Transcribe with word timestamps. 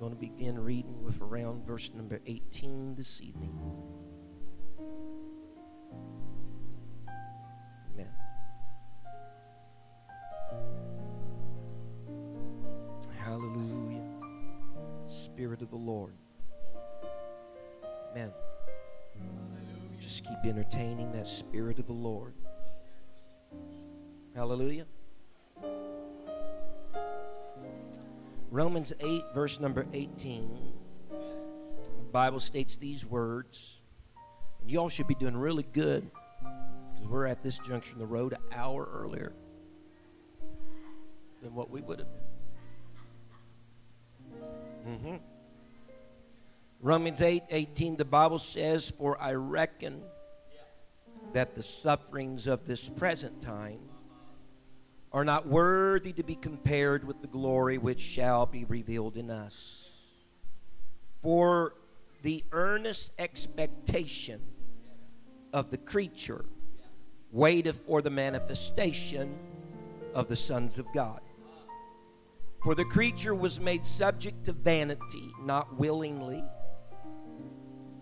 Going 0.00 0.12
to 0.12 0.18
begin 0.18 0.58
reading 0.58 1.04
with 1.04 1.20
around 1.20 1.66
verse 1.66 1.90
number 1.94 2.22
18 2.24 2.94
this 2.94 3.20
evening. 3.20 3.54
Amen. 7.92 8.08
Hallelujah. 13.18 14.00
Spirit 15.06 15.60
of 15.60 15.68
the 15.68 15.76
Lord. 15.76 16.14
Amen. 18.12 18.32
Just 20.00 20.24
keep 20.24 20.38
entertaining 20.46 21.12
that 21.12 21.28
Spirit 21.28 21.78
of 21.78 21.86
the 21.86 21.92
Lord. 21.92 22.32
Hallelujah. 24.34 24.86
Romans 28.50 28.92
8, 28.98 29.22
verse 29.32 29.60
number 29.60 29.86
18. 29.92 30.72
The 31.08 31.16
Bible 32.10 32.40
states 32.40 32.76
these 32.76 33.06
words. 33.06 33.80
And 34.60 34.70
y'all 34.70 34.88
should 34.88 35.06
be 35.06 35.14
doing 35.14 35.36
really 35.36 35.62
good 35.72 36.10
because 36.92 37.08
we're 37.08 37.26
at 37.26 37.42
this 37.44 37.60
juncture 37.60 37.92
in 37.92 38.00
the 38.00 38.06
road 38.06 38.32
an 38.32 38.40
hour 38.52 38.88
earlier 38.92 39.32
than 41.42 41.54
what 41.54 41.70
we 41.70 41.80
would 41.80 42.00
have 42.00 42.08
been. 42.08 42.20
Mm-hmm. 44.88 45.16
Romans 46.80 47.20
8, 47.20 47.44
18, 47.50 47.96
the 47.96 48.04
Bible 48.04 48.38
says, 48.38 48.90
For 48.90 49.20
I 49.20 49.34
reckon 49.34 50.02
that 51.34 51.54
the 51.54 51.62
sufferings 51.62 52.48
of 52.48 52.66
this 52.66 52.88
present 52.88 53.40
time 53.40 53.89
are 55.12 55.24
not 55.24 55.46
worthy 55.46 56.12
to 56.12 56.22
be 56.22 56.36
compared 56.36 57.04
with 57.04 57.20
the 57.20 57.26
glory 57.26 57.78
which 57.78 58.00
shall 58.00 58.46
be 58.46 58.64
revealed 58.64 59.16
in 59.16 59.30
us. 59.30 59.88
For 61.22 61.74
the 62.22 62.44
earnest 62.52 63.12
expectation 63.18 64.40
of 65.52 65.70
the 65.70 65.78
creature 65.78 66.44
waiteth 67.32 67.76
for 67.86 68.02
the 68.02 68.10
manifestation 68.10 69.36
of 70.14 70.28
the 70.28 70.36
sons 70.36 70.78
of 70.78 70.86
God. 70.94 71.20
For 72.62 72.74
the 72.74 72.84
creature 72.84 73.34
was 73.34 73.58
made 73.58 73.84
subject 73.86 74.44
to 74.44 74.52
vanity, 74.52 75.30
not 75.42 75.76
willingly, 75.76 76.44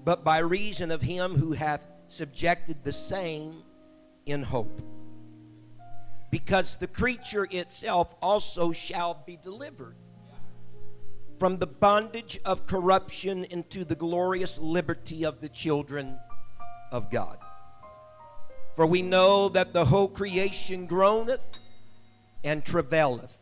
but 0.04 0.24
by 0.24 0.38
reason 0.38 0.90
of 0.90 1.00
him 1.00 1.36
who 1.36 1.52
hath 1.52 1.86
subjected 2.08 2.82
the 2.82 2.92
same 2.92 3.62
in 4.26 4.42
hope 4.42 4.82
because 6.30 6.76
the 6.76 6.86
creature 6.86 7.46
itself 7.50 8.14
also 8.20 8.72
shall 8.72 9.22
be 9.26 9.38
delivered 9.42 9.96
from 11.38 11.58
the 11.58 11.66
bondage 11.66 12.38
of 12.44 12.66
corruption 12.66 13.44
into 13.44 13.84
the 13.84 13.94
glorious 13.94 14.58
liberty 14.58 15.24
of 15.24 15.40
the 15.40 15.48
children 15.48 16.18
of 16.90 17.10
God. 17.10 17.38
For 18.74 18.86
we 18.86 19.02
know 19.02 19.48
that 19.50 19.72
the 19.72 19.84
whole 19.84 20.08
creation 20.08 20.86
groaneth 20.86 21.48
and 22.44 22.64
travaileth 22.64 23.36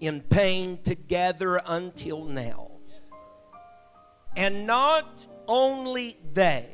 in 0.00 0.20
pain 0.20 0.78
together 0.82 1.60
until 1.66 2.24
now. 2.24 2.70
And 4.36 4.66
not 4.66 5.26
only 5.46 6.18
they, 6.32 6.68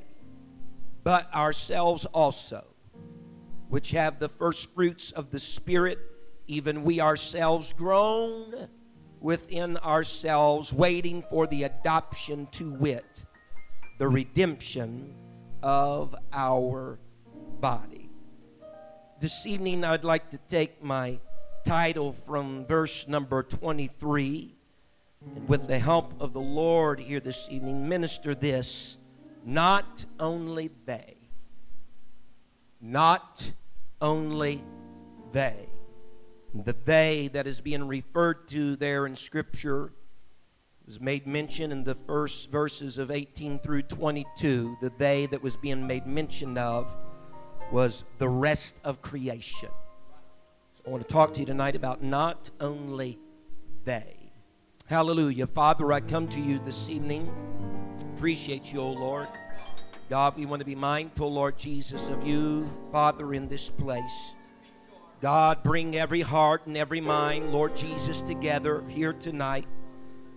but 1.04 1.32
ourselves 1.34 2.04
also 2.06 2.69
which 3.70 3.92
have 3.92 4.19
the 4.19 4.28
first 4.28 4.75
fruits 4.75 5.12
of 5.12 5.31
the 5.31 5.41
Spirit, 5.41 5.98
even 6.48 6.82
we 6.82 7.00
ourselves 7.00 7.72
groan 7.72 8.69
within 9.20 9.76
ourselves, 9.78 10.72
waiting 10.72 11.22
for 11.22 11.47
the 11.47 11.62
adoption 11.62 12.48
to 12.50 12.72
wit, 12.72 13.25
the 13.98 14.09
redemption 14.09 15.14
of 15.62 16.16
our 16.32 16.98
body. 17.60 18.10
This 19.20 19.47
evening, 19.47 19.84
I'd 19.84 20.04
like 20.04 20.30
to 20.30 20.38
take 20.48 20.82
my 20.82 21.20
title 21.64 22.12
from 22.12 22.66
verse 22.66 23.06
number 23.06 23.44
23, 23.44 24.56
and 25.36 25.48
with 25.48 25.69
the 25.69 25.78
help 25.78 26.20
of 26.20 26.32
the 26.32 26.41
Lord 26.41 26.98
here 26.98 27.20
this 27.20 27.47
evening, 27.50 27.88
minister 27.88 28.34
this 28.34 28.98
not 29.44 30.04
only 30.19 30.70
they, 30.86 31.16
not 32.80 33.53
only 34.00 34.65
they. 35.33 35.69
The 36.55 36.75
they 36.84 37.28
that 37.33 37.47
is 37.47 37.61
being 37.61 37.87
referred 37.87 38.49
to 38.49 38.77
there 38.77 39.06
in 39.06 39.15
Scripture 39.15 39.93
was 40.84 41.00
made 41.00 41.27
mention 41.27 41.71
in 41.71 41.84
the 41.84 41.94
first 41.94 42.50
verses 42.50 42.99
of 42.99 43.12
18 43.12 43.60
through 43.60 43.83
22. 43.83 44.77
The 44.81 44.91
they 44.99 45.27
that 45.27 45.41
was 45.41 45.56
being 45.56 45.87
made 45.87 46.06
mention 46.06 46.59
of 46.59 46.97
was 47.71 48.05
the 48.19 48.28
rest 48.28 48.81
of 48.83 49.00
creation. 49.00 49.69
So 50.75 50.83
I 50.87 50.91
want 50.91 51.06
to 51.06 51.12
talk 51.12 51.33
to 51.34 51.41
you 51.41 51.47
tonight 51.47 51.77
about 51.77 52.03
not 52.03 52.50
only 52.60 53.21
they. 53.84 54.33
Hallelujah. 54.87 55.47
Father, 55.47 55.93
I 55.93 56.00
come 56.00 56.27
to 56.28 56.41
you 56.41 56.59
this 56.59 56.89
evening. 56.89 57.33
Appreciate 58.16 58.72
you, 58.72 58.81
O 58.81 58.91
Lord. 58.91 59.28
God, 60.10 60.37
we 60.37 60.44
want 60.44 60.59
to 60.59 60.66
be 60.66 60.75
mindful, 60.75 61.32
Lord 61.32 61.56
Jesus, 61.56 62.09
of 62.09 62.26
you, 62.26 62.69
Father, 62.91 63.32
in 63.32 63.47
this 63.47 63.71
place. 63.71 64.32
God, 65.22 65.62
bring 65.62 65.94
every 65.94 66.21
heart 66.21 66.66
and 66.66 66.76
every 66.76 67.00
mind, 67.00 67.53
Lord 67.53 67.76
Jesus, 67.76 68.21
together 68.21 68.82
here 68.88 69.12
tonight. 69.12 69.66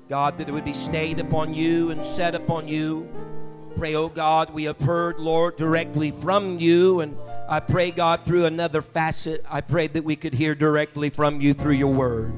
God, 0.09 0.37
that 0.37 0.47
it 0.47 0.51
would 0.51 0.63
be 0.63 0.73
stayed 0.73 1.19
upon 1.19 1.55
you 1.55 1.89
and 1.89 2.05
set 2.05 2.35
upon 2.35 2.67
you. 2.67 3.09
Pray, 3.75 3.95
oh 3.95 4.09
God, 4.09 4.51
we 4.51 4.65
have 4.65 4.79
heard, 4.79 5.17
Lord, 5.17 5.55
directly 5.55 6.11
from 6.11 6.59
you. 6.59 6.99
And 6.99 7.17
I 7.49 7.59
pray, 7.59 7.89
God, 7.89 8.25
through 8.25 8.45
another 8.45 8.83
facet, 8.83 9.43
I 9.49 9.61
pray 9.61 9.87
that 9.87 10.03
we 10.03 10.15
could 10.15 10.35
hear 10.35 10.53
directly 10.53 11.09
from 11.09 11.41
you 11.41 11.55
through 11.55 11.73
your 11.73 11.91
word. 11.91 12.31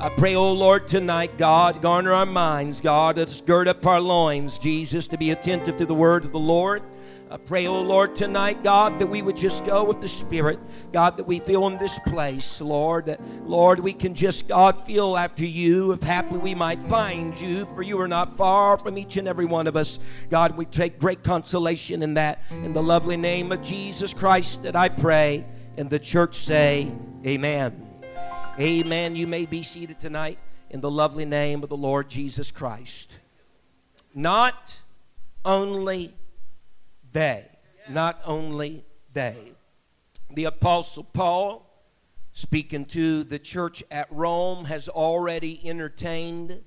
I 0.00 0.10
pray, 0.10 0.36
oh 0.36 0.52
Lord, 0.52 0.86
tonight, 0.86 1.38
God, 1.38 1.82
garner 1.82 2.12
our 2.12 2.24
minds, 2.24 2.80
God, 2.80 3.18
let's 3.18 3.40
gird 3.40 3.66
up 3.66 3.84
our 3.84 4.00
loins, 4.00 4.56
Jesus, 4.56 5.08
to 5.08 5.18
be 5.18 5.32
attentive 5.32 5.76
to 5.78 5.86
the 5.86 5.94
word 5.94 6.24
of 6.24 6.30
the 6.30 6.38
Lord. 6.38 6.84
I 7.28 7.36
pray, 7.36 7.66
oh 7.66 7.82
Lord, 7.82 8.14
tonight, 8.14 8.62
God, 8.62 9.00
that 9.00 9.08
we 9.08 9.22
would 9.22 9.36
just 9.36 9.66
go 9.66 9.82
with 9.82 10.00
the 10.00 10.06
Spirit. 10.06 10.60
God, 10.92 11.16
that 11.16 11.26
we 11.26 11.40
feel 11.40 11.66
in 11.66 11.78
this 11.78 11.98
place, 12.06 12.60
Lord, 12.60 13.06
that, 13.06 13.20
Lord, 13.42 13.80
we 13.80 13.92
can 13.92 14.14
just, 14.14 14.46
God, 14.46 14.86
feel 14.86 15.16
after 15.16 15.44
you, 15.44 15.90
if 15.90 16.00
haply 16.04 16.38
we 16.38 16.54
might 16.54 16.80
find 16.88 17.38
you, 17.38 17.64
for 17.74 17.82
you 17.82 18.00
are 18.00 18.06
not 18.06 18.36
far 18.36 18.78
from 18.78 18.98
each 18.98 19.16
and 19.16 19.26
every 19.26 19.46
one 19.46 19.66
of 19.66 19.74
us. 19.74 19.98
God, 20.30 20.56
we 20.56 20.64
take 20.64 21.00
great 21.00 21.24
consolation 21.24 22.04
in 22.04 22.14
that. 22.14 22.40
In 22.52 22.72
the 22.72 22.82
lovely 22.82 23.16
name 23.16 23.50
of 23.50 23.62
Jesus 23.62 24.14
Christ 24.14 24.62
that 24.62 24.76
I 24.76 24.90
pray, 24.90 25.44
and 25.76 25.90
the 25.90 25.98
church 25.98 26.36
say, 26.36 26.92
Amen. 27.26 27.87
Amen. 28.60 29.14
You 29.14 29.28
may 29.28 29.46
be 29.46 29.62
seated 29.62 30.00
tonight 30.00 30.36
in 30.68 30.80
the 30.80 30.90
lovely 30.90 31.24
name 31.24 31.62
of 31.62 31.68
the 31.68 31.76
Lord 31.76 32.08
Jesus 32.08 32.50
Christ. 32.50 33.16
Not 34.16 34.80
only 35.44 36.12
they, 37.12 37.46
not 37.88 38.20
only 38.24 38.84
they. 39.12 39.52
The 40.30 40.46
Apostle 40.46 41.04
Paul, 41.04 41.70
speaking 42.32 42.84
to 42.86 43.22
the 43.22 43.38
church 43.38 43.84
at 43.92 44.08
Rome, 44.10 44.64
has 44.64 44.88
already 44.88 45.60
entertained 45.64 46.60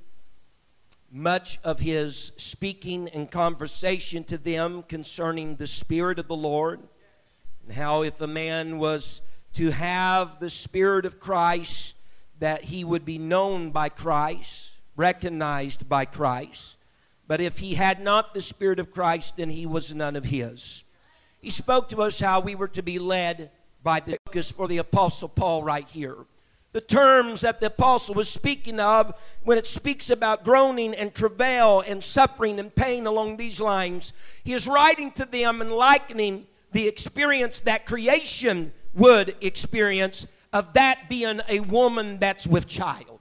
much 1.11 1.59
of 1.61 1.79
his 1.79 2.31
speaking 2.37 3.09
and 3.09 3.29
conversation 3.29 4.23
to 4.23 4.37
them 4.37 4.83
concerning 4.83 5.57
the 5.57 5.67
Spirit 5.67 6.19
of 6.19 6.29
the 6.29 6.37
Lord 6.37 6.79
and 7.65 7.73
how 7.73 8.03
if 8.03 8.21
a 8.21 8.27
man 8.27 8.77
was 8.77 9.21
to 9.53 9.71
have 9.71 10.39
the 10.39 10.49
Spirit 10.49 11.05
of 11.05 11.19
Christ, 11.19 11.93
that 12.39 12.65
he 12.65 12.83
would 12.83 13.05
be 13.05 13.17
known 13.17 13.71
by 13.71 13.89
Christ, 13.89 14.71
recognized 14.95 15.87
by 15.87 16.05
Christ. 16.05 16.77
But 17.27 17.41
if 17.41 17.59
he 17.59 17.75
had 17.75 18.01
not 18.01 18.33
the 18.33 18.41
Spirit 18.41 18.79
of 18.79 18.91
Christ, 18.91 19.37
then 19.37 19.49
he 19.49 19.65
was 19.65 19.93
none 19.93 20.15
of 20.15 20.25
his. 20.25 20.83
He 21.39 21.49
spoke 21.49 21.89
to 21.89 22.01
us 22.01 22.19
how 22.19 22.39
we 22.39 22.55
were 22.55 22.67
to 22.69 22.83
be 22.83 22.99
led 22.99 23.51
by 23.83 23.99
the 23.99 24.17
focus 24.25 24.51
for 24.51 24.67
the 24.67 24.77
Apostle 24.77 25.29
Paul 25.29 25.63
right 25.63 25.87
here. 25.87 26.17
the 26.73 26.81
terms 26.81 27.41
that 27.41 27.59
the 27.59 27.67
apostle 27.67 28.15
was 28.15 28.29
speaking 28.29 28.79
of 28.79 29.13
when 29.43 29.57
it 29.57 29.67
speaks 29.67 30.09
about 30.09 30.45
groaning 30.45 30.93
and 30.93 31.13
travail 31.13 31.83
and 31.85 32.03
suffering 32.03 32.59
and 32.59 32.73
pain 32.73 33.05
along 33.05 33.37
these 33.37 33.59
lines. 33.59 34.13
He 34.43 34.53
is 34.53 34.67
writing 34.67 35.11
to 35.13 35.25
them 35.25 35.61
and 35.61 35.71
likening 35.71 36.47
the 36.71 36.87
experience 36.87 37.61
that 37.61 37.85
creation 37.85 38.71
would 38.93 39.35
experience 39.41 40.27
of 40.53 40.73
that 40.73 41.09
being 41.09 41.41
a 41.47 41.59
woman 41.61 42.17
that's 42.19 42.45
with 42.45 42.67
child. 42.67 43.19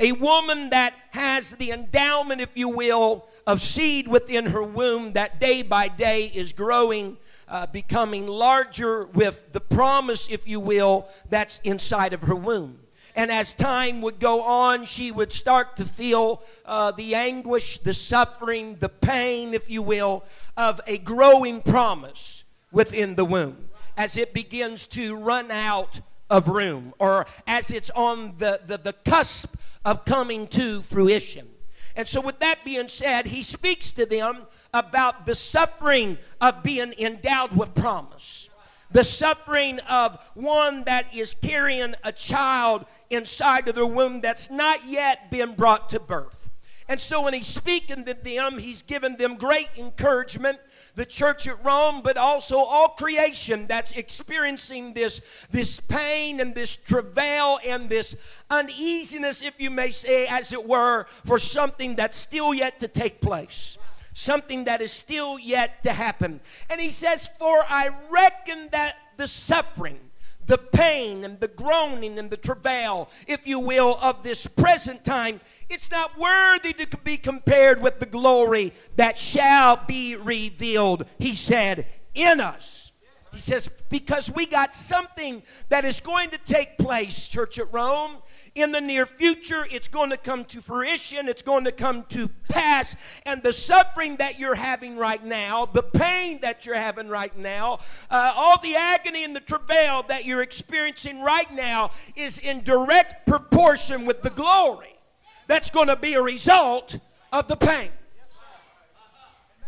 A 0.00 0.12
woman 0.12 0.70
that 0.70 0.94
has 1.10 1.52
the 1.52 1.70
endowment, 1.70 2.40
if 2.40 2.50
you 2.54 2.68
will, 2.68 3.26
of 3.46 3.60
seed 3.60 4.08
within 4.08 4.46
her 4.46 4.62
womb 4.62 5.12
that 5.12 5.38
day 5.38 5.62
by 5.62 5.88
day 5.88 6.26
is 6.26 6.52
growing, 6.52 7.16
uh, 7.48 7.66
becoming 7.66 8.26
larger 8.26 9.04
with 9.06 9.52
the 9.52 9.60
promise, 9.60 10.28
if 10.30 10.48
you 10.48 10.60
will, 10.60 11.08
that's 11.28 11.60
inside 11.62 12.12
of 12.14 12.22
her 12.22 12.34
womb. 12.34 12.78
And 13.14 13.30
as 13.30 13.52
time 13.52 14.00
would 14.00 14.18
go 14.18 14.40
on, 14.42 14.86
she 14.86 15.12
would 15.12 15.32
start 15.32 15.76
to 15.76 15.84
feel 15.84 16.42
uh, 16.64 16.92
the 16.92 17.14
anguish, 17.14 17.78
the 17.78 17.92
suffering, 17.92 18.76
the 18.76 18.88
pain, 18.88 19.52
if 19.52 19.68
you 19.68 19.82
will, 19.82 20.24
of 20.56 20.80
a 20.86 20.96
growing 20.96 21.60
promise 21.60 22.44
within 22.72 23.16
the 23.16 23.24
womb 23.24 23.68
as 23.96 24.16
it 24.16 24.32
begins 24.32 24.86
to 24.88 25.16
run 25.16 25.50
out 25.50 26.00
of 26.30 26.48
room 26.48 26.94
or 26.98 27.26
as 27.46 27.70
it's 27.70 27.90
on 27.90 28.34
the, 28.38 28.60
the, 28.66 28.78
the 28.78 28.92
cusp 28.92 29.54
of 29.84 30.04
coming 30.04 30.46
to 30.48 30.82
fruition. 30.82 31.46
And 31.94 32.08
so, 32.08 32.20
with 32.22 32.38
that 32.40 32.64
being 32.64 32.88
said, 32.88 33.26
he 33.26 33.42
speaks 33.42 33.92
to 33.92 34.06
them 34.06 34.46
about 34.72 35.26
the 35.26 35.34
suffering 35.34 36.16
of 36.40 36.62
being 36.62 36.94
endowed 36.98 37.54
with 37.54 37.74
promise. 37.74 38.48
The 38.92 39.04
suffering 39.04 39.78
of 39.80 40.18
one 40.34 40.84
that 40.84 41.14
is 41.14 41.34
carrying 41.34 41.94
a 42.02 42.12
child 42.12 42.86
inside 43.10 43.68
of 43.68 43.74
their 43.74 43.86
womb 43.86 44.22
that's 44.22 44.50
not 44.50 44.86
yet 44.86 45.30
been 45.30 45.52
brought 45.54 45.90
to 45.90 46.00
birth. 46.00 46.50
And 46.88 46.98
so, 46.98 47.24
when 47.24 47.34
he's 47.34 47.46
speaking 47.46 48.06
to 48.06 48.14
them, 48.14 48.58
he's 48.58 48.80
giving 48.80 49.16
them 49.16 49.36
great 49.36 49.68
encouragement 49.76 50.58
the 50.94 51.06
church 51.06 51.48
at 51.48 51.64
Rome, 51.64 52.02
but 52.02 52.16
also 52.16 52.58
all 52.58 52.88
creation 52.88 53.66
that's 53.66 53.92
experiencing 53.92 54.92
this, 54.92 55.22
this 55.50 55.80
pain 55.80 56.40
and 56.40 56.54
this 56.54 56.76
travail 56.76 57.58
and 57.64 57.88
this 57.88 58.14
uneasiness, 58.50 59.42
if 59.42 59.58
you 59.58 59.70
may 59.70 59.90
say, 59.90 60.26
as 60.26 60.52
it 60.52 60.66
were, 60.66 61.06
for 61.24 61.38
something 61.38 61.96
that's 61.96 62.18
still 62.18 62.52
yet 62.52 62.80
to 62.80 62.88
take 62.88 63.20
place. 63.20 63.78
Something 64.12 64.64
that 64.64 64.82
is 64.82 64.92
still 64.92 65.38
yet 65.38 65.82
to 65.84 65.92
happen. 65.92 66.40
And 66.68 66.78
he 66.78 66.90
says, 66.90 67.30
For 67.38 67.64
I 67.66 67.88
reckon 68.10 68.68
that 68.72 68.96
the 69.16 69.26
suffering, 69.26 69.98
the 70.46 70.58
pain 70.58 71.24
and 71.24 71.38
the 71.40 71.48
groaning 71.48 72.18
and 72.18 72.30
the 72.30 72.36
travail, 72.36 73.08
if 73.26 73.46
you 73.46 73.60
will, 73.60 73.98
of 74.02 74.22
this 74.22 74.46
present 74.46 75.04
time 75.04 75.40
it's 75.72 75.90
not 75.90 76.18
worthy 76.18 76.74
to 76.74 76.96
be 76.98 77.16
compared 77.16 77.80
with 77.80 77.98
the 77.98 78.04
glory 78.04 78.74
that 78.96 79.18
shall 79.18 79.82
be 79.86 80.16
revealed, 80.16 81.06
he 81.18 81.34
said, 81.34 81.86
in 82.14 82.40
us. 82.40 82.92
He 83.32 83.40
says, 83.40 83.70
because 83.88 84.30
we 84.30 84.44
got 84.44 84.74
something 84.74 85.42
that 85.70 85.86
is 85.86 86.00
going 86.00 86.28
to 86.30 86.38
take 86.38 86.76
place, 86.76 87.26
Church 87.26 87.58
at 87.58 87.72
Rome, 87.72 88.18
in 88.54 88.72
the 88.72 88.80
near 88.80 89.06
future. 89.06 89.66
It's 89.70 89.88
going 89.88 90.10
to 90.10 90.16
come 90.16 90.44
to 90.46 90.60
fruition, 90.60 91.28
it's 91.28 91.42
going 91.42 91.64
to 91.64 91.72
come 91.72 92.04
to 92.10 92.28
pass. 92.48 92.96
And 93.24 93.42
the 93.42 93.52
suffering 93.52 94.16
that 94.16 94.38
you're 94.38 94.54
having 94.54 94.96
right 94.96 95.22
now, 95.24 95.66
the 95.66 95.82
pain 95.82 96.40
that 96.42 96.66
you're 96.66 96.74
having 96.74 97.08
right 97.08 97.36
now, 97.36 97.80
uh, 98.10 98.32
all 98.36 98.60
the 98.60 98.76
agony 98.76 99.24
and 99.24 99.34
the 99.34 99.40
travail 99.40 100.04
that 100.08 100.24
you're 100.24 100.42
experiencing 100.42 101.22
right 101.22 101.50
now 101.52 101.90
is 102.16 102.38
in 102.38 102.62
direct 102.62 103.26
proportion 103.26 104.06
with 104.06 104.22
the 104.22 104.30
glory 104.30 104.98
that's 105.46 105.70
going 105.70 105.88
to 105.88 105.96
be 105.96 106.14
a 106.14 106.22
result 106.22 106.98
of 107.32 107.48
the 107.48 107.56
pain. 107.56 107.90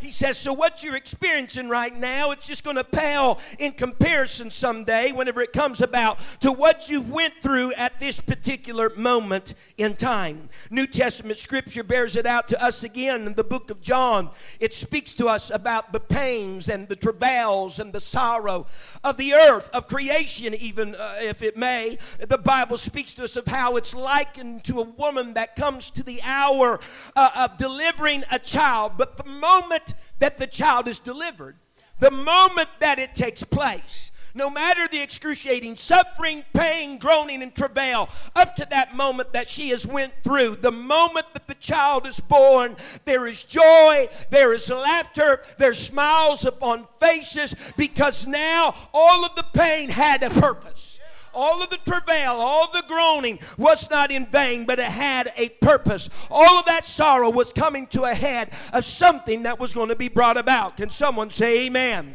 He 0.01 0.11
says, 0.11 0.37
so 0.37 0.53
what 0.53 0.83
you're 0.83 0.97
experiencing 0.97 1.69
right 1.69 1.95
now, 1.95 2.31
it's 2.33 2.47
just 2.47 2.63
going 2.63 2.77
to 2.77 2.85
pale 2.85 3.39
in 3.59 3.73
comparison 3.73 4.51
someday 4.51 5.13
whenever 5.13 5.41
it 5.41 5.53
comes 5.53 5.81
about 5.81 6.19
to 6.41 6.53
what 6.53 6.91
you 6.91 7.01
went 7.01 7.35
through 7.43 7.73
at 7.73 8.01
this 8.01 8.21
particular 8.21 8.91
moment 8.97 9.55
in 9.79 9.95
time. 9.95 10.51
New 10.71 10.87
Testament 10.87 11.39
scripture 11.39 11.83
bears 11.83 12.17
it 12.17 12.27
out 12.27 12.49
to 12.49 12.63
us 12.63 12.85
again 12.85 13.27
in 13.27 13.35
the 13.35 13.45
book 13.45 13.71
of 13.71 13.81
John. 13.81 14.31
It 14.61 14.75
speaks 14.75 15.15
to 15.15 15.27
us 15.27 15.51
about 15.51 15.93
the 15.93 16.01
pains 16.01 16.69
and 16.69 16.89
the 16.89 16.97
travails 16.97 17.79
and 17.79 17.93
the 17.93 18.01
sorrow 18.01 18.67
of 19.03 19.17
the 19.17 19.33
earth, 19.33 19.71
of 19.73 19.89
creation, 19.89 20.55
even 20.55 20.95
uh, 20.95 21.17
if 21.21 21.43
it 21.43 21.57
may. 21.57 21.99
The 22.19 22.39
Bible 22.39 22.79
speaks 22.79 23.15
to 23.15 23.25
us 23.25 23.37
of 23.37 23.47
how 23.47 23.77
it's 23.77 23.95
likened 23.95 24.65
to 24.65 24.81
a 24.81 24.85
woman 24.85 25.35
that 25.35 25.57
comes 25.57 25.91
to 25.91 26.03
the 26.03 26.21
hour 26.23 26.81
uh, 27.17 27.31
of 27.37 27.57
delivering 27.57 28.25
a 28.31 28.39
child. 28.39 28.93
But 28.99 29.17
the 29.17 29.29
moment 29.29 29.84
that 30.19 30.39
the 30.39 30.47
child 30.47 30.89
is 30.89 30.99
delivered, 30.99 31.57
the 32.01 32.11
moment 32.11 32.69
that 32.81 32.99
it 32.99 33.15
takes 33.15 33.43
place, 33.45 34.11
no 34.35 34.51
matter 34.51 34.89
the 34.89 35.01
excruciating 35.01 35.77
suffering, 35.77 36.45
pain, 36.53 36.99
groaning, 36.99 37.43
and 37.43 37.55
travail, 37.55 38.09
up 38.35 38.57
to 38.57 38.67
that 38.71 38.95
moment 38.95 39.33
that 39.33 39.49
she 39.49 39.69
has 39.69 39.87
went 39.87 40.13
through, 40.25 40.57
the 40.57 40.73
moment 40.73 41.27
that 41.33 41.47
the 41.47 41.55
child 41.55 42.07
is 42.07 42.19
born, 42.19 42.77
there 43.05 43.27
is 43.27 43.45
joy, 43.45 44.09
there 44.31 44.53
is 44.53 44.69
laughter, 44.69 45.41
there's 45.59 45.79
smiles 45.79 46.45
upon 46.45 46.87
faces, 46.99 47.55
because 47.77 48.27
now 48.27 48.75
all 48.93 49.25
of 49.25 49.37
the 49.37 49.47
pain 49.55 49.89
had 49.89 50.23
a 50.25 50.31
purpose 50.31 50.94
all 51.35 51.63
of 51.63 51.71
the 51.71 51.79
travail, 51.79 52.33
all 52.33 52.71
the 52.71 52.85
groaning 52.87 53.39
was 53.59 53.91
not 53.91 54.11
in 54.11 54.27
vain, 54.27 54.65
but 54.65 54.79
it 54.79 54.85
had 54.85 55.33
a 55.37 55.49
purpose. 55.49 56.09
All 56.31 56.59
of 56.59 56.67
that 56.67 56.85
sorrow 56.85 57.31
was 57.31 57.53
coming 57.53 57.87
to 57.89 58.05
a 58.05 58.15
head 58.15 58.51
of 58.73 58.85
something 58.85 59.45
that 59.45 59.59
was 59.59 59.73
going 59.73 59.89
to 59.89 59.97
be 59.97 60.09
brought 60.09 60.37
about. 60.37 60.77
Can 60.77 60.91
someone 60.91 61.31
say 61.31 61.67
amen? 61.67 62.15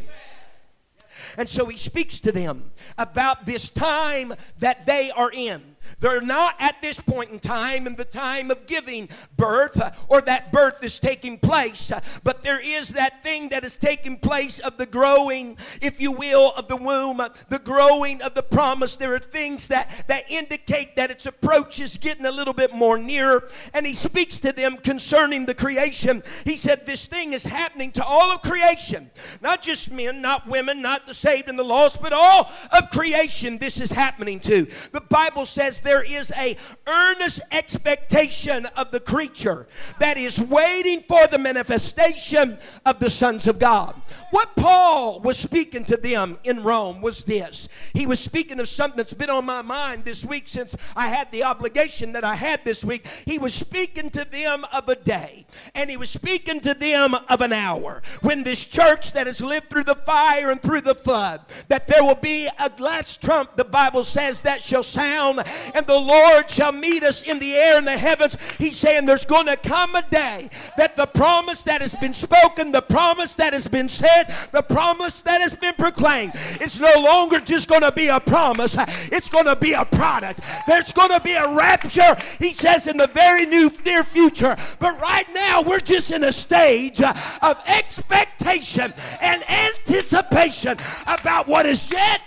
And 1.38 1.48
so 1.48 1.66
he 1.68 1.78
speaks 1.78 2.20
to 2.22 2.32
them 2.32 2.72
about 2.98 3.46
this 3.46 3.70
time 3.70 4.34
that 4.60 4.86
they 4.86 5.12
are 5.12 5.32
in. 5.32 5.76
They're 6.00 6.22
not 6.22 6.56
at 6.60 6.82
this 6.82 7.00
point 7.00 7.32
in 7.32 7.40
time 7.40 7.88
in 7.88 7.96
the 7.96 8.06
time 8.06 8.52
of 8.52 8.66
giving 8.66 9.10
birth 9.38 9.80
uh, 9.80 9.92
or 10.08 10.22
that 10.22 10.52
birth 10.52 10.84
is 10.84 11.00
taking 11.00 11.38
place, 11.38 11.92
uh, 11.92 12.00
but 12.24 12.44
there 12.44 12.60
is 12.60 12.90
that 12.90 13.22
thing 13.24 13.50
that 13.50 13.64
is 13.64 13.78
taking 13.78 14.18
place 14.18 14.60
of 14.60 14.78
the 14.78 14.86
growing, 14.86 15.58
if 15.82 16.00
you 16.00 16.12
will, 16.12 16.54
of 16.56 16.68
the 16.68 16.76
womb, 16.76 17.20
uh, 17.20 17.30
the 17.50 17.60
growing 17.60 18.22
of 18.22 18.34
the 18.34 18.44
promise. 18.44 18.96
There 18.96 19.14
are 19.14 19.20
things 19.20 19.68
that, 19.68 20.06
that 20.08 20.30
indicate 20.30 20.96
that 20.96 21.12
its 21.12 21.26
approach 21.26 21.80
is 21.80 21.98
getting 21.98 22.26
a 22.26 22.32
little 22.32 22.54
bit 22.54 22.74
more 22.74 22.98
nearer. 22.98 23.48
And 23.74 23.86
he 23.86 23.94
speaks 23.94 24.40
to 24.40 24.52
them 24.52 24.78
concerning 24.78 25.46
the 25.46 25.54
creation. 25.54 26.24
He 26.46 26.58
said, 26.58 26.86
This 26.86 27.06
thing 27.06 27.34
is 27.34 27.46
happening 27.46 27.92
to 27.94 28.04
all 28.04 28.32
of 28.32 28.42
creation, 28.42 29.12
not 29.42 29.62
just 29.62 29.92
men, 29.92 30.22
not 30.22 30.48
women, 30.48 30.82
not 30.82 31.08
the 31.08 31.14
saved 31.14 31.50
and 31.50 31.60
the 31.60 31.64
lost, 31.64 32.02
but 32.02 32.14
all 32.14 32.52
of 32.72 32.90
creation. 32.90 33.58
This 33.58 33.80
is 33.80 33.92
happening 33.92 34.40
to. 34.42 34.68
The 34.92 35.02
Bible 35.02 35.46
says 35.46 35.69
there 35.82 36.04
is 36.04 36.32
a 36.38 36.58
earnest 36.88 37.42
expectation 37.52 38.66
of 38.76 38.92
the 38.92 39.00
creature 39.00 39.68
that 40.00 40.18
is 40.18 40.40
waiting 40.40 41.02
for 41.08 41.28
the 41.28 41.38
manifestation 41.38 42.58
of 42.86 43.00
the 43.00 43.10
sons 43.10 43.48
of 43.48 43.60
God. 43.60 43.94
What 44.32 44.56
Paul 44.56 45.20
was 45.20 45.38
speaking 45.38 45.86
to 45.86 45.98
them 45.98 46.38
in 46.44 46.64
Rome 46.64 47.02
was 47.02 47.24
this. 47.24 47.70
He 47.94 48.06
was 48.06 48.20
speaking 48.20 48.60
of 48.60 48.68
something 48.68 48.98
that's 48.98 49.14
been 49.14 49.30
on 49.30 49.46
my 49.46 49.62
mind 49.62 50.06
this 50.06 50.24
week 50.26 50.48
since 50.48 50.76
I 50.96 51.10
had 51.10 51.32
the 51.32 51.44
obligation 51.44 52.14
that 52.14 52.24
I 52.24 52.36
had 52.36 52.64
this 52.64 52.84
week. 52.84 53.06
He 53.26 53.40
was 53.40 53.54
speaking 53.54 54.10
to 54.12 54.26
them 54.26 54.66
of 54.74 54.88
a 54.90 54.96
day, 54.96 55.46
and 55.76 55.90
he 55.90 55.98
was 55.98 56.10
speaking 56.10 56.60
to 56.62 56.74
them 56.74 57.14
of 57.14 57.42
an 57.42 57.54
hour 57.54 58.02
when 58.22 58.44
this 58.44 58.66
church 58.66 59.14
that 59.14 59.28
has 59.28 59.42
lived 59.42 59.70
through 59.70 59.84
the 59.84 59.96
fire 59.96 60.52
and 60.52 60.62
through 60.62 60.82
the 60.82 60.96
flood, 60.96 61.42
that 61.68 61.88
there 61.88 62.04
will 62.04 62.16
be 62.16 62.48
a 62.60 62.72
last 62.80 63.22
trump, 63.22 63.56
the 63.56 63.66
Bible 63.66 64.04
says, 64.04 64.42
that 64.44 64.62
shall 64.62 64.84
sound, 64.84 65.44
and 65.74 65.86
the 65.86 66.00
Lord 66.00 66.50
shall 66.50 66.72
meet 66.72 67.04
us 67.04 67.24
in 67.24 67.40
the 67.40 67.56
air 67.56 67.78
in 67.78 67.86
the 67.86 67.98
heavens. 67.98 68.38
He's 68.58 68.78
saying 68.78 69.06
there's 69.06 69.26
going 69.26 69.48
to 69.48 69.58
come 69.58 69.96
a 69.96 70.04
day 70.10 70.50
that 70.78 70.96
the 70.96 71.06
promise 71.06 71.64
that 71.64 71.82
has 71.82 71.96
been 71.96 72.14
spoken, 72.14 72.72
the 72.72 72.82
promise 72.82 73.36
that 73.36 73.54
has 73.54 73.68
been 73.68 73.90
said, 73.90 74.26
the 74.52 74.62
promise 74.62 75.22
that 75.24 75.42
has 75.42 75.56
been 75.56 75.74
proclaimed, 75.76 76.34
it's 76.62 76.80
no 76.80 76.94
longer 77.02 77.40
just 77.40 77.68
going 77.68 77.82
to 77.82 77.92
be 77.92 78.08
a 78.08 78.20
promise, 78.20 78.76
it's 79.12 79.30
going 79.30 79.46
to 79.46 79.56
be 79.56 79.74
a 79.74 79.86
product. 79.86 80.42
There's 80.68 80.92
going 80.94 81.12
to 81.12 81.20
be 81.20 81.34
a 81.34 81.54
rapture, 81.54 82.16
he 82.40 82.52
says, 82.52 82.88
in 82.88 82.98
the 82.98 83.08
very 83.08 83.46
new, 83.46 83.72
near 83.86 84.04
future. 84.04 84.56
But 84.80 85.00
right 85.00 85.28
now, 85.34 85.62
we're 85.62 85.80
just 85.80 86.12
in 86.12 86.24
a 86.24 86.32
stage 86.32 87.02
of 87.02 87.62
expectation 87.68 88.94
and 89.22 89.50
anticipation 89.50 90.78
about 91.08 91.48
what 91.48 91.66
is 91.66 91.92
yet 91.92 92.22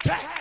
to 0.00 0.12
happen. 0.12 0.37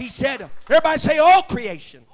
He 0.00 0.08
said, 0.08 0.48
everybody 0.70 0.98
say 0.98 1.18
all 1.18 1.42
creation. 1.42 2.06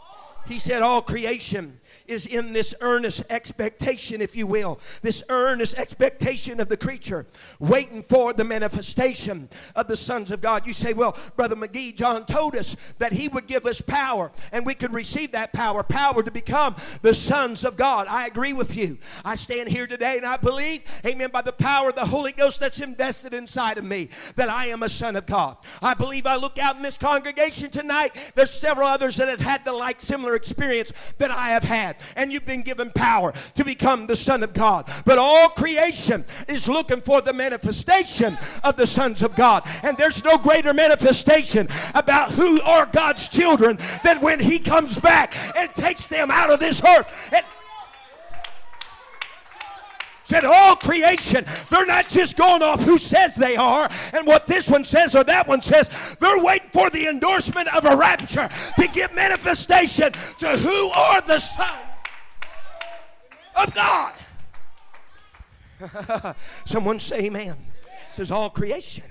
He 0.48 0.58
said, 0.58 0.82
all 0.82 1.02
creation 1.02 1.78
is 2.08 2.26
in 2.26 2.52
this 2.52 2.75
earnest 2.80 3.25
expectation, 3.30 4.20
if 4.20 4.36
you 4.36 4.46
will, 4.46 4.80
this 5.02 5.22
earnest 5.28 5.78
expectation 5.78 6.60
of 6.60 6.68
the 6.68 6.76
creature, 6.76 7.26
waiting 7.58 8.02
for 8.02 8.32
the 8.32 8.44
manifestation 8.44 9.48
of 9.75 9.88
the 9.88 9.96
sons 9.96 10.30
of 10.30 10.40
God. 10.40 10.66
You 10.66 10.72
say, 10.72 10.92
Well, 10.92 11.16
Brother 11.36 11.56
McGee, 11.56 11.94
John 11.96 12.26
told 12.26 12.56
us 12.56 12.76
that 12.98 13.12
he 13.12 13.28
would 13.28 13.46
give 13.46 13.66
us 13.66 13.80
power 13.80 14.30
and 14.52 14.64
we 14.64 14.75
could 14.75 14.94
receive 14.94 15.32
that 15.32 15.52
power, 15.52 15.82
power 15.82 16.22
to 16.22 16.30
become 16.30 16.76
the 17.02 17.14
sons 17.14 17.64
of 17.64 17.76
God. 17.76 18.06
I 18.08 18.26
agree 18.26 18.52
with 18.52 18.76
you. 18.76 18.98
I 19.25 19.34
stand 19.34 19.68
here 19.68 19.86
today 19.86 20.16
and 20.16 20.26
I 20.26 20.36
believe, 20.36 20.82
amen, 21.04 21.30
by 21.32 21.42
the 21.42 21.52
power 21.52 21.90
of 21.90 21.94
the 21.94 22.04
Holy 22.06 22.32
Ghost 22.32 22.60
that's 22.60 22.80
invested 22.80 23.34
inside 23.34 23.78
of 23.78 23.84
me, 23.84 24.08
that 24.36 24.48
I 24.48 24.66
am 24.66 24.82
a 24.82 24.88
son 24.88 25.16
of 25.16 25.26
God. 25.26 25.56
I 25.82 25.94
believe 25.94 26.26
I 26.26 26.36
look 26.36 26.58
out 26.58 26.76
in 26.76 26.82
this 26.82 26.98
congregation 26.98 27.70
tonight, 27.70 28.12
there's 28.34 28.50
several 28.50 28.88
others 28.88 29.16
that 29.16 29.28
have 29.28 29.40
had 29.40 29.64
the 29.64 29.72
like 29.72 30.00
similar 30.00 30.34
experience 30.34 30.92
that 31.18 31.30
I 31.30 31.50
have 31.50 31.64
had. 31.64 31.95
And 32.16 32.32
you've 32.32 32.46
been 32.46 32.62
given 32.62 32.90
power 32.90 33.32
to 33.54 33.64
become 33.64 34.06
the 34.06 34.16
Son 34.16 34.42
of 34.42 34.52
God. 34.52 34.88
But 35.04 35.18
all 35.18 35.48
creation 35.48 36.24
is 36.48 36.68
looking 36.68 37.00
for 37.00 37.20
the 37.20 37.32
manifestation 37.32 38.38
of 38.64 38.76
the 38.76 38.86
sons 38.86 39.22
of 39.22 39.36
God. 39.36 39.62
And 39.82 39.96
there's 39.96 40.24
no 40.24 40.38
greater 40.38 40.72
manifestation 40.72 41.68
about 41.94 42.30
who 42.32 42.60
are 42.62 42.86
God's 42.86 43.28
children 43.28 43.78
than 44.04 44.20
when 44.20 44.40
He 44.40 44.58
comes 44.58 44.98
back 44.98 45.36
and 45.56 45.72
takes 45.74 46.08
them 46.08 46.30
out 46.30 46.50
of 46.50 46.60
this 46.60 46.82
earth 46.84 47.12
and 47.32 47.44
said 50.26 50.45
all 50.45 50.76
creation 50.76 51.45
they're 51.71 51.87
not 51.87 52.09
just 52.09 52.37
going 52.37 52.62
off 52.62 52.83
who 52.83 52.99
says 52.99 53.35
they 53.35 53.56
are 53.56 53.88
and 54.12 54.26
what 54.26 54.47
this 54.47 54.68
one 54.68 54.85
says 54.85 55.14
or 55.14 55.25
that 55.25 55.47
one 55.47 55.62
says. 55.62 55.88
They're 56.21 56.42
waiting 56.42 56.71
for 56.73 56.90
the 56.90 57.06
endorsement 57.06 57.75
of 57.75 57.85
a 57.85 57.97
rapture 57.97 58.49
to 58.78 58.88
give 58.88 59.14
manifestation 59.14 60.12
to 60.12 60.49
who 60.49 60.88
are 60.90 61.21
the 61.23 61.38
sons 61.38 61.71
of 63.56 63.75
god. 63.75 64.12
Someone 66.66 67.00
say 67.00 67.26
amen. 67.26 67.56
Says 68.12 68.30
all 68.30 68.50
creation 68.50 69.04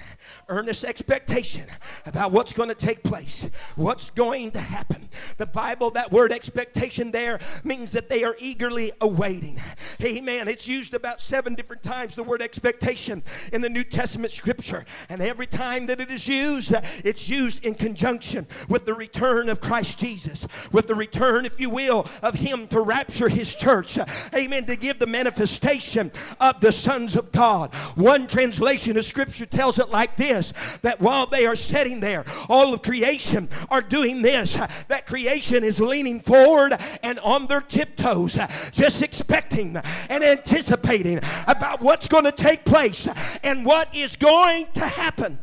earnest 0.47 0.83
expectation 0.83 1.65
about 2.05 2.31
what's 2.31 2.53
going 2.53 2.69
to 2.69 2.75
take 2.75 3.03
place, 3.03 3.47
what's 3.75 4.09
going 4.11 4.51
to 4.51 4.59
happen. 4.59 5.09
The 5.37 5.45
Bible, 5.45 5.91
that 5.91 6.11
word 6.11 6.31
expectation 6.31 7.11
there 7.11 7.39
means 7.63 7.91
that 7.93 8.09
they 8.09 8.23
are 8.23 8.35
eagerly 8.39 8.91
awaiting. 9.01 9.59
Amen. 10.03 10.47
It's 10.47 10.67
used 10.67 10.93
about 10.93 11.21
seven 11.21 11.55
different 11.55 11.83
times, 11.83 12.15
the 12.15 12.23
word 12.23 12.41
expectation 12.41 13.23
in 13.53 13.61
the 13.61 13.69
New 13.69 13.83
Testament 13.83 14.33
scripture. 14.33 14.85
And 15.09 15.21
every 15.21 15.47
time 15.47 15.85
that 15.87 16.01
it 16.01 16.11
is 16.11 16.27
used, 16.27 16.73
it's 17.03 17.29
used 17.29 17.65
in 17.65 17.75
conjunction 17.75 18.47
with 18.69 18.85
the 18.85 18.93
return 18.93 19.49
of 19.49 19.61
Christ 19.61 19.99
Jesus, 19.99 20.47
with 20.71 20.87
the 20.87 20.95
return, 20.95 21.45
if 21.45 21.59
you 21.59 21.69
will, 21.69 22.07
of 22.21 22.35
Him 22.35 22.67
to 22.67 22.81
rapture 22.81 23.29
His 23.29 23.55
church. 23.55 23.97
Amen. 24.33 24.65
To 24.65 24.75
give 24.75 24.99
the 24.99 25.07
manifestation 25.07 26.11
of 26.39 26.59
the 26.59 26.71
sons 26.71 27.15
of 27.15 27.31
God. 27.31 27.73
One 27.95 28.27
translation 28.27 28.97
of 28.97 29.05
scripture 29.05 29.45
tells 29.45 29.79
it 29.79 29.89
like 29.89 30.17
this 30.17 30.34
that 30.81 30.99
while 30.99 31.25
they 31.25 31.45
are 31.45 31.55
sitting 31.55 31.99
there, 31.99 32.25
all 32.49 32.73
of 32.73 32.81
creation 32.81 33.49
are 33.69 33.81
doing 33.81 34.21
this. 34.21 34.55
That 34.87 35.05
creation 35.05 35.63
is 35.63 35.79
leaning 35.79 36.19
forward 36.19 36.77
and 37.03 37.19
on 37.19 37.47
their 37.47 37.61
tiptoes, 37.61 38.37
just 38.71 39.01
expecting 39.01 39.77
and 40.09 40.23
anticipating 40.23 41.19
about 41.47 41.81
what's 41.81 42.07
going 42.07 42.25
to 42.25 42.31
take 42.31 42.65
place 42.65 43.07
and 43.43 43.65
what 43.65 43.93
is 43.95 44.15
going 44.15 44.67
to 44.73 44.85
happen. 44.85 45.39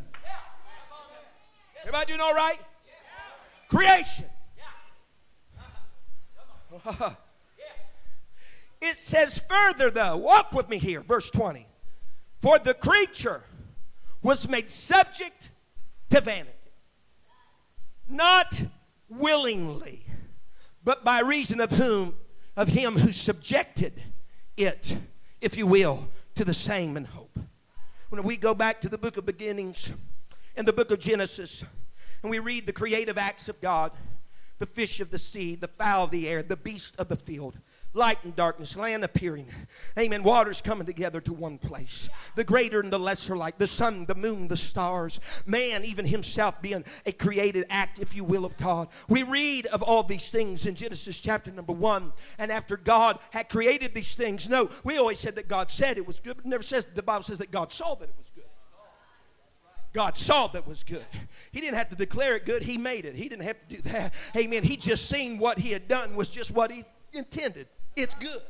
Everybody 1.81 2.07
doing 2.07 2.21
all 2.21 2.33
right? 2.33 2.59
Creation. 3.69 4.25
It 8.83 8.97
says 8.97 9.41
further, 9.49 9.89
though, 9.89 10.17
walk 10.17 10.51
with 10.51 10.67
me 10.67 10.77
here, 10.77 10.99
verse 10.99 11.31
20. 11.31 11.65
For 12.41 12.59
the 12.59 12.73
creature 12.73 13.45
was 14.23 14.47
made 14.47 14.71
subject 14.71 15.51
to 16.09 16.21
vanity. 16.21 16.49
Not 18.07 18.63
willingly, 19.09 20.05
but 20.83 21.03
by 21.03 21.19
reason 21.19 21.59
of 21.59 21.71
whom 21.71 22.15
of 22.55 22.69
him 22.69 22.97
who 22.97 23.11
subjected 23.11 24.01
it, 24.57 24.95
if 25.41 25.57
you 25.57 25.67
will, 25.67 26.07
to 26.35 26.45
the 26.45 26.53
same 26.53 26.97
in 26.97 27.05
hope. 27.05 27.37
When 28.09 28.23
we 28.23 28.37
go 28.37 28.53
back 28.53 28.79
to 28.81 28.89
the 28.89 28.97
book 28.97 29.17
of 29.17 29.25
beginnings 29.25 29.91
in 30.55 30.65
the 30.65 30.73
book 30.73 30.91
of 30.91 30.99
Genesis, 30.99 31.63
and 32.21 32.29
we 32.29 32.39
read 32.39 32.65
the 32.65 32.73
creative 32.73 33.17
acts 33.17 33.49
of 33.49 33.59
God, 33.59 33.91
the 34.59 34.65
fish 34.65 34.99
of 34.99 35.09
the 35.09 35.19
sea, 35.19 35.55
the 35.55 35.67
fowl 35.67 36.05
of 36.05 36.11
the 36.11 36.29
air, 36.29 36.43
the 36.43 36.55
beast 36.55 36.95
of 36.97 37.07
the 37.07 37.15
field, 37.15 37.57
light 37.93 38.17
and 38.23 38.35
darkness, 38.35 38.75
land 38.75 39.03
appearing. 39.03 39.47
Amen. 39.97 40.23
Waters 40.23 40.61
coming 40.61 40.85
together 40.85 41.21
to 41.21 41.33
one 41.33 41.57
place. 41.57 42.09
The 42.35 42.43
greater 42.43 42.79
and 42.79 42.91
the 42.91 42.99
lesser 42.99 43.35
light, 43.35 43.59
the 43.59 43.67
sun, 43.67 44.05
the 44.05 44.15
moon, 44.15 44.47
the 44.47 44.57
stars, 44.57 45.19
man, 45.45 45.85
even 45.85 46.05
himself 46.05 46.61
being 46.61 46.83
a 47.05 47.11
created 47.11 47.65
act, 47.69 47.99
if 47.99 48.15
you 48.15 48.23
will, 48.23 48.45
of 48.45 48.57
God. 48.57 48.87
We 49.07 49.23
read 49.23 49.67
of 49.67 49.81
all 49.81 50.03
these 50.03 50.29
things 50.31 50.65
in 50.65 50.75
Genesis 50.75 51.19
chapter 51.19 51.51
number 51.51 51.73
one. 51.73 52.13
And 52.37 52.51
after 52.51 52.77
God 52.77 53.19
had 53.31 53.49
created 53.49 53.93
these 53.93 54.15
things, 54.15 54.49
no, 54.49 54.69
we 54.83 54.97
always 54.97 55.19
said 55.19 55.35
that 55.35 55.47
God 55.47 55.69
said 55.69 55.97
it 55.97 56.07
was 56.07 56.19
good, 56.19 56.37
but 56.37 56.45
never 56.45 56.63
says 56.63 56.87
the 56.93 57.03
Bible 57.03 57.23
says 57.23 57.37
that 57.39 57.51
God 57.51 57.71
saw 57.71 57.95
that 57.95 58.09
it 58.09 58.15
was 58.17 58.31
good. 58.31 58.43
God 59.93 60.17
saw 60.17 60.47
that 60.47 60.67
was 60.67 60.83
good. 60.83 61.05
He 61.51 61.61
didn't 61.61 61.75
have 61.75 61.89
to 61.89 61.95
declare 61.95 62.35
it 62.35 62.45
good, 62.45 62.63
He 62.63 62.77
made 62.77 63.05
it. 63.05 63.15
He 63.15 63.29
didn't 63.29 63.43
have 63.43 63.57
to 63.67 63.75
do 63.75 63.81
that. 63.89 64.13
Amen. 64.35 64.63
He 64.63 64.75
just 64.75 65.07
seen 65.07 65.37
what 65.37 65.59
He 65.59 65.71
had 65.71 65.87
done 65.87 66.15
was 66.15 66.29
just 66.29 66.49
what 66.49 66.71
He 66.71 66.83
intended. 67.13 67.67
It's 67.95 68.15
good. 68.15 68.41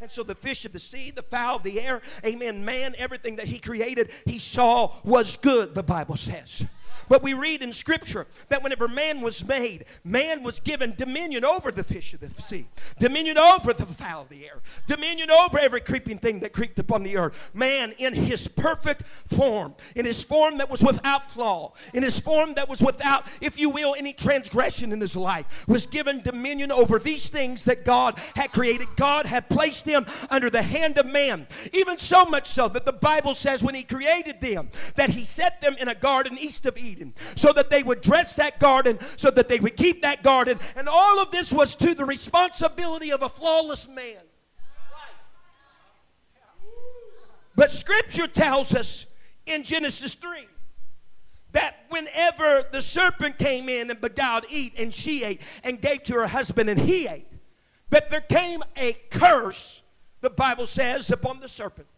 And 0.00 0.10
so 0.10 0.22
the 0.22 0.34
fish 0.34 0.64
of 0.64 0.72
the 0.72 0.78
sea, 0.78 1.10
the 1.10 1.22
fowl 1.22 1.56
of 1.56 1.62
the 1.62 1.80
air, 1.80 2.00
amen, 2.24 2.64
man, 2.64 2.94
everything 2.96 3.36
that 3.36 3.46
he 3.46 3.58
created, 3.58 4.10
he 4.24 4.38
saw 4.38 4.92
was 5.04 5.36
good, 5.36 5.74
the 5.74 5.82
Bible 5.82 6.16
says. 6.16 6.64
But 7.08 7.22
we 7.22 7.34
read 7.34 7.62
in 7.62 7.72
Scripture 7.72 8.26
that 8.48 8.62
whenever 8.62 8.88
man 8.88 9.20
was 9.20 9.46
made, 9.46 9.84
man 10.04 10.42
was 10.42 10.60
given 10.60 10.94
dominion 10.96 11.44
over 11.44 11.70
the 11.70 11.84
fish 11.84 12.14
of 12.14 12.20
the 12.20 12.42
sea, 12.42 12.66
dominion 12.98 13.38
over 13.38 13.72
the 13.72 13.86
fowl 13.86 14.22
of 14.22 14.28
the 14.28 14.46
air, 14.46 14.60
dominion 14.86 15.30
over 15.30 15.58
every 15.58 15.80
creeping 15.80 16.18
thing 16.18 16.40
that 16.40 16.52
creeped 16.52 16.78
upon 16.78 17.02
the 17.02 17.16
earth. 17.16 17.50
Man, 17.54 17.92
in 17.98 18.14
his 18.14 18.48
perfect 18.48 19.02
form, 19.28 19.74
in 19.96 20.04
his 20.04 20.22
form 20.22 20.58
that 20.58 20.70
was 20.70 20.82
without 20.82 21.30
flaw, 21.30 21.72
in 21.94 22.02
his 22.02 22.18
form 22.18 22.54
that 22.54 22.68
was 22.68 22.80
without, 22.80 23.26
if 23.40 23.58
you 23.58 23.70
will, 23.70 23.94
any 23.96 24.12
transgression 24.12 24.92
in 24.92 25.00
his 25.00 25.16
life, 25.16 25.64
was 25.66 25.86
given 25.86 26.20
dominion 26.20 26.70
over 26.70 26.98
these 26.98 27.28
things 27.28 27.64
that 27.64 27.84
God 27.84 28.18
had 28.36 28.52
created. 28.52 28.88
God 28.96 29.26
had 29.26 29.48
placed 29.48 29.84
them 29.84 30.06
under 30.30 30.50
the 30.50 30.62
hand 30.62 30.98
of 30.98 31.06
man, 31.06 31.46
even 31.72 31.98
so 31.98 32.24
much 32.24 32.48
so 32.48 32.68
that 32.68 32.84
the 32.84 32.92
Bible 32.92 33.34
says 33.34 33.62
when 33.62 33.74
he 33.74 33.82
created 33.82 34.40
them, 34.40 34.70
that 34.96 35.10
he 35.10 35.24
set 35.24 35.60
them 35.60 35.76
in 35.78 35.88
a 35.88 35.94
garden 35.94 36.38
east 36.38 36.66
of 36.66 36.76
Eden 36.80 37.14
so 37.36 37.52
that 37.52 37.70
they 37.70 37.82
would 37.82 38.00
dress 38.00 38.36
that 38.36 38.58
garden, 38.58 38.98
so 39.16 39.30
that 39.30 39.48
they 39.48 39.60
would 39.60 39.76
keep 39.76 40.02
that 40.02 40.22
garden. 40.22 40.58
And 40.76 40.88
all 40.88 41.20
of 41.20 41.30
this 41.30 41.52
was 41.52 41.74
to 41.76 41.94
the 41.94 42.04
responsibility 42.04 43.12
of 43.12 43.22
a 43.22 43.28
flawless 43.28 43.88
man. 43.88 44.16
But 47.56 47.72
scripture 47.72 48.26
tells 48.26 48.74
us 48.74 49.06
in 49.44 49.64
Genesis 49.64 50.14
3 50.14 50.46
that 51.52 51.84
whenever 51.88 52.64
the 52.70 52.80
serpent 52.80 53.38
came 53.38 53.68
in 53.68 53.90
and 53.90 54.00
beguiled 54.00 54.46
Eve, 54.48 54.72
and 54.78 54.94
she 54.94 55.24
ate 55.24 55.40
and 55.64 55.80
gave 55.80 56.04
to 56.04 56.14
her 56.14 56.28
husband, 56.28 56.70
and 56.70 56.80
he 56.80 57.06
ate, 57.06 57.26
that 57.90 58.08
there 58.08 58.20
came 58.20 58.62
a 58.76 58.94
curse, 59.10 59.82
the 60.20 60.30
Bible 60.30 60.66
says, 60.66 61.10
upon 61.10 61.40
the 61.40 61.48
serpent. 61.48 61.88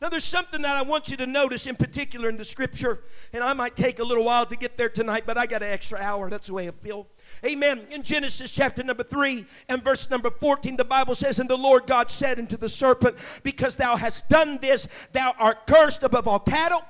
Now, 0.00 0.10
there's 0.10 0.24
something 0.24 0.60
that 0.60 0.76
I 0.76 0.82
want 0.82 1.08
you 1.08 1.16
to 1.16 1.26
notice 1.26 1.66
in 1.66 1.74
particular 1.74 2.28
in 2.28 2.36
the 2.36 2.44
scripture, 2.44 3.00
and 3.32 3.42
I 3.42 3.54
might 3.54 3.76
take 3.76 3.98
a 3.98 4.04
little 4.04 4.24
while 4.24 4.44
to 4.44 4.54
get 4.54 4.76
there 4.76 4.90
tonight, 4.90 5.24
but 5.24 5.38
I 5.38 5.46
got 5.46 5.62
an 5.62 5.72
extra 5.72 5.98
hour. 5.98 6.28
That's 6.28 6.48
the 6.48 6.52
way 6.52 6.68
I 6.68 6.72
feel. 6.72 7.06
Amen. 7.46 7.86
In 7.90 8.02
Genesis 8.02 8.50
chapter 8.50 8.82
number 8.82 9.02
3 9.02 9.46
and 9.70 9.82
verse 9.82 10.10
number 10.10 10.30
14, 10.30 10.76
the 10.76 10.84
Bible 10.84 11.14
says, 11.14 11.38
And 11.38 11.48
the 11.48 11.56
Lord 11.56 11.86
God 11.86 12.10
said 12.10 12.38
unto 12.38 12.58
the 12.58 12.68
serpent, 12.68 13.16
Because 13.42 13.76
thou 13.76 13.96
hast 13.96 14.28
done 14.28 14.58
this, 14.58 14.86
thou 15.12 15.34
art 15.38 15.66
cursed 15.66 16.02
above 16.02 16.28
all 16.28 16.40
cattle. 16.40 16.84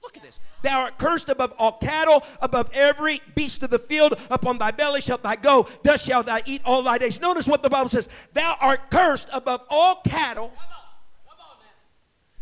Look 0.00 0.16
at 0.16 0.22
this. 0.22 0.38
Thou 0.62 0.82
art 0.82 0.98
cursed 0.98 1.30
above 1.30 1.52
all 1.58 1.78
cattle, 1.78 2.22
above 2.40 2.70
every 2.74 3.20
beast 3.34 3.64
of 3.64 3.70
the 3.70 3.78
field. 3.78 4.14
Upon 4.30 4.56
thy 4.56 4.70
belly 4.70 5.00
shalt 5.00 5.24
thou 5.24 5.34
go, 5.34 5.66
thus 5.82 6.04
shalt 6.04 6.26
thou 6.26 6.38
eat 6.46 6.62
all 6.64 6.82
thy 6.82 6.98
days. 6.98 7.20
Notice 7.20 7.48
what 7.48 7.64
the 7.64 7.70
Bible 7.70 7.88
says. 7.88 8.08
Thou 8.34 8.56
art 8.60 8.88
cursed 8.88 9.28
above 9.32 9.64
all 9.68 9.96
cattle 10.04 10.52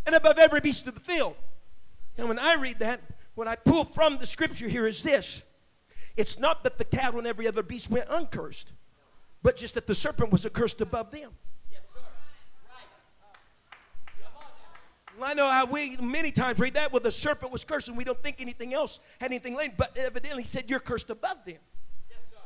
and 0.09 0.17
above 0.17 0.39
every 0.39 0.61
beast 0.61 0.87
of 0.87 0.95
the 0.95 1.01
field. 1.01 1.37
Now, 2.17 2.29
when 2.29 2.39
I 2.39 2.55
read 2.55 2.79
that, 2.79 3.03
what 3.35 3.47
I 3.47 3.57
pull 3.57 3.85
from 3.85 4.17
the 4.17 4.25
scripture 4.25 4.67
here 4.67 4.87
is 4.87 5.03
this 5.03 5.43
it's 6.17 6.39
not 6.39 6.65
that 6.65 6.79
the 6.79 6.85
cattle 6.85 7.19
and 7.19 7.29
every 7.29 7.47
other 7.47 7.63
beast 7.63 7.91
went 7.91 8.07
uncursed, 8.09 8.73
but 9.43 9.55
just 9.55 9.75
that 9.75 9.87
the 9.87 9.95
serpent 9.95 10.33
was 10.33 10.47
accursed 10.47 10.81
above 10.81 11.11
them. 11.11 11.31
I 15.21 15.35
know 15.35 15.51
how 15.51 15.67
we 15.67 15.97
many 15.97 16.31
times 16.31 16.59
read 16.59 16.75
that, 16.75 16.93
well, 16.93 17.03
the 17.03 17.11
serpent 17.11 17.53
was 17.53 17.65
cursed, 17.65 17.89
and 17.89 17.97
we 17.97 18.05
don't 18.05 18.23
think 18.23 18.37
anything 18.41 18.73
else 18.73 19.01
had 19.21 19.31
anything 19.31 19.57
lain, 19.57 19.73
but 19.77 19.95
evidently 19.97 20.45
he 20.45 20.49
said, 20.49 20.71
You're 20.71 20.81
cursed 20.81 21.11
above 21.11 21.45
them. 21.45 21.59
Yes, 22.09 22.19
sir. 22.31 22.37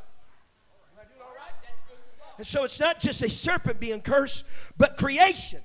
All 1.20 1.34
right. 1.36 1.52
And 2.38 2.46
so 2.46 2.64
it's 2.64 2.80
not 2.80 2.98
just 2.98 3.22
a 3.22 3.30
serpent 3.30 3.78
being 3.78 4.00
cursed, 4.00 4.44
but 4.76 4.96
creation 4.96 5.60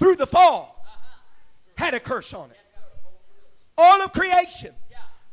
through 0.00 0.16
the 0.16 0.26
fall 0.26 0.79
had 1.80 1.94
a 1.94 2.00
curse 2.00 2.34
on 2.34 2.50
it. 2.50 2.58
All 3.76 4.02
of 4.02 4.12
creation 4.12 4.74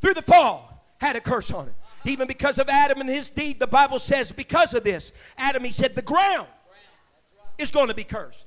through 0.00 0.14
the 0.14 0.22
fall 0.22 0.82
had 0.98 1.14
a 1.14 1.20
curse 1.20 1.50
on 1.50 1.68
it. 1.68 1.74
Even 2.04 2.26
because 2.26 2.58
of 2.58 2.70
Adam 2.70 3.00
and 3.00 3.08
his 3.08 3.28
deed, 3.28 3.60
the 3.60 3.66
Bible 3.66 3.98
says, 3.98 4.32
because 4.32 4.72
of 4.72 4.82
this, 4.82 5.12
Adam, 5.36 5.62
he 5.62 5.70
said, 5.70 5.94
the 5.94 6.02
ground 6.02 6.48
is 7.58 7.70
going 7.70 7.88
to 7.88 7.94
be 7.94 8.04
cursed. 8.04 8.46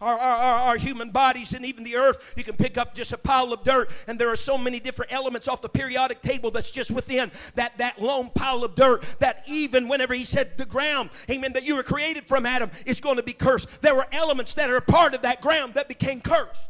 Our, 0.00 0.18
our, 0.18 0.36
our, 0.36 0.58
our, 0.68 0.76
human 0.76 1.10
bodies 1.10 1.54
and 1.54 1.64
even 1.64 1.82
the 1.82 1.96
earth, 1.96 2.34
you 2.36 2.44
can 2.44 2.54
pick 2.54 2.76
up 2.76 2.94
just 2.94 3.12
a 3.12 3.18
pile 3.18 3.52
of 3.52 3.64
dirt, 3.64 3.90
and 4.06 4.18
there 4.18 4.28
are 4.30 4.36
so 4.36 4.58
many 4.58 4.78
different 4.78 5.10
elements 5.10 5.48
off 5.48 5.62
the 5.62 5.70
periodic 5.70 6.20
table 6.20 6.50
that's 6.50 6.70
just 6.70 6.90
within 6.90 7.30
that, 7.54 7.76
that 7.78 8.00
lone 8.00 8.30
pile 8.34 8.62
of 8.62 8.74
dirt 8.74 9.04
that 9.20 9.42
even 9.46 9.88
whenever 9.88 10.12
he 10.12 10.24
said 10.24 10.58
the 10.58 10.66
ground, 10.66 11.08
amen, 11.30 11.54
that 11.54 11.64
you 11.64 11.76
were 11.76 11.82
created 11.82 12.28
from 12.28 12.44
Adam 12.44 12.70
is 12.84 13.00
going 13.00 13.16
to 13.16 13.22
be 13.22 13.32
cursed. 13.32 13.80
There 13.80 13.94
were 13.94 14.06
elements 14.12 14.52
that 14.54 14.68
are 14.68 14.82
part 14.82 15.14
of 15.14 15.22
that 15.22 15.40
ground 15.40 15.74
that 15.74 15.88
became 15.88 16.20
cursed 16.20 16.68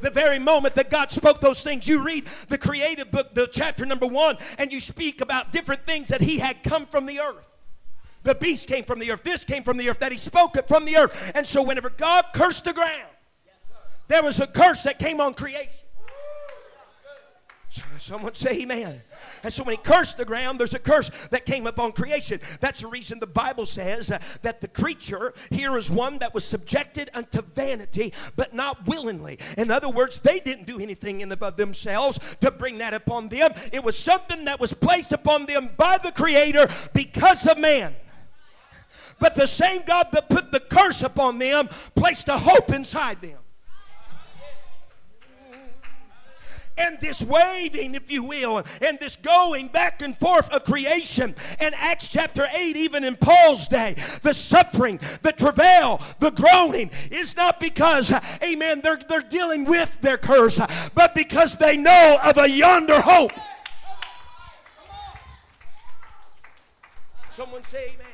the 0.00 0.10
very 0.10 0.38
moment 0.38 0.74
that 0.76 0.90
God 0.90 1.10
spoke 1.10 1.40
those 1.40 1.62
things. 1.62 1.86
You 1.86 2.02
read 2.02 2.26
the 2.48 2.58
creative 2.58 3.10
book, 3.10 3.34
the 3.34 3.46
chapter 3.46 3.84
number 3.86 4.06
one, 4.06 4.38
and 4.58 4.72
you 4.72 4.80
speak 4.80 5.20
about 5.20 5.52
different 5.52 5.84
things 5.86 6.08
that 6.08 6.20
He 6.20 6.38
had 6.38 6.62
come 6.62 6.86
from 6.86 7.06
the 7.06 7.20
earth. 7.20 7.48
The 8.22 8.34
beast 8.34 8.66
came 8.66 8.84
from 8.84 8.98
the 8.98 9.10
earth. 9.10 9.22
This 9.22 9.44
came 9.44 9.62
from 9.62 9.76
the 9.76 9.88
earth. 9.88 10.00
That 10.00 10.12
he 10.12 10.18
spoke 10.18 10.56
it 10.56 10.68
from 10.68 10.84
the 10.84 10.96
earth. 10.96 11.32
And 11.34 11.46
so 11.46 11.62
whenever 11.62 11.88
God 11.88 12.26
cursed 12.34 12.64
the 12.64 12.72
ground, 12.72 13.08
there 14.08 14.22
was 14.22 14.40
a 14.40 14.46
curse 14.46 14.82
that 14.82 14.98
came 14.98 15.20
on 15.20 15.34
creation. 15.34 15.87
Someone 17.98 18.34
say 18.34 18.62
amen. 18.62 19.02
And 19.42 19.52
so 19.52 19.64
when 19.64 19.76
he 19.76 19.82
cursed 19.82 20.16
the 20.16 20.24
ground, 20.24 20.58
there's 20.58 20.74
a 20.74 20.78
curse 20.78 21.10
that 21.28 21.44
came 21.46 21.66
upon 21.66 21.92
creation. 21.92 22.40
That's 22.60 22.80
the 22.80 22.86
reason 22.86 23.18
the 23.18 23.26
Bible 23.26 23.66
says 23.66 24.10
uh, 24.10 24.18
that 24.42 24.60
the 24.60 24.68
creature 24.68 25.34
here 25.50 25.76
is 25.76 25.90
one 25.90 26.18
that 26.18 26.34
was 26.34 26.44
subjected 26.44 27.10
unto 27.14 27.42
vanity, 27.42 28.12
but 28.36 28.54
not 28.54 28.86
willingly. 28.86 29.38
In 29.56 29.70
other 29.70 29.88
words, 29.88 30.20
they 30.20 30.40
didn't 30.40 30.66
do 30.66 30.78
anything 30.78 31.20
in 31.20 31.32
above 31.32 31.56
themselves 31.56 32.18
to 32.40 32.50
bring 32.50 32.78
that 32.78 32.94
upon 32.94 33.28
them. 33.28 33.52
It 33.72 33.82
was 33.82 33.98
something 33.98 34.44
that 34.44 34.60
was 34.60 34.72
placed 34.72 35.12
upon 35.12 35.46
them 35.46 35.70
by 35.76 35.98
the 35.98 36.12
Creator 36.12 36.68
because 36.94 37.46
of 37.46 37.58
man. 37.58 37.94
But 39.20 39.34
the 39.34 39.46
same 39.46 39.82
God 39.82 40.08
that 40.12 40.28
put 40.28 40.52
the 40.52 40.60
curse 40.60 41.02
upon 41.02 41.38
them 41.38 41.68
placed 41.94 42.28
a 42.28 42.38
hope 42.38 42.70
inside 42.70 43.20
them. 43.20 43.38
And 46.78 47.00
this 47.00 47.22
waving, 47.22 47.94
if 47.94 48.10
you 48.10 48.22
will, 48.22 48.64
and 48.80 48.98
this 48.98 49.16
going 49.16 49.68
back 49.68 50.02
and 50.02 50.16
forth 50.18 50.48
of 50.50 50.64
creation. 50.64 51.34
And 51.60 51.74
Acts 51.74 52.08
chapter 52.08 52.46
8, 52.54 52.76
even 52.76 53.04
in 53.04 53.16
Paul's 53.16 53.68
day, 53.68 53.96
the 54.22 54.32
suffering, 54.32 55.00
the 55.22 55.32
travail, 55.32 56.00
the 56.18 56.30
groaning 56.30 56.90
is 57.10 57.36
not 57.36 57.60
because, 57.60 58.12
amen, 58.42 58.80
they're, 58.82 58.98
they're 59.08 59.20
dealing 59.20 59.64
with 59.64 60.00
their 60.00 60.18
curse, 60.18 60.60
but 60.94 61.14
because 61.14 61.56
they 61.56 61.76
know 61.76 62.18
of 62.24 62.38
a 62.38 62.48
yonder 62.48 63.00
hope. 63.00 63.32
Someone 67.30 67.62
say 67.64 67.92
amen 67.94 68.06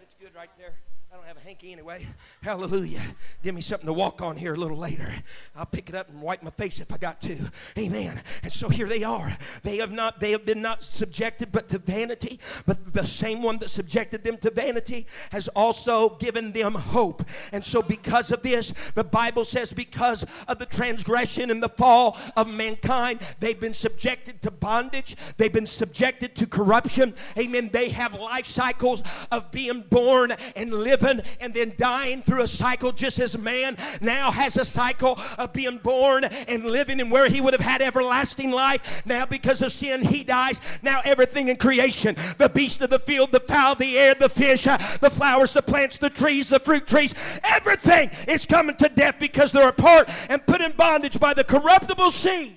That's 0.00 0.14
good 0.20 0.34
right 0.34 0.50
there. 0.58 0.72
I 1.12 1.16
don't 1.16 1.26
have 1.26 1.36
a 1.36 1.40
hanky 1.40 1.72
anyway. 1.72 2.06
Hallelujah. 2.42 3.02
Give 3.44 3.54
me 3.54 3.60
something 3.60 3.86
to 3.86 3.92
walk 3.92 4.20
on 4.20 4.36
here 4.36 4.54
a 4.54 4.56
little 4.56 4.76
later. 4.76 5.14
I'll 5.54 5.64
pick 5.64 5.88
it 5.88 5.94
up 5.94 6.08
and 6.08 6.20
wipe 6.20 6.42
my 6.42 6.50
face 6.50 6.80
if 6.80 6.92
I 6.92 6.96
got 6.96 7.20
to. 7.20 7.38
Amen. 7.78 8.20
And 8.42 8.52
so 8.52 8.68
here 8.68 8.88
they 8.88 9.04
are. 9.04 9.36
They 9.62 9.76
have 9.76 9.92
not, 9.92 10.18
they 10.18 10.32
have 10.32 10.44
been 10.44 10.60
not 10.60 10.82
subjected 10.82 11.52
but 11.52 11.68
to 11.68 11.78
vanity, 11.78 12.40
but 12.66 12.92
the 12.92 13.06
same 13.06 13.44
one 13.44 13.58
that 13.58 13.70
subjected 13.70 14.24
them 14.24 14.38
to 14.38 14.50
vanity 14.50 15.06
has 15.30 15.46
also 15.48 16.16
given 16.16 16.50
them 16.50 16.74
hope. 16.74 17.24
And 17.52 17.62
so 17.62 17.80
because 17.80 18.32
of 18.32 18.42
this, 18.42 18.74
the 18.96 19.04
Bible 19.04 19.44
says 19.44 19.72
because 19.72 20.26
of 20.48 20.58
the 20.58 20.66
transgression 20.66 21.48
and 21.48 21.62
the 21.62 21.68
fall 21.68 22.18
of 22.36 22.48
mankind, 22.48 23.20
they've 23.38 23.60
been 23.60 23.72
subjected 23.72 24.42
to 24.42 24.50
bondage. 24.50 25.14
They've 25.36 25.52
been 25.52 25.64
subjected 25.64 26.34
to 26.36 26.48
corruption. 26.48 27.14
Amen. 27.38 27.70
They 27.72 27.90
have 27.90 28.14
life 28.14 28.46
cycles 28.46 29.04
of 29.30 29.52
being 29.52 29.82
born 29.82 30.32
and 30.56 30.74
living 30.74 31.20
and 31.40 31.54
then 31.54 31.74
dying 31.76 32.20
through 32.32 32.40
a 32.40 32.48
cycle 32.48 32.92
just 32.92 33.18
as 33.18 33.36
man 33.36 33.76
now 34.00 34.30
has 34.30 34.56
a 34.56 34.64
cycle 34.64 35.20
of 35.36 35.52
being 35.52 35.76
born 35.76 36.24
and 36.24 36.64
living 36.64 36.98
and 36.98 37.10
where 37.10 37.28
he 37.28 37.42
would 37.42 37.52
have 37.52 37.60
had 37.60 37.82
everlasting 37.82 38.50
life. 38.50 39.02
Now, 39.04 39.26
because 39.26 39.60
of 39.60 39.70
sin, 39.70 40.02
he 40.02 40.24
dies. 40.24 40.58
Now, 40.80 41.02
everything 41.04 41.48
in 41.48 41.56
creation 41.56 42.16
the 42.38 42.48
beast 42.48 42.80
of 42.80 42.88
the 42.88 42.98
field, 42.98 43.32
the 43.32 43.40
fowl, 43.40 43.74
the 43.74 43.98
air, 43.98 44.14
the 44.14 44.30
fish, 44.30 44.66
uh, 44.66 44.78
the 45.02 45.10
flowers, 45.10 45.52
the 45.52 45.60
plants, 45.60 45.98
the 45.98 46.08
trees, 46.08 46.48
the 46.48 46.58
fruit 46.58 46.86
trees 46.86 47.14
everything 47.44 48.10
is 48.26 48.46
coming 48.46 48.76
to 48.76 48.88
death 48.88 49.16
because 49.20 49.52
they're 49.52 49.68
apart 49.68 50.08
and 50.30 50.46
put 50.46 50.62
in 50.62 50.72
bondage 50.72 51.20
by 51.20 51.34
the 51.34 51.44
corruptible 51.44 52.10
seed. 52.10 52.56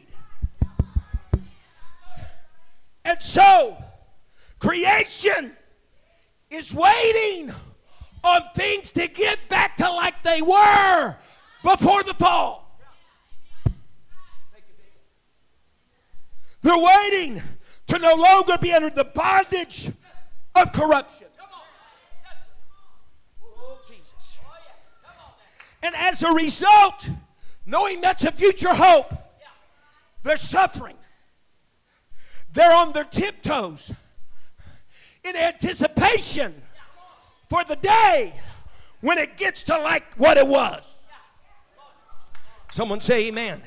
And 3.03 3.21
so, 3.21 3.75
creation 4.57 5.51
is 6.49 6.73
waiting 6.73 7.53
on 8.25 8.41
things 8.55 8.91
to 8.93 9.07
get 9.07 9.47
back 9.49 9.77
to 9.77 9.89
like 9.91 10.21
they 10.23 10.41
were 10.41 11.15
before 11.63 12.03
the 12.03 12.13
fall. 12.15 12.79
They're 16.61 16.77
waiting 16.77 17.41
to 17.87 17.99
no 17.99 18.15
longer 18.15 18.57
be 18.59 18.73
under 18.73 18.89
the 18.89 19.03
bondage 19.03 19.91
of 20.55 20.73
corruption. 20.73 21.27
And 25.83 25.93
as 25.95 26.23
a 26.23 26.31
result, 26.31 27.07
knowing 27.67 28.01
that's 28.01 28.23
a 28.23 28.31
future 28.31 28.73
hope, 28.73 29.13
they're 30.23 30.37
suffering. 30.37 30.95
They're 32.51 32.73
on 32.73 32.93
their 32.93 33.03
tiptoes 33.03 33.93
in 35.23 35.35
anticipation 35.35 36.55
for 37.49 37.63
the 37.63 37.75
day 37.75 38.33
when 39.01 39.17
it 39.17 39.37
gets 39.37 39.63
to 39.63 39.77
like 39.77 40.15
what 40.15 40.37
it 40.37 40.47
was. 40.47 40.81
Someone 42.71 43.01
say 43.01 43.27
amen. 43.27 43.61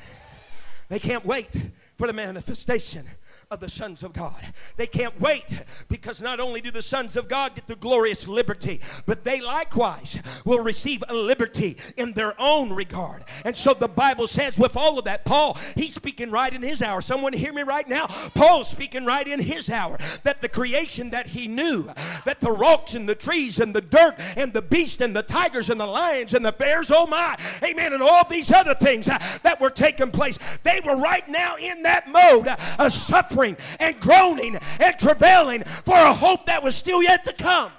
They 0.89 0.99
can't 0.99 1.25
wait 1.25 1.49
for 1.97 2.07
the 2.07 2.13
manifestation 2.13 3.05
of 3.51 3.59
the 3.59 3.67
sons 3.67 4.03
of 4.03 4.13
God. 4.13 4.35
They 4.77 4.85
can't 4.85 5.19
wait 5.19 5.43
because 5.87 6.21
not 6.21 6.39
only 6.39 6.61
do 6.61 6.69
the 6.69 6.83
sons 6.83 7.15
of 7.15 7.27
God 7.27 7.55
get 7.55 7.65
the 7.65 7.75
glorious 7.75 8.27
liberty, 8.27 8.79
but 9.07 9.23
they 9.23 9.41
likewise 9.41 10.21
will 10.45 10.59
receive 10.59 11.03
a 11.09 11.15
liberty 11.15 11.75
in 11.97 12.13
their 12.13 12.39
own 12.39 12.71
regard. 12.71 13.23
And 13.45 13.57
so 13.57 13.73
the 13.73 13.87
Bible 13.87 14.27
says, 14.27 14.55
with 14.55 14.77
all 14.77 14.99
of 14.99 15.05
that, 15.05 15.25
Paul, 15.25 15.57
he's 15.75 15.95
speaking 15.95 16.29
right 16.29 16.53
in 16.53 16.61
his 16.61 16.83
hour. 16.83 17.01
Someone 17.01 17.33
hear 17.33 17.51
me 17.51 17.63
right 17.63 17.87
now? 17.87 18.05
Paul's 18.35 18.69
speaking 18.69 19.03
right 19.03 19.27
in 19.27 19.39
his 19.39 19.67
hour 19.71 19.97
that 20.21 20.41
the 20.41 20.49
creation 20.49 21.09
that 21.09 21.25
he 21.25 21.47
knew, 21.47 21.91
that 22.25 22.41
the 22.41 22.51
rocks 22.51 22.93
and 22.93 23.09
the 23.09 23.15
trees 23.15 23.59
and 23.59 23.73
the 23.73 23.81
dirt 23.81 24.13
and 24.37 24.53
the 24.53 24.61
beast 24.61 25.01
and 25.01 25.15
the 25.15 25.23
tigers 25.23 25.71
and 25.71 25.81
the 25.81 25.87
lions 25.87 26.35
and 26.35 26.45
the 26.45 26.51
bears, 26.51 26.91
oh 26.93 27.07
my, 27.07 27.35
amen, 27.63 27.93
and 27.93 28.03
all 28.03 28.27
these 28.29 28.51
other 28.51 28.75
things 28.75 29.09
uh, 29.09 29.17
that 29.41 29.59
were 29.59 29.71
taking 29.71 30.11
place, 30.11 30.37
they 30.61 30.81
were 30.85 30.97
right 30.97 31.27
now 31.27 31.55
in 31.55 31.81
that 31.81 32.07
mode 32.07 32.47
of 32.77 32.93
suffering 32.93 33.38
suffering 33.39 33.57
and 33.79 33.99
groaning 33.99 34.57
and 34.79 34.99
travailing 34.99 35.63
for 35.63 35.95
a 35.95 36.13
hope 36.13 36.45
that 36.45 36.63
was 36.63 36.75
still 36.75 37.01
yet 37.01 37.23
to 37.25 37.33
come. 37.33 37.71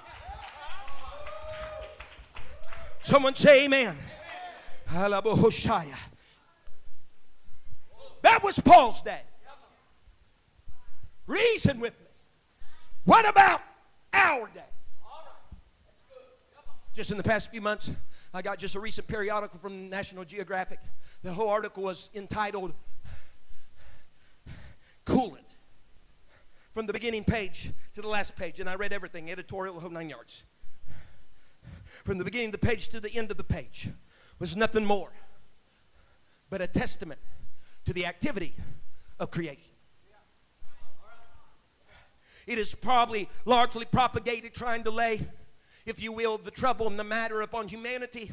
Someone 3.02 3.34
say 3.34 3.64
amen. 3.64 3.96
That 8.22 8.42
was 8.42 8.58
Paul's 8.60 9.02
day. 9.02 9.20
Reason 11.26 11.80
with 11.80 11.98
me. 11.98 12.06
What 13.04 13.28
about 13.28 13.62
our 14.12 14.48
day? 14.48 14.60
Just 16.92 17.10
in 17.10 17.16
the 17.16 17.22
past 17.22 17.50
few 17.50 17.60
months, 17.60 17.90
I 18.34 18.42
got 18.42 18.58
just 18.58 18.74
a 18.74 18.80
recent 18.80 19.06
periodical 19.06 19.58
from 19.58 19.88
National 19.88 20.24
Geographic. 20.24 20.80
The 21.22 21.32
whole 21.32 21.48
article 21.48 21.84
was 21.84 22.10
entitled 22.14 22.74
Coolant 25.06 25.49
from 26.80 26.86
the 26.86 26.94
beginning 26.94 27.24
page 27.24 27.70
to 27.94 28.00
the 28.00 28.08
last 28.08 28.34
page, 28.36 28.58
and 28.58 28.66
I 28.66 28.74
read 28.74 28.90
everything, 28.90 29.30
editorial, 29.30 29.78
whole 29.78 29.90
nine 29.90 30.08
yards. 30.08 30.44
From 32.06 32.16
the 32.16 32.24
beginning 32.24 32.46
of 32.46 32.52
the 32.52 32.66
page 32.66 32.88
to 32.88 33.00
the 33.00 33.14
end 33.14 33.30
of 33.30 33.36
the 33.36 33.44
page 33.44 33.90
was 34.38 34.56
nothing 34.56 34.86
more 34.86 35.12
but 36.48 36.62
a 36.62 36.66
testament 36.66 37.20
to 37.84 37.92
the 37.92 38.06
activity 38.06 38.54
of 39.18 39.30
creation. 39.30 39.70
It 42.46 42.56
is 42.56 42.74
probably 42.74 43.28
largely 43.44 43.84
propagated 43.84 44.54
trying 44.54 44.84
to 44.84 44.90
lay, 44.90 45.20
if 45.84 46.00
you 46.00 46.12
will, 46.12 46.38
the 46.38 46.50
trouble 46.50 46.86
and 46.86 46.98
the 46.98 47.04
matter 47.04 47.42
upon 47.42 47.68
humanity 47.68 48.32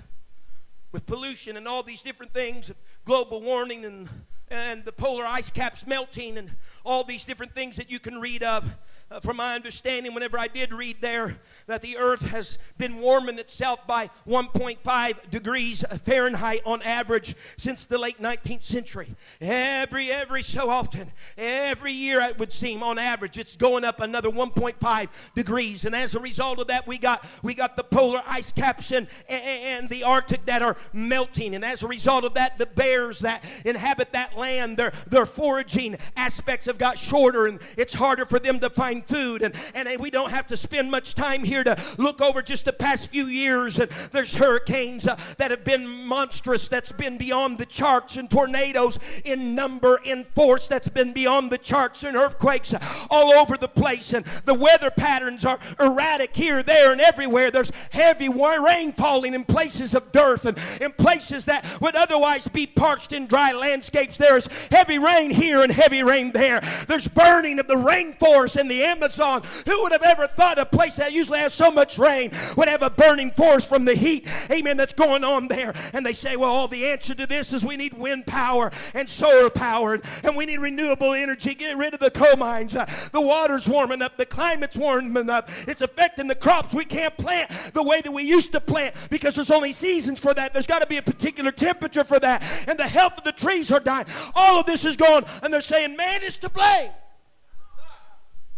with 0.93 1.05
pollution 1.05 1.57
and 1.57 1.67
all 1.67 1.83
these 1.83 2.01
different 2.01 2.33
things, 2.33 2.71
global 3.03 3.41
warming 3.41 3.83
and 3.83 4.07
and 4.49 4.85
the 4.85 4.91
polar 4.91 5.25
ice 5.25 5.49
caps 5.49 5.85
melting 5.85 6.37
and 6.37 6.49
all 6.85 7.03
these 7.03 7.25
different 7.25 7.53
things 7.53 7.75
that 7.77 7.91
you 7.91 7.99
can 7.99 8.19
read 8.19 8.43
of. 8.43 8.75
Uh, 9.09 9.19
from 9.21 9.37
my 9.37 9.55
understanding, 9.55 10.13
whenever 10.13 10.37
I 10.37 10.47
did 10.47 10.73
read 10.73 10.97
there, 10.99 11.37
that 11.67 11.81
the 11.81 11.97
earth 11.97 12.21
has 12.27 12.57
been 12.77 12.99
warming 12.99 13.39
itself 13.39 13.85
by 13.87 14.09
1.5 14.27 15.29
degrees 15.29 15.83
Fahrenheit 16.03 16.61
on 16.65 16.81
average 16.81 17.35
since 17.57 17.85
the 17.85 17.97
late 17.97 18.19
19th 18.19 18.63
century. 18.63 19.15
Every, 19.39 20.11
every 20.11 20.43
so 20.43 20.69
often, 20.69 21.11
every 21.37 21.93
year 21.93 22.19
it 22.21 22.37
would 22.37 22.51
seem 22.51 22.83
on 22.83 22.97
average, 22.97 23.37
it's 23.37 23.55
going 23.55 23.85
up 23.85 24.01
another 24.01 24.29
1.5 24.29 25.07
degrees. 25.35 25.85
And 25.85 25.95
as 25.95 26.15
a 26.15 26.19
result 26.19 26.59
of 26.59 26.67
that, 26.67 26.85
we 26.85 26.97
got, 26.97 27.25
we 27.43 27.53
got 27.53 27.77
the 27.77 27.83
polar 27.83 28.21
ice 28.25 28.51
caps 28.51 28.91
and, 28.91 29.07
and 29.29 29.87
the 29.89 30.03
Arctic 30.03 30.45
that 30.45 30.61
are 30.61 30.75
melting. 30.91 31.55
And 31.55 31.63
as 31.63 31.81
a 31.81 31.87
result 31.87 32.25
of 32.25 32.33
that, 32.33 32.57
the 32.57 32.65
bears 32.65 33.19
that 33.19 33.43
inhabit 33.63 34.11
that 34.11 34.37
land, 34.37 34.75
their, 34.75 34.91
their 35.07 35.25
foraging 35.25 35.97
aspects 36.17 36.65
have 36.65 36.77
got 36.77 36.99
shorter 36.99 37.47
and 37.47 37.59
it's 37.77 37.93
harder 37.93 38.25
for 38.25 38.39
them 38.39 38.59
to 38.59 38.69
find 38.69 38.96
food. 39.03 39.41
And, 39.41 39.53
and 39.73 39.99
we 39.99 40.09
don't 40.09 40.31
have 40.31 40.47
to 40.47 40.57
spend 40.57 40.91
much 40.91 41.15
time 41.15 41.43
here 41.43 41.63
to 41.63 41.77
look 41.97 42.21
over 42.21 42.41
just 42.41 42.65
the 42.65 42.73
past 42.73 43.09
few 43.09 43.27
years. 43.27 43.79
And 43.79 43.89
there's 44.11 44.35
hurricanes 44.35 45.07
uh, 45.07 45.17
that 45.37 45.51
have 45.51 45.63
been 45.63 45.87
monstrous, 45.87 46.67
that's 46.67 46.91
been 46.91 47.17
beyond 47.17 47.57
the 47.57 47.65
charts, 47.65 48.17
and 48.17 48.29
tornadoes 48.29 48.99
in 49.23 49.55
number, 49.55 49.99
in 50.03 50.23
force, 50.23 50.67
that's 50.67 50.89
been 50.89 51.13
beyond 51.13 51.51
the 51.51 51.57
charts, 51.57 52.03
and 52.03 52.15
earthquakes 52.15 52.73
all 53.09 53.31
over 53.33 53.57
the 53.57 53.67
place. 53.67 54.13
And 54.13 54.25
the 54.45 54.53
weather 54.53 54.91
patterns 54.91 55.45
are 55.45 55.59
erratic 55.79 56.35
here, 56.35 56.63
there, 56.63 56.91
and 56.91 57.01
everywhere. 57.01 57.51
There's 57.51 57.71
heavy 57.91 58.29
rain 58.29 58.93
falling 58.93 59.33
in 59.33 59.43
places 59.43 59.93
of 59.93 60.11
dearth 60.11 60.45
and 60.45 60.57
in 60.81 60.91
places 60.91 61.45
that 61.45 61.65
would 61.81 61.95
otherwise 61.95 62.47
be 62.47 62.65
parched 62.65 63.13
and 63.13 63.27
dry 63.27 63.51
landscapes. 63.51 64.17
There's 64.17 64.47
heavy 64.71 64.97
rain 64.97 65.31
here 65.31 65.61
and 65.61 65.71
heavy 65.71 66.03
rain 66.03 66.31
there. 66.31 66.61
There's 66.87 67.07
burning 67.07 67.59
of 67.59 67.67
the 67.67 67.75
rainforest 67.75 68.59
in 68.59 68.67
the 68.67 68.83
Amazon. 68.87 69.43
Who 69.65 69.83
would 69.83 69.91
have 69.91 70.03
ever 70.03 70.27
thought 70.27 70.57
a 70.57 70.65
place 70.65 70.95
that 70.95 71.13
usually 71.13 71.39
has 71.39 71.53
so 71.53 71.71
much 71.71 71.97
rain 71.97 72.31
would 72.55 72.67
have 72.67 72.81
a 72.81 72.89
burning 72.89 73.31
forest 73.31 73.69
from 73.69 73.85
the 73.85 73.95
heat, 73.95 74.27
amen, 74.49 74.77
that's 74.77 74.93
going 74.93 75.23
on 75.23 75.47
there? 75.47 75.73
And 75.93 76.05
they 76.05 76.13
say, 76.13 76.35
well, 76.35 76.49
all 76.49 76.67
the 76.67 76.87
answer 76.87 77.13
to 77.15 77.27
this 77.27 77.53
is 77.53 77.63
we 77.63 77.77
need 77.77 77.93
wind 77.93 78.25
power 78.25 78.71
and 78.93 79.09
solar 79.09 79.49
power 79.49 79.99
and 80.23 80.35
we 80.35 80.45
need 80.45 80.59
renewable 80.59 81.13
energy. 81.13 81.53
Get 81.53 81.77
rid 81.77 81.93
of 81.93 81.99
the 81.99 82.11
coal 82.11 82.35
mines. 82.37 82.75
Uh, 82.75 82.85
the 83.11 83.21
water's 83.21 83.67
warming 83.67 84.01
up, 84.01 84.17
the 84.17 84.25
climate's 84.25 84.77
warming 84.77 85.29
up. 85.29 85.49
It's 85.67 85.81
affecting 85.81 86.27
the 86.27 86.35
crops. 86.35 86.73
We 86.73 86.85
can't 86.85 87.15
plant 87.17 87.51
the 87.73 87.83
way 87.83 88.01
that 88.01 88.11
we 88.11 88.23
used 88.23 88.51
to 88.53 88.61
plant 88.61 88.95
because 89.09 89.35
there's 89.35 89.51
only 89.51 89.71
seasons 89.71 90.19
for 90.19 90.33
that. 90.33 90.53
There's 90.53 90.67
got 90.67 90.79
to 90.79 90.87
be 90.87 90.97
a 90.97 91.01
particular 91.01 91.51
temperature 91.51 92.03
for 92.03 92.19
that. 92.19 92.43
And 92.67 92.77
the 92.77 92.87
health 92.87 93.17
of 93.17 93.23
the 93.23 93.31
trees 93.31 93.71
are 93.71 93.79
dying. 93.79 94.07
All 94.35 94.59
of 94.59 94.65
this 94.65 94.85
is 94.85 94.95
gone. 94.95 95.25
And 95.43 95.53
they're 95.53 95.61
saying, 95.61 95.95
man 95.95 96.23
is 96.23 96.37
to 96.39 96.49
blame. 96.49 96.91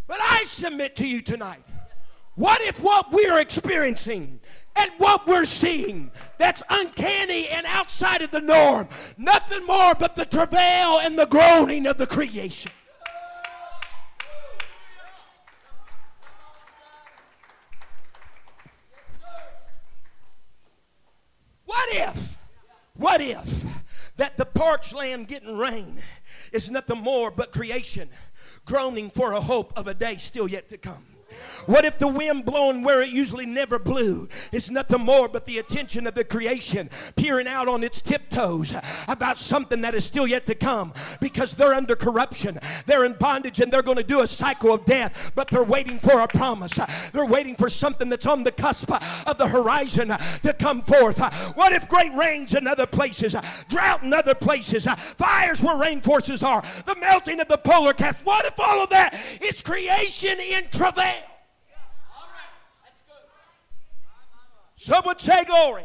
But 0.10 0.18
I 0.22 0.44
submit 0.46 0.96
to 0.96 1.08
you 1.08 1.22
tonight 1.22 1.64
what 2.34 2.60
if 2.62 2.82
what 2.82 3.12
we're 3.12 3.40
experiencing 3.40 4.40
and 4.76 4.92
what 4.98 5.28
we're 5.28 5.46
seeing 5.46 6.10
that's 6.40 6.64
uncanny 6.68 7.48
and 7.48 7.68
outside 7.68 8.24
of 8.24 8.32
the 8.32 8.42
norm, 8.42 8.88
nothing 9.20 9.64
more 9.68 9.94
but 9.94 10.16
the 10.16 10.26
travail 10.26 11.00
and 11.00 11.20
the 11.20 11.28
groaning 11.28 11.86
of 11.86 12.00
the 12.00 12.08
creation? 12.08 12.72
What 21.66 21.90
if, 21.92 22.38
what 22.96 23.22
if 23.22 23.64
that 24.18 24.38
the 24.38 24.46
parched 24.46 24.96
land 24.96 25.28
getting 25.28 25.56
rain 25.56 26.02
is 26.52 26.72
nothing 26.72 27.00
more 27.00 27.30
but 27.30 27.52
creation 27.52 28.10
groaning 28.70 29.10
for 29.10 29.34
a 29.34 29.42
hope 29.42 29.74
of 29.76 29.88
a 29.88 29.96
day 29.96 30.18
still 30.18 30.48
yet 30.48 30.70
to 30.70 30.78
come? 30.78 31.04
What 31.66 31.86
if 31.86 31.98
the 32.00 32.08
wind 32.08 32.46
blowing 32.46 32.84
where 32.84 33.02
it 33.02 33.10
usually 33.10 33.46
never 33.46 33.80
blew 33.80 34.28
is 34.52 34.70
nothing 34.70 35.02
more 35.02 35.28
but 35.28 35.46
the 35.46 35.60
attention 35.60 36.08
of 36.08 36.16
the 36.16 36.24
creation 36.24 36.90
peering 37.16 37.48
out 37.48 37.68
on 37.68 37.84
its 37.84 38.02
tiptoes 38.02 38.74
about 39.08 39.38
something 39.38 39.82
that 39.82 39.96
is 39.96 40.06
still 40.06 40.28
yet 40.28 40.46
to 40.46 40.56
come 40.56 40.94
because 41.20 41.54
they're 41.54 41.74
under 41.74 41.96
corruption, 41.96 42.60
they're 42.86 43.06
in 43.06 43.14
bondage, 43.14 43.60
and 43.60 43.72
they're 43.72 43.82
going 43.82 43.98
to 43.98 44.04
do 44.04 44.22
a 44.22 44.28
cycle 44.28 44.74
of 44.74 44.86
death, 44.86 45.32
but 45.36 45.50
they're 45.50 45.64
waiting 45.64 46.00
for 46.00 46.22
a 46.22 46.28
promise. 46.28 46.80
They're 47.14 47.26
waiting 47.26 47.56
for 47.56 47.70
something 47.70 48.10
that's 48.10 48.26
on 48.26 48.44
the 48.44 48.52
cusp 48.52 48.92
of 49.28 49.38
the 49.38 49.48
horizon 49.48 50.10
to 50.44 50.54
come 50.54 50.82
forth. 50.82 51.20
What 51.56 51.74
if 51.74 51.88
great 51.88 52.14
rains 52.14 52.54
in 52.54 52.68
other 52.68 52.86
places, 52.86 53.36
drought 53.68 54.04
in 54.04 54.14
other 54.14 54.36
places, 54.36 54.88
fires 55.18 55.62
where 55.62 55.76
rainforests 55.76 56.44
are, 56.44 56.64
the 56.86 56.96
melting 56.96 57.40
of 57.40 57.48
the 57.48 57.58
polar 57.58 57.94
caps? 57.94 58.20
What 58.24 58.46
if 58.46 58.60
all 58.60 58.84
of 58.84 58.90
that 58.90 59.20
is 59.42 59.62
creation 59.62 60.40
in 60.40 60.68
travail? 60.70 61.29
Someone 64.80 65.20
say 65.20 65.44
glory. 65.44 65.84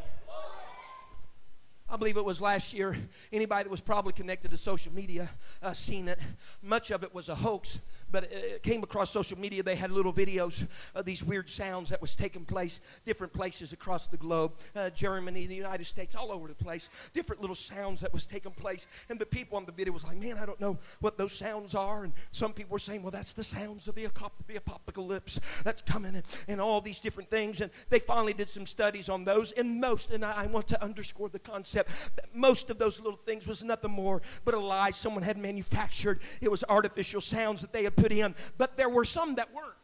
I 1.94 1.96
believe 1.96 2.16
it 2.16 2.24
was 2.24 2.40
last 2.40 2.72
year. 2.72 2.96
Anybody 3.32 3.62
that 3.62 3.70
was 3.70 3.80
probably 3.80 4.12
connected 4.12 4.50
to 4.50 4.56
social 4.56 4.92
media 4.92 5.30
uh, 5.62 5.72
seen 5.72 6.08
it. 6.08 6.18
Much 6.60 6.90
of 6.90 7.04
it 7.04 7.14
was 7.14 7.28
a 7.28 7.36
hoax 7.36 7.78
but 8.14 8.32
it 8.32 8.62
came 8.62 8.84
across 8.84 9.10
social 9.10 9.36
media. 9.36 9.60
They 9.60 9.74
had 9.74 9.90
little 9.90 10.12
videos 10.12 10.64
of 10.94 11.04
these 11.04 11.24
weird 11.24 11.50
sounds 11.50 11.90
that 11.90 12.00
was 12.00 12.14
taking 12.14 12.44
place 12.44 12.80
different 13.04 13.32
places 13.32 13.72
across 13.72 14.06
the 14.06 14.16
globe, 14.16 14.52
uh, 14.76 14.90
Germany, 14.90 15.48
the 15.48 15.54
United 15.56 15.84
States, 15.84 16.14
all 16.14 16.30
over 16.30 16.46
the 16.46 16.54
place. 16.54 16.90
Different 17.12 17.40
little 17.40 17.56
sounds 17.56 18.00
that 18.02 18.12
was 18.12 18.24
taking 18.24 18.52
place, 18.52 18.86
and 19.08 19.18
the 19.18 19.26
people 19.26 19.56
on 19.56 19.64
the 19.64 19.72
video 19.72 19.92
was 19.92 20.04
like, 20.04 20.16
"Man, 20.16 20.38
I 20.38 20.46
don't 20.46 20.60
know 20.60 20.78
what 21.00 21.18
those 21.18 21.32
sounds 21.32 21.74
are." 21.74 22.04
And 22.04 22.12
some 22.30 22.52
people 22.52 22.74
were 22.74 22.78
saying, 22.78 23.02
"Well, 23.02 23.10
that's 23.10 23.34
the 23.34 23.42
sounds 23.42 23.88
of 23.88 23.96
the, 23.96 24.08
the 24.46 24.56
apocalypse 24.56 25.40
that's 25.64 25.82
coming," 25.82 26.14
and, 26.14 26.24
and 26.46 26.60
all 26.60 26.80
these 26.80 27.00
different 27.00 27.30
things. 27.30 27.60
And 27.60 27.72
they 27.88 27.98
finally 27.98 28.32
did 28.32 28.48
some 28.48 28.64
studies 28.64 29.08
on 29.08 29.24
those, 29.24 29.50
and 29.50 29.80
most, 29.80 30.12
and 30.12 30.24
I, 30.24 30.44
I 30.44 30.46
want 30.46 30.68
to 30.68 30.80
underscore 30.80 31.30
the 31.30 31.40
concept 31.40 31.83
most 32.32 32.70
of 32.70 32.78
those 32.78 33.00
little 33.00 33.18
things 33.24 33.46
was 33.46 33.62
nothing 33.62 33.90
more 33.90 34.22
but 34.44 34.54
a 34.54 34.58
lie 34.58 34.90
someone 34.90 35.22
had 35.22 35.38
manufactured. 35.38 36.20
It 36.40 36.50
was 36.50 36.64
artificial 36.68 37.20
sounds 37.20 37.60
that 37.60 37.72
they 37.72 37.84
had 37.84 37.96
put 37.96 38.12
in, 38.12 38.34
but 38.58 38.76
there 38.76 38.88
were 38.88 39.04
some 39.04 39.36
that 39.36 39.52
weren't. 39.54 39.74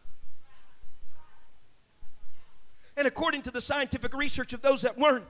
And 2.97 3.07
according 3.07 3.43
to 3.43 3.51
the 3.51 3.61
scientific 3.61 4.15
research 4.15 4.53
of 4.53 4.63
those 4.63 4.83
that 4.83 4.99
weren't, 4.99 5.25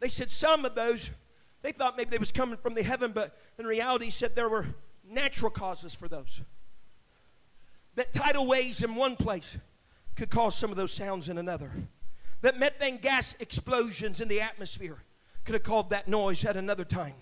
they 0.00 0.08
said 0.08 0.30
some 0.30 0.64
of 0.64 0.74
those, 0.74 1.10
they 1.62 1.72
thought 1.72 1.96
maybe 1.96 2.10
they 2.10 2.18
was 2.18 2.32
coming 2.32 2.56
from 2.56 2.74
the 2.74 2.82
heaven, 2.82 3.12
but 3.12 3.36
in 3.58 3.66
reality 3.66 4.10
said 4.10 4.34
there 4.34 4.48
were 4.48 4.66
natural 5.08 5.50
causes 5.50 5.94
for 5.94 6.08
those. 6.08 6.42
That 7.94 8.12
tidal 8.12 8.46
waves 8.46 8.82
in 8.82 8.94
one 8.94 9.16
place 9.16 9.56
could 10.16 10.30
cause 10.30 10.56
some 10.56 10.70
of 10.70 10.76
those 10.76 10.92
sounds 10.92 11.28
in 11.28 11.38
another. 11.38 11.72
That 12.40 12.58
methane 12.58 12.98
gas 12.98 13.34
explosions 13.38 14.20
in 14.20 14.28
the 14.28 14.40
atmosphere 14.40 15.02
could 15.44 15.54
have 15.54 15.62
caused 15.62 15.90
that 15.90 16.08
noise 16.08 16.44
at 16.44 16.56
another 16.56 16.84
time. 16.84 17.14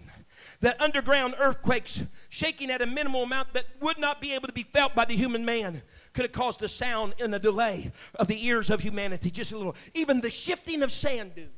That 0.60 0.80
underground 0.80 1.34
earthquakes 1.38 2.02
shaking 2.28 2.70
at 2.70 2.82
a 2.82 2.86
minimal 2.86 3.22
amount 3.22 3.54
that 3.54 3.64
would 3.80 3.98
not 3.98 4.20
be 4.20 4.34
able 4.34 4.46
to 4.46 4.52
be 4.52 4.62
felt 4.62 4.94
by 4.94 5.06
the 5.06 5.16
human 5.16 5.44
man 5.44 5.82
could 6.12 6.24
have 6.24 6.32
caused 6.32 6.62
a 6.62 6.68
sound 6.68 7.14
in 7.18 7.30
the 7.30 7.38
delay 7.38 7.92
of 8.16 8.26
the 8.26 8.46
ears 8.46 8.68
of 8.68 8.80
humanity. 8.80 9.30
Just 9.30 9.52
a 9.52 9.56
little. 9.56 9.74
Even 9.94 10.20
the 10.20 10.30
shifting 10.30 10.82
of 10.82 10.92
sand 10.92 11.34
dunes. 11.34 11.50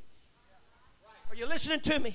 Are 1.30 1.34
you 1.34 1.46
listening 1.46 1.80
to 1.80 1.98
me? 1.98 2.14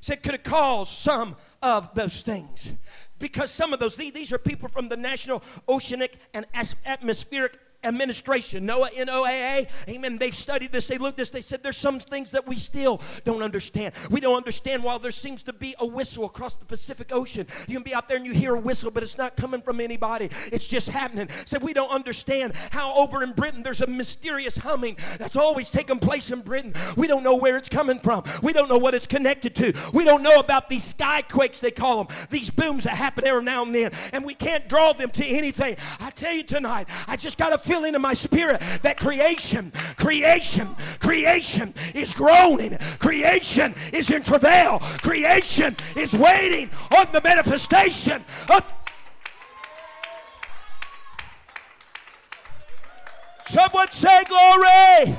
Said 0.00 0.22
could 0.22 0.32
have 0.32 0.42
caused 0.42 0.90
some 0.90 1.36
of 1.62 1.94
those 1.94 2.22
things. 2.22 2.72
Because 3.18 3.50
some 3.50 3.72
of 3.72 3.80
those 3.80 3.96
these 3.96 4.32
are 4.32 4.38
people 4.38 4.68
from 4.68 4.88
the 4.88 4.96
national 4.96 5.42
oceanic 5.68 6.16
and 6.34 6.46
atmospheric 6.84 7.58
administration, 7.86 8.66
NOAA, 8.66 9.06
NOAA, 9.06 9.68
amen. 9.88 10.18
They've 10.18 10.34
studied 10.34 10.72
this, 10.72 10.88
they 10.88 10.98
looked 10.98 11.16
this, 11.16 11.30
they 11.30 11.40
said 11.40 11.62
there's 11.62 11.76
some 11.76 12.00
things 12.00 12.30
that 12.32 12.46
we 12.46 12.56
still 12.56 13.00
don't 13.24 13.42
understand. 13.42 13.94
We 14.10 14.20
don't 14.20 14.36
understand 14.36 14.82
why 14.82 14.98
there 14.98 15.10
seems 15.10 15.42
to 15.44 15.52
be 15.52 15.74
a 15.78 15.86
whistle 15.86 16.24
across 16.24 16.56
the 16.56 16.64
Pacific 16.64 17.10
Ocean. 17.12 17.46
You 17.68 17.74
can 17.74 17.82
be 17.82 17.94
out 17.94 18.08
there 18.08 18.16
and 18.16 18.26
you 18.26 18.32
hear 18.32 18.54
a 18.54 18.60
whistle, 18.60 18.90
but 18.90 19.02
it's 19.02 19.18
not 19.18 19.36
coming 19.36 19.60
from 19.60 19.80
anybody, 19.80 20.30
it's 20.52 20.66
just 20.66 20.88
happening. 20.88 21.28
So 21.44 21.58
we 21.58 21.72
don't 21.72 21.90
understand 21.90 22.54
how 22.70 22.94
over 22.94 23.22
in 23.22 23.32
Britain 23.32 23.62
there's 23.62 23.80
a 23.80 23.86
mysterious 23.86 24.56
humming 24.56 24.96
that's 25.18 25.36
always 25.36 25.68
taking 25.68 25.98
place 25.98 26.30
in 26.30 26.40
Britain. 26.40 26.74
We 26.96 27.06
don't 27.06 27.22
know 27.22 27.36
where 27.36 27.56
it's 27.56 27.68
coming 27.68 27.98
from, 27.98 28.24
we 28.42 28.52
don't 28.52 28.68
know 28.68 28.78
what 28.78 28.94
it's 28.94 29.06
connected 29.06 29.54
to. 29.56 29.72
We 29.92 30.04
don't 30.04 30.22
know 30.22 30.38
about 30.40 30.68
these 30.68 30.92
skyquakes, 30.92 31.60
they 31.60 31.70
call 31.70 32.04
them, 32.04 32.16
these 32.30 32.50
booms 32.50 32.84
that 32.84 32.96
happen 32.96 33.26
every 33.26 33.42
now 33.42 33.62
and 33.62 33.74
then, 33.74 33.92
and 34.12 34.24
we 34.24 34.34
can't 34.34 34.68
draw 34.68 34.92
them 34.92 35.10
to 35.10 35.24
anything. 35.24 35.76
I 36.00 36.10
tell 36.10 36.32
you 36.32 36.42
tonight, 36.42 36.88
I 37.06 37.16
just 37.16 37.38
got 37.38 37.50
to 37.50 37.58
feel 37.58 37.75
feeling 37.76 37.94
in 37.94 38.00
my 38.00 38.14
spirit 38.14 38.60
that 38.80 38.96
creation, 38.96 39.70
creation, 39.98 40.66
creation 40.98 41.74
is 41.94 42.14
groaning. 42.14 42.76
Creation 42.98 43.74
is 43.92 44.10
in 44.10 44.22
travail. 44.22 44.78
Creation 45.02 45.76
is 45.94 46.14
waiting 46.14 46.70
on 46.96 47.06
the 47.12 47.20
manifestation 47.22 48.24
of. 48.48 48.64
Someone 53.46 53.90
say 53.90 54.24
glory. 54.24 55.18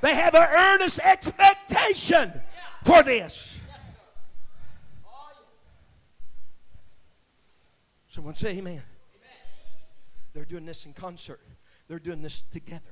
They 0.00 0.14
have 0.14 0.34
an 0.34 0.48
earnest 0.48 1.00
expectation 1.00 2.32
for 2.84 3.02
this. 3.02 3.56
Someone 8.08 8.34
say 8.34 8.58
amen. 8.58 8.82
They're 10.32 10.44
doing 10.44 10.64
this 10.64 10.86
in 10.86 10.92
concert. 10.92 11.40
They're 11.88 11.98
doing 11.98 12.22
this 12.22 12.42
together. 12.50 12.82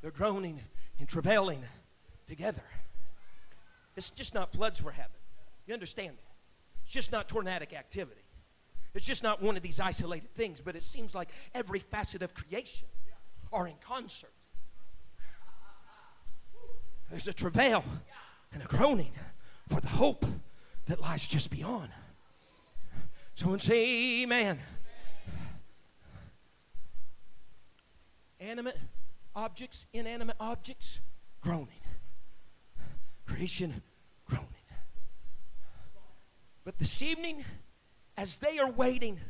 They're 0.00 0.10
groaning 0.10 0.60
and 0.98 1.08
travailing 1.08 1.62
together. 2.26 2.64
It's 3.96 4.10
just 4.10 4.34
not 4.34 4.52
floods 4.52 4.82
we're 4.82 4.92
having. 4.92 5.10
You 5.66 5.74
understand 5.74 6.10
that? 6.10 6.32
It's 6.84 6.92
just 6.92 7.12
not 7.12 7.28
tornadic 7.28 7.72
activity. 7.72 8.20
It's 8.94 9.06
just 9.06 9.22
not 9.22 9.40
one 9.40 9.56
of 9.56 9.62
these 9.62 9.80
isolated 9.80 10.34
things, 10.34 10.60
but 10.60 10.76
it 10.76 10.82
seems 10.82 11.14
like 11.14 11.30
every 11.54 11.78
facet 11.78 12.22
of 12.22 12.34
creation 12.34 12.88
are 13.52 13.66
in 13.66 13.74
concert. 13.80 14.32
There's 17.10 17.28
a 17.28 17.32
travail 17.32 17.84
and 18.52 18.62
a 18.62 18.66
groaning 18.66 19.12
for 19.68 19.80
the 19.80 19.88
hope 19.88 20.26
that 20.86 21.00
lies 21.00 21.26
just 21.26 21.50
beyond. 21.50 21.90
Someone 23.34 23.60
say, 23.60 24.22
Amen. 24.22 24.58
Animate 28.42 28.74
objects, 29.36 29.86
inanimate 29.92 30.36
objects, 30.40 30.98
groaning. 31.40 31.68
Creation, 33.24 33.82
groaning. 34.26 34.48
But 36.64 36.78
this 36.78 37.02
evening, 37.02 37.44
as 38.16 38.38
they 38.38 38.58
are 38.58 38.70
waiting, 38.70 39.20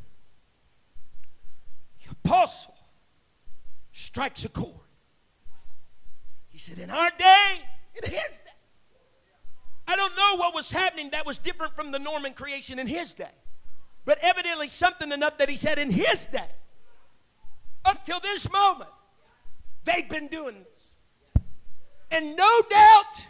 the 2.02 2.10
apostle 2.10 2.74
strikes 3.92 4.46
a 4.46 4.48
chord. 4.48 4.74
He 6.48 6.58
said, 6.58 6.78
In 6.78 6.90
our 6.90 7.10
day, 7.18 7.60
in 8.02 8.10
his 8.10 8.40
day, 8.40 8.50
I 9.86 9.94
don't 9.94 10.16
know 10.16 10.36
what 10.36 10.54
was 10.54 10.70
happening 10.70 11.10
that 11.10 11.26
was 11.26 11.36
different 11.36 11.74
from 11.76 11.90
the 11.90 11.98
Norman 11.98 12.32
creation 12.32 12.78
in 12.78 12.86
his 12.86 13.12
day. 13.12 13.30
But 14.06 14.18
evidently, 14.22 14.68
something 14.68 15.12
enough 15.12 15.36
that 15.38 15.50
he 15.50 15.56
said 15.56 15.78
in 15.78 15.90
his 15.90 16.26
day, 16.26 16.48
up 17.84 18.04
till 18.04 18.20
this 18.20 18.50
moment, 18.50 18.90
they've 19.84 20.08
been 20.08 20.28
doing 20.28 20.56
this. 20.58 21.42
And 22.10 22.36
no 22.36 22.60
doubt, 22.70 23.26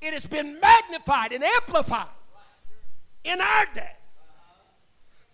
it 0.00 0.12
has 0.12 0.26
been 0.26 0.60
magnified 0.60 1.32
and 1.32 1.42
amplified 1.42 2.08
in 3.24 3.40
our 3.40 3.66
day. 3.74 3.92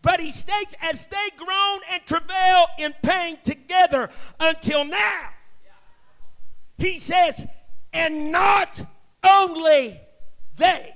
But 0.02 0.20
he 0.20 0.30
states, 0.30 0.74
as 0.80 1.06
they 1.06 1.30
groan 1.36 1.80
and 1.90 2.02
travail 2.06 2.66
in 2.78 2.94
pain 3.02 3.38
together 3.44 4.08
until 4.38 4.84
now, 4.84 5.30
he 6.78 6.98
says, 6.98 7.46
and 7.92 8.30
not 8.30 8.80
only 9.24 10.00
they. 10.56 10.95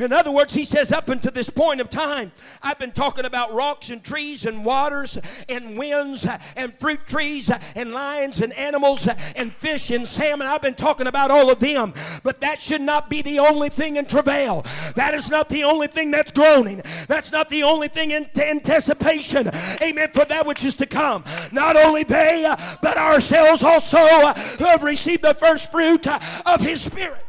In 0.00 0.12
other 0.12 0.30
words, 0.30 0.54
he 0.54 0.64
says, 0.64 0.92
up 0.92 1.08
until 1.08 1.32
this 1.32 1.50
point 1.50 1.80
of 1.80 1.90
time, 1.90 2.32
I've 2.62 2.78
been 2.78 2.92
talking 2.92 3.24
about 3.24 3.52
rocks 3.52 3.90
and 3.90 4.02
trees 4.02 4.44
and 4.44 4.64
waters 4.64 5.18
and 5.48 5.76
winds 5.76 6.26
and 6.56 6.74
fruit 6.78 7.06
trees 7.06 7.50
and 7.74 7.92
lions 7.92 8.40
and 8.40 8.52
animals 8.54 9.08
and 9.36 9.52
fish 9.52 9.90
and 9.90 10.06
salmon. 10.06 10.46
I've 10.46 10.62
been 10.62 10.74
talking 10.74 11.06
about 11.06 11.30
all 11.30 11.50
of 11.50 11.60
them. 11.60 11.94
But 12.22 12.40
that 12.40 12.60
should 12.60 12.80
not 12.80 13.10
be 13.10 13.22
the 13.22 13.38
only 13.38 13.68
thing 13.68 13.96
in 13.96 14.06
travail. 14.06 14.64
That 14.96 15.14
is 15.14 15.28
not 15.28 15.48
the 15.48 15.64
only 15.64 15.86
thing 15.86 16.10
that's 16.10 16.32
groaning. 16.32 16.82
That's 17.08 17.32
not 17.32 17.48
the 17.48 17.62
only 17.62 17.88
thing 17.88 18.10
in 18.10 18.28
anticipation. 18.36 19.50
Amen. 19.82 20.10
For 20.12 20.24
that 20.24 20.46
which 20.46 20.64
is 20.64 20.74
to 20.76 20.86
come. 20.86 21.24
Not 21.52 21.76
only 21.76 22.04
they, 22.04 22.52
but 22.82 22.96
ourselves 22.96 23.62
also 23.62 23.98
who 23.98 24.64
have 24.64 24.82
received 24.82 25.22
the 25.22 25.34
first 25.34 25.70
fruit 25.70 26.06
of 26.06 26.60
his 26.60 26.80
spirit. 26.82 27.24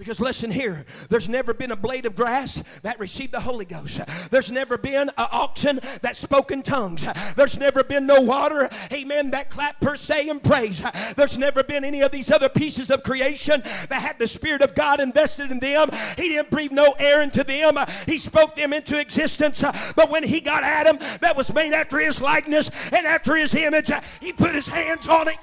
Because 0.00 0.18
listen 0.18 0.50
here, 0.50 0.86
there's 1.10 1.28
never 1.28 1.52
been 1.52 1.72
a 1.72 1.76
blade 1.76 2.06
of 2.06 2.16
grass 2.16 2.64
that 2.80 2.98
received 2.98 3.32
the 3.32 3.40
Holy 3.40 3.66
Ghost. 3.66 4.00
There's 4.30 4.50
never 4.50 4.78
been 4.78 5.10
an 5.10 5.10
oxen 5.18 5.78
that 6.00 6.16
spoke 6.16 6.50
in 6.50 6.62
tongues. 6.62 7.04
There's 7.36 7.58
never 7.58 7.84
been 7.84 8.06
no 8.06 8.22
water, 8.22 8.70
amen, 8.90 9.32
that 9.32 9.50
clapped 9.50 9.82
per 9.82 9.96
se 9.96 10.30
and 10.30 10.42
praise. 10.42 10.82
There's 11.16 11.36
never 11.36 11.62
been 11.62 11.84
any 11.84 12.00
of 12.00 12.12
these 12.12 12.30
other 12.30 12.48
pieces 12.48 12.90
of 12.90 13.02
creation 13.02 13.60
that 13.90 14.00
had 14.00 14.18
the 14.18 14.26
Spirit 14.26 14.62
of 14.62 14.74
God 14.74 15.00
invested 15.00 15.50
in 15.50 15.60
them. 15.60 15.90
He 16.16 16.30
didn't 16.30 16.50
breathe 16.50 16.72
no 16.72 16.94
air 16.98 17.20
into 17.20 17.44
them. 17.44 17.76
He 18.06 18.16
spoke 18.16 18.54
them 18.54 18.72
into 18.72 18.98
existence. 18.98 19.62
But 19.96 20.08
when 20.08 20.22
he 20.22 20.40
got 20.40 20.64
Adam, 20.64 20.98
that 21.20 21.36
was 21.36 21.52
made 21.52 21.74
after 21.74 21.98
his 21.98 22.22
likeness 22.22 22.70
and 22.90 23.06
after 23.06 23.36
his 23.36 23.54
image, 23.54 23.90
he 24.22 24.32
put 24.32 24.54
his 24.54 24.66
hands 24.66 25.06
on 25.06 25.28
it. 25.28 25.36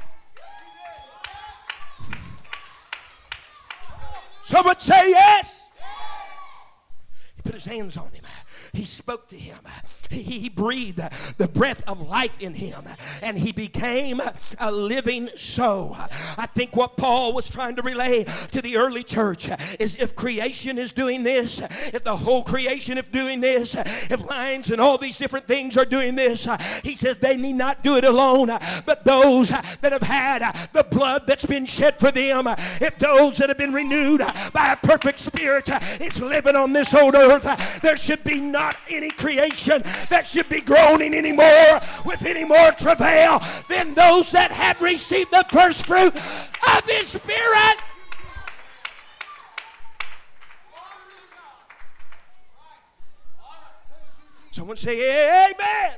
Someone 4.47 4.79
say 4.79 5.09
yes. 5.09 5.67
He 7.35 7.41
put 7.41 7.53
his 7.53 7.65
hands 7.65 7.97
on 7.97 8.09
him. 8.13 8.23
He 8.77 8.85
spoke 8.85 9.27
to 9.29 9.35
him. 9.35 9.57
He, 10.11 10.21
he 10.21 10.49
breathed 10.49 11.01
the 11.37 11.47
breath 11.47 11.81
of 11.87 11.99
life 11.99 12.39
in 12.39 12.53
him, 12.53 12.87
and 13.23 13.37
he 13.37 13.51
became 13.51 14.21
a 14.59 14.71
living 14.71 15.31
soul. 15.35 15.97
I 16.37 16.45
think 16.45 16.75
what 16.75 16.95
Paul 16.95 17.33
was 17.33 17.49
trying 17.49 17.75
to 17.77 17.81
relay 17.81 18.25
to 18.51 18.61
the 18.61 18.77
early 18.77 19.03
church 19.03 19.49
is 19.79 19.95
if 19.95 20.15
creation 20.15 20.77
is 20.77 20.91
doing 20.91 21.23
this, 21.23 21.59
if 21.91 22.03
the 22.03 22.15
whole 22.15 22.43
creation 22.43 22.99
is 22.99 23.05
doing 23.11 23.41
this, 23.41 23.75
if 23.75 24.23
lions 24.29 24.69
and 24.69 24.79
all 24.79 24.99
these 24.99 25.17
different 25.17 25.47
things 25.47 25.75
are 25.75 25.85
doing 25.85 26.13
this, 26.13 26.47
he 26.83 26.95
says 26.95 27.17
they 27.17 27.35
need 27.35 27.53
not 27.53 27.83
do 27.83 27.97
it 27.97 28.05
alone, 28.05 28.49
but 28.85 29.03
those 29.05 29.49
that 29.49 29.91
have 29.91 30.03
had 30.03 30.69
the 30.73 30.83
blood 30.83 31.25
that's 31.25 31.47
been 31.47 31.65
shed 31.65 31.99
for 31.99 32.11
them, 32.11 32.47
if 32.79 32.99
those 32.99 33.37
that 33.37 33.49
have 33.49 33.57
been 33.57 33.73
renewed 33.73 34.21
by 34.53 34.71
a 34.71 34.75
perfect 34.75 35.19
spirit 35.19 35.67
is 35.99 36.21
living 36.21 36.55
on 36.55 36.73
this 36.73 36.93
old 36.93 37.15
earth, 37.15 37.81
there 37.81 37.97
should 37.97 38.23
be 38.23 38.39
not 38.67 38.77
any 38.89 39.09
creation 39.11 39.81
that 40.09 40.27
should 40.27 40.49
be 40.49 40.59
groaning 40.59 41.13
anymore 41.13 41.79
with 42.05 42.25
any 42.25 42.43
more 42.43 42.71
travail 42.71 43.41
than 43.69 43.93
those 43.93 44.29
that 44.31 44.51
had 44.51 44.81
received 44.81 45.31
the 45.31 45.45
first 45.49 45.85
fruit 45.85 46.13
of 46.13 46.85
his 46.85 47.07
spirit. 47.07 47.77
Someone 54.51 54.75
say, 54.75 55.53
Amen. 55.53 55.97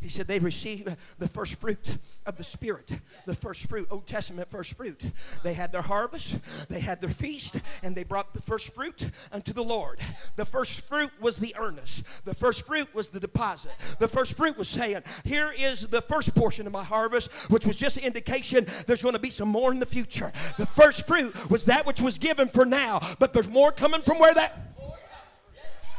He 0.00 0.08
said 0.08 0.26
they 0.26 0.38
received 0.38 0.88
the 1.18 1.28
first 1.28 1.56
fruit 1.56 1.98
of 2.24 2.36
the 2.36 2.44
Spirit, 2.44 2.90
the 3.26 3.34
first 3.34 3.68
fruit, 3.68 3.86
Old 3.90 4.06
Testament 4.06 4.48
first 4.48 4.72
fruit. 4.72 5.00
They 5.44 5.52
had 5.52 5.72
their 5.72 5.82
harvest, 5.82 6.38
they 6.68 6.80
had 6.80 7.02
their 7.02 7.10
feast, 7.10 7.56
and 7.82 7.94
they 7.94 8.04
brought 8.04 8.32
the 8.32 8.40
first 8.40 8.74
fruit 8.74 9.10
unto 9.30 9.52
the 9.52 9.62
Lord. 9.62 10.00
The 10.36 10.46
first 10.46 10.86
fruit 10.86 11.10
was 11.20 11.36
the 11.36 11.54
earnest, 11.58 12.04
the 12.24 12.34
first 12.34 12.66
fruit 12.66 12.92
was 12.94 13.08
the 13.08 13.20
deposit. 13.20 13.72
The 13.98 14.08
first 14.08 14.34
fruit 14.34 14.56
was 14.56 14.68
saying, 14.68 15.02
Here 15.24 15.52
is 15.56 15.86
the 15.86 16.02
first 16.02 16.34
portion 16.34 16.66
of 16.66 16.72
my 16.72 16.84
harvest, 16.84 17.30
which 17.50 17.66
was 17.66 17.76
just 17.76 17.98
indication 17.98 18.66
there's 18.86 19.02
going 19.02 19.12
to 19.14 19.18
be 19.18 19.30
some 19.30 19.48
more 19.48 19.70
in 19.70 19.80
the 19.80 19.86
future. 19.86 20.32
The 20.56 20.66
first 20.66 21.06
fruit 21.06 21.50
was 21.50 21.66
that 21.66 21.84
which 21.84 22.00
was 22.00 22.16
given 22.16 22.48
for 22.48 22.64
now, 22.64 23.00
but 23.18 23.34
there's 23.34 23.48
more 23.48 23.70
coming 23.70 24.00
from 24.00 24.18
where 24.18 24.34
that 24.34 24.70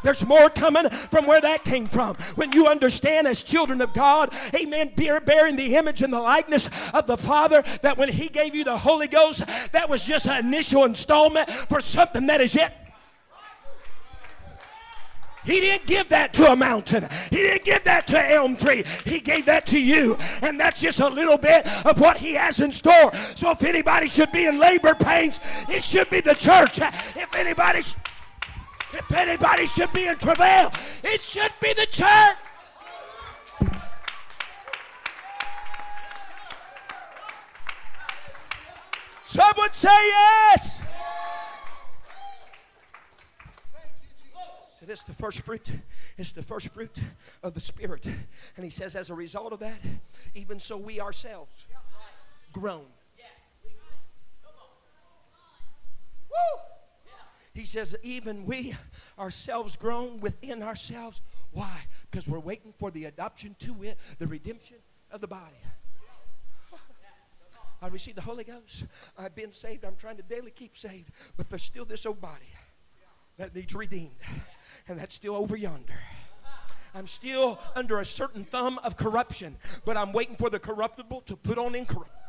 there's 0.04 0.26
more 0.26 0.50
coming 0.50 0.90
from 0.90 1.26
where 1.26 1.42
that 1.42 1.64
came 1.64 1.88
from. 1.88 2.16
When 2.36 2.52
you 2.52 2.68
understand, 2.68 3.28
as 3.28 3.44
children 3.44 3.82
of 3.82 3.94
God, 3.94 4.34
amen, 4.56 4.94
bearing 4.96 5.56
the 5.56 5.76
image 5.76 6.02
and 6.02 6.12
the 6.12 6.20
likeness 6.20 6.70
of 6.94 7.08
the 7.08 7.18
Father, 7.18 7.64
that 7.82 7.98
when 7.98 8.10
He 8.10 8.30
gave 8.30 8.56
you 8.56 8.64
the 8.64 8.78
Holy 8.78 9.08
Ghost, 9.08 9.44
that 9.72 9.90
was 9.90 10.04
just 10.04 10.28
an 10.28 10.46
initial 10.46 10.86
installment 10.86 11.50
for 11.50 11.82
something 11.82 12.28
that 12.28 12.42
is 12.42 12.56
yet 12.56 12.82
he 15.44 15.60
didn't 15.60 15.88
give 15.88 16.10
that 16.10 16.34
to 16.34 16.52
a 16.52 16.56
mountain. 16.56 17.08
He 17.30 17.38
didn't 17.38 17.64
give 17.64 17.84
that 17.86 18.06
to 18.08 18.20
an 18.20 18.32
elm 18.32 18.56
tree. 18.56 18.84
He 19.06 19.20
gave 19.20 19.46
that 19.48 19.66
to 19.68 19.80
you. 19.80 20.18
And 20.42 20.60
that's 20.60 20.82
just 20.82 21.00
a 21.00 21.10
little 21.10 21.38
bit 21.38 21.66
of 21.86 22.00
what 22.00 22.18
he 22.18 22.34
has 22.36 22.60
in 22.60 22.72
store. 22.72 23.12
So 23.36 23.52
if 23.52 23.64
anybody 23.64 24.08
should 24.08 24.32
be 24.32 24.46
in 24.46 24.60
labor 24.60 24.94
pains, 24.94 25.40
it 25.68 25.84
should 25.84 26.10
be 26.10 26.22
the 26.22 26.36
church. 26.36 26.80
If 26.80 27.34
anybody 27.34 27.82
if 28.94 29.12
anybody 29.12 29.68
should 29.68 29.92
be 29.94 30.08
in 30.08 30.18
travail, 30.18 30.72
it 31.04 31.22
should 31.22 31.52
be 31.62 31.74
the 31.74 31.86
church. 31.88 32.38
Someone 39.26 39.70
say 39.74 39.88
yes. 39.90 40.82
So 44.80 44.86
this 44.86 45.00
is 45.00 45.06
the 45.06 45.14
first 45.14 45.40
fruit. 45.42 45.70
It's 46.18 46.34
the 46.34 46.44
first 46.44 46.68
fruit 46.70 46.98
of 47.44 47.54
the 47.54 47.60
Spirit. 47.60 48.06
And 48.06 48.66
he 48.66 48.70
says, 48.70 48.96
as 48.96 49.10
a 49.10 49.14
result 49.14 49.54
of 49.54 49.60
that, 49.60 49.80
even 50.36 50.60
so 50.60 50.76
we 50.76 51.00
ourselves 51.00 51.66
groan. 52.52 52.86
Woo! 56.30 56.71
He 57.54 57.66
says, 57.66 57.96
even 58.02 58.46
we 58.46 58.76
ourselves 59.20 59.76
groan 59.76 60.20
within 60.22 60.64
ourselves. 60.64 61.22
Why? 61.52 61.82
Because 62.10 62.28
we're 62.28 62.40
waiting 62.40 62.74
for 62.80 62.92
the 62.92 63.06
adoption 63.06 63.56
to 63.60 63.84
it, 63.84 63.98
the 64.20 64.28
redemption 64.28 64.78
of 65.12 65.20
the 65.22 65.28
body. 65.28 65.58
I 67.82 67.88
received 67.88 68.18
the 68.18 68.22
Holy 68.22 68.44
Ghost. 68.44 68.86
I've 69.18 69.36
been 69.36 69.52
saved. 69.52 69.84
I'm 69.84 69.96
trying 69.96 70.18
to 70.18 70.24
daily 70.24 70.52
keep 70.52 70.78
saved. 70.78 71.10
But 71.36 71.50
there's 71.50 71.64
still 71.64 71.84
this 71.84 72.06
old 72.06 72.22
body 72.22 72.54
that 73.38 73.56
needs 73.56 73.74
redeemed. 73.74 74.16
And 74.88 75.00
that's 75.00 75.16
still 75.16 75.36
over 75.36 75.58
yonder. 75.58 76.00
I'm 76.94 77.08
still 77.08 77.58
under 77.76 78.00
a 78.00 78.06
certain 78.06 78.44
thumb 78.44 78.80
of 78.84 78.98
corruption, 78.98 79.58
but 79.86 79.96
I'm 79.98 80.12
waiting 80.12 80.36
for 80.36 80.50
the 80.50 80.60
corruptible 80.60 81.22
to 81.22 81.36
put 81.38 81.58
on 81.58 81.74
incorruptible. 81.74 82.21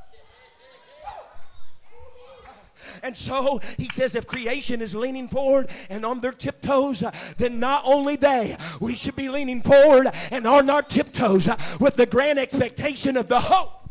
And 3.03 3.17
so 3.17 3.61
he 3.79 3.89
says, 3.89 4.15
if 4.15 4.27
creation 4.27 4.83
is 4.83 4.95
leaning 4.95 5.29
forward 5.29 5.71
and 5.89 6.05
on 6.05 6.21
their 6.21 6.33
tiptoes, 6.33 7.03
then 7.37 7.61
not 7.61 7.83
only 7.85 8.17
they, 8.17 8.57
we 8.81 8.95
should 8.95 9.17
be 9.17 9.29
leaning 9.29 9.63
forward 9.63 10.09
and 10.31 10.47
on 10.47 10.71
our 10.71 10.83
tiptoes 10.83 11.49
with 11.81 11.97
the 11.97 12.07
grand 12.07 12.39
expectation 12.39 13.17
of 13.17 13.29
the 13.29 13.41
hope. 13.41 13.91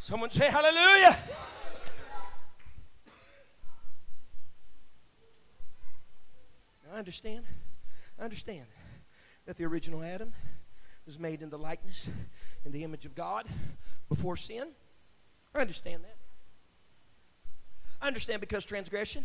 Someone 0.00 0.30
say 0.30 0.50
hallelujah. 0.50 1.16
Now, 6.84 6.96
I 6.96 6.98
understand. 6.98 7.44
I 8.18 8.24
understand 8.24 8.66
that 9.46 9.56
the 9.56 9.64
original 9.64 10.02
Adam 10.02 10.32
was 11.06 11.18
made 11.18 11.42
in 11.42 11.50
the 11.50 11.58
likeness, 11.58 12.08
in 12.64 12.72
the 12.72 12.82
image 12.82 13.06
of 13.06 13.14
God 13.14 13.46
before 14.08 14.36
sin. 14.36 14.72
I 15.54 15.60
understand 15.60 16.04
that. 16.04 16.16
I 18.00 18.06
understand 18.06 18.40
because 18.40 18.64
transgression, 18.64 19.24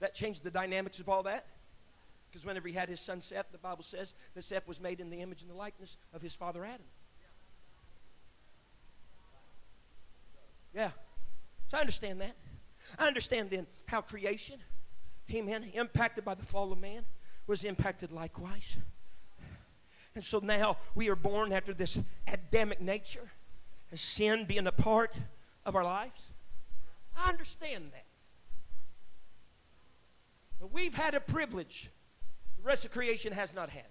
that 0.00 0.14
changed 0.14 0.42
the 0.42 0.50
dynamics 0.50 0.98
of 0.98 1.08
all 1.08 1.22
that. 1.24 1.46
Because 2.30 2.44
whenever 2.44 2.68
he 2.68 2.74
had 2.74 2.88
his 2.88 3.00
son 3.00 3.20
Seth, 3.20 3.50
the 3.52 3.58
Bible 3.58 3.82
says 3.82 4.14
that 4.34 4.44
Seth 4.44 4.68
was 4.68 4.80
made 4.80 5.00
in 5.00 5.10
the 5.10 5.20
image 5.20 5.42
and 5.42 5.50
the 5.50 5.54
likeness 5.54 5.96
of 6.12 6.22
his 6.22 6.34
father 6.34 6.64
Adam. 6.64 6.86
Yeah. 10.74 10.90
So 11.68 11.78
I 11.78 11.80
understand 11.80 12.20
that. 12.20 12.36
I 12.98 13.06
understand 13.06 13.50
then 13.50 13.66
how 13.86 14.00
creation, 14.00 14.56
amen, 15.32 15.70
impacted 15.74 16.24
by 16.24 16.34
the 16.34 16.44
fall 16.44 16.72
of 16.72 16.78
man, 16.78 17.04
was 17.46 17.64
impacted 17.64 18.12
likewise. 18.12 18.76
And 20.14 20.22
so 20.22 20.38
now 20.38 20.76
we 20.94 21.08
are 21.08 21.16
born 21.16 21.52
after 21.52 21.72
this 21.72 21.98
Adamic 22.26 22.80
nature 22.80 23.30
sin 23.96 24.44
being 24.44 24.66
a 24.66 24.72
part 24.72 25.14
of 25.64 25.74
our 25.74 25.84
lives. 25.84 26.20
I 27.16 27.28
understand 27.28 27.90
that. 27.92 28.04
But 30.60 30.72
we've 30.72 30.94
had 30.94 31.14
a 31.14 31.20
privilege 31.20 31.90
the 32.56 32.62
rest 32.64 32.84
of 32.84 32.90
creation 32.90 33.32
has 33.32 33.54
not 33.54 33.70
had. 33.70 33.84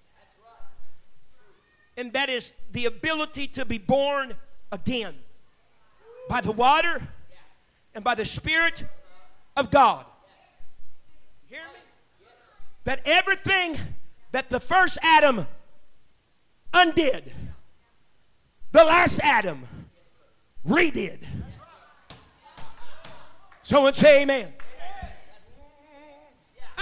And 1.95 2.13
that 2.13 2.29
is 2.29 2.53
the 2.71 2.85
ability 2.85 3.47
to 3.47 3.65
be 3.65 3.79
born 3.79 4.33
again 4.71 5.15
by 6.29 6.41
the 6.41 6.51
water 6.51 7.01
and 7.95 8.03
by 8.03 8.13
the 8.13 8.25
Spirit 8.25 8.83
of 9.55 9.71
God. 9.71 10.05
Hear 11.49 11.61
me? 11.61 12.27
That 12.83 13.01
everything 13.05 13.79
that 14.31 14.49
the 14.49 14.59
first 14.59 14.99
Adam 15.01 15.47
undid, 16.73 17.31
the 18.71 18.83
last 18.83 19.19
Adam 19.23 19.63
redid. 20.67 21.19
Someone 23.63 23.93
say 23.93 24.21
amen. 24.21 24.53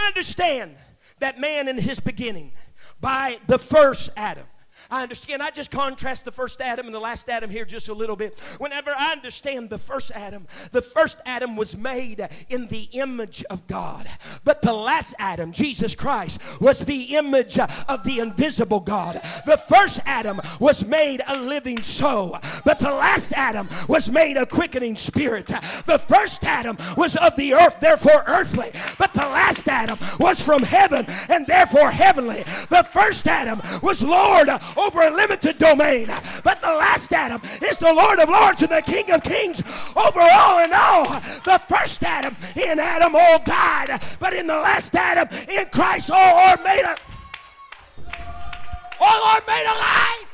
Understand 0.07 0.75
that 1.19 1.39
man 1.39 1.67
in 1.67 1.79
his 1.79 1.99
beginning, 1.99 2.51
by 2.99 3.39
the 3.47 3.57
first 3.57 4.09
Adam, 4.17 4.45
I 4.89 5.03
understand. 5.03 5.41
I 5.41 5.51
just 5.51 5.71
contrast 5.71 6.25
the 6.25 6.31
first 6.31 6.61
Adam 6.61 6.85
and 6.85 6.95
the 6.95 6.99
last 6.99 7.29
Adam 7.29 7.49
here 7.49 7.65
just 7.65 7.89
a 7.89 7.93
little 7.93 8.15
bit. 8.15 8.37
Whenever 8.57 8.91
I 8.95 9.11
understand 9.11 9.69
the 9.69 9.77
first 9.77 10.11
Adam, 10.11 10.47
the 10.71 10.81
first 10.81 11.17
Adam 11.25 11.55
was 11.55 11.75
made 11.75 12.27
in 12.49 12.67
the 12.67 12.87
image 12.93 13.43
of 13.49 13.65
God. 13.67 14.07
But 14.43 14.61
the 14.61 14.73
last 14.73 15.15
Adam, 15.19 15.51
Jesus 15.51 15.95
Christ, 15.95 16.39
was 16.59 16.85
the 16.85 17.15
image 17.15 17.57
of 17.57 18.03
the 18.03 18.19
invisible 18.19 18.79
God. 18.79 19.21
The 19.45 19.57
first 19.57 19.99
Adam 20.05 20.41
was 20.59 20.85
made 20.85 21.21
a 21.27 21.37
living 21.37 21.81
soul, 21.83 22.37
but 22.63 22.79
the 22.79 22.91
last 22.91 23.33
Adam 23.33 23.67
was 23.87 24.09
made 24.09 24.37
a 24.37 24.45
quickening 24.45 24.95
spirit. 24.95 25.47
The 25.47 26.03
first 26.07 26.43
Adam 26.43 26.77
was 26.97 27.15
of 27.15 27.35
the 27.35 27.53
earth, 27.53 27.79
therefore 27.79 28.23
earthly, 28.27 28.71
but 28.97 29.13
the 29.13 29.19
last 29.19 29.67
Adam 29.67 29.97
was 30.19 30.41
from 30.41 30.63
heaven 30.63 31.05
and 31.29 31.47
therefore 31.47 31.91
heavenly. 31.91 32.43
The 32.69 32.87
first 32.91 33.27
Adam 33.27 33.61
was 33.81 34.03
Lord 34.03 34.49
over 34.77 35.01
a 35.01 35.09
limited 35.09 35.57
domain. 35.57 36.07
But 36.43 36.61
the 36.61 36.67
last 36.67 37.11
Adam 37.13 37.41
is 37.61 37.77
the 37.77 37.93
Lord 37.93 38.19
of 38.19 38.29
Lords 38.29 38.61
and 38.61 38.71
the 38.71 38.81
King 38.81 39.11
of 39.11 39.23
Kings 39.23 39.61
over 39.95 40.21
all 40.21 40.59
and 40.59 40.73
all. 40.73 41.05
The 41.43 41.61
first 41.67 42.03
Adam, 42.03 42.35
in 42.55 42.79
Adam, 42.79 43.13
oh 43.15 43.25
all 43.25 43.39
died. 43.43 44.01
But 44.19 44.33
in 44.33 44.47
the 44.47 44.57
last 44.57 44.95
Adam, 44.95 45.27
in 45.49 45.65
Christ, 45.71 46.11
all 46.11 46.37
are 46.37 46.57
made 46.63 46.83
up. 46.83 46.99
All 48.99 49.23
are 49.23 49.41
made 49.47 49.65
alive. 49.65 50.24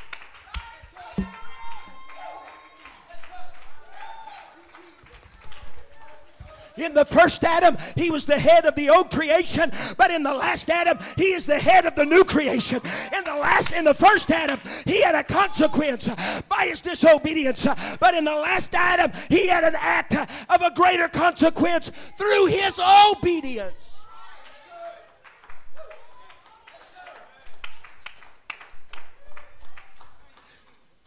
In 6.81 6.95
the 6.95 7.05
first 7.05 7.43
Adam, 7.43 7.77
he 7.95 8.09
was 8.09 8.25
the 8.25 8.39
head 8.39 8.65
of 8.65 8.73
the 8.73 8.89
old 8.89 9.11
creation, 9.11 9.71
but 9.97 10.09
in 10.09 10.23
the 10.23 10.33
last 10.33 10.67
Adam, 10.67 10.97
he 11.15 11.33
is 11.33 11.45
the 11.45 11.59
head 11.59 11.85
of 11.85 11.93
the 11.93 12.03
new 12.03 12.23
creation. 12.23 12.81
In 13.15 13.23
the 13.23 13.35
last, 13.35 13.71
in 13.71 13.83
the 13.83 13.93
first 13.93 14.31
Adam, 14.31 14.59
he 14.85 14.99
had 15.03 15.13
a 15.13 15.23
consequence 15.23 16.07
uh, 16.07 16.41
by 16.49 16.65
his 16.65 16.81
disobedience, 16.81 17.67
uh, 17.67 17.75
but 17.99 18.15
in 18.15 18.23
the 18.23 18.35
last 18.35 18.73
Adam, 18.73 19.11
he 19.29 19.45
had 19.47 19.63
an 19.63 19.75
act 19.77 20.15
uh, 20.15 20.25
of 20.49 20.63
a 20.63 20.71
greater 20.71 21.07
consequence 21.07 21.91
through 22.17 22.47
his 22.47 22.79
obedience. 22.79 23.75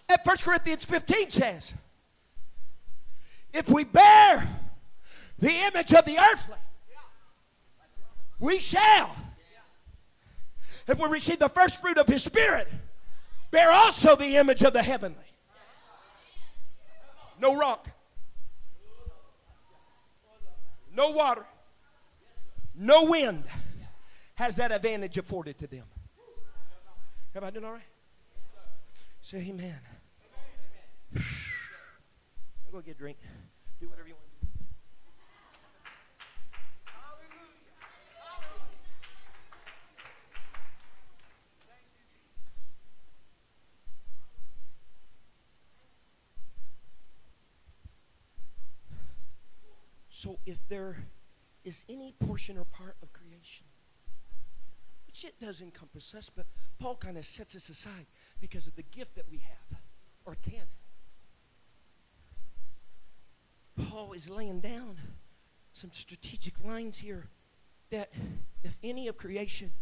At 0.08 0.24
1 0.24 0.37
Corinthians 0.37 0.84
15 0.84 1.30
says, 1.32 1.72
if 3.52 3.68
we 3.68 3.82
bear 3.82 4.63
the 5.44 5.52
image 5.66 5.92
of 5.92 6.07
the 6.07 6.18
earthly, 6.18 6.57
we 8.40 8.59
shall, 8.59 9.14
if 10.88 10.98
we 10.98 11.07
receive 11.07 11.38
the 11.38 11.50
first 11.50 11.83
fruit 11.83 11.98
of 11.98 12.07
his 12.09 12.22
spirit, 12.22 12.66
bear 13.50 13.70
also 13.70 14.16
the 14.16 14.37
image 14.37 14.62
of 14.62 14.72
the 14.72 14.83
heavenly. 14.83 15.18
No 17.38 17.54
rock, 17.57 17.88
no 20.96 21.11
water, 21.11 21.44
no 22.74 23.04
wind 23.04 23.44
has 24.37 24.57
that 24.57 24.72
advantage 24.72 25.18
afforded 25.18 25.59
to 25.59 25.66
them. 25.66 25.85
I 27.37 27.50
done 27.50 27.64
all 27.64 27.72
right? 27.72 27.83
Say 29.20 29.38
amen. 29.38 29.78
Go 32.72 32.80
get 32.80 32.94
a 32.94 32.98
drink. 32.98 33.18
Do 33.78 33.88
whatever 33.88 34.09
you 34.09 34.14
want. 34.14 34.24
So 50.24 50.38
if 50.46 50.56
there 50.70 50.96
is 51.64 51.84
any 51.87 52.14
portion 52.18 52.56
or 52.56 52.64
part 52.64 52.96
of 53.02 53.12
creation, 53.12 53.66
which 55.06 55.22
it 55.22 55.38
does 55.38 55.60
encompass 55.60 56.14
us, 56.14 56.30
but 56.34 56.46
Paul 56.78 56.96
kind 56.96 57.18
of 57.18 57.26
sets 57.26 57.54
us 57.54 57.68
aside 57.68 58.06
because 58.40 58.66
of 58.66 58.74
the 58.74 58.84
gift 58.84 59.16
that 59.16 59.26
we 59.30 59.37
have 59.37 59.78
or 60.24 60.34
can 60.42 60.60
have. 63.76 63.88
Paul 63.90 64.14
is 64.14 64.30
laying 64.30 64.60
down 64.60 64.96
some 65.74 65.90
strategic 65.92 66.54
lines 66.64 66.96
here 66.96 67.28
that 67.90 68.10
if 68.62 68.78
any 68.82 69.08
of 69.08 69.18
creation 69.18 69.74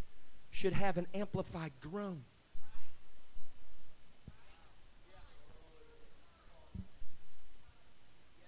should 0.50 0.72
have 0.72 0.96
an 0.96 1.07
amplified 1.14 1.70
groan, 1.81 2.24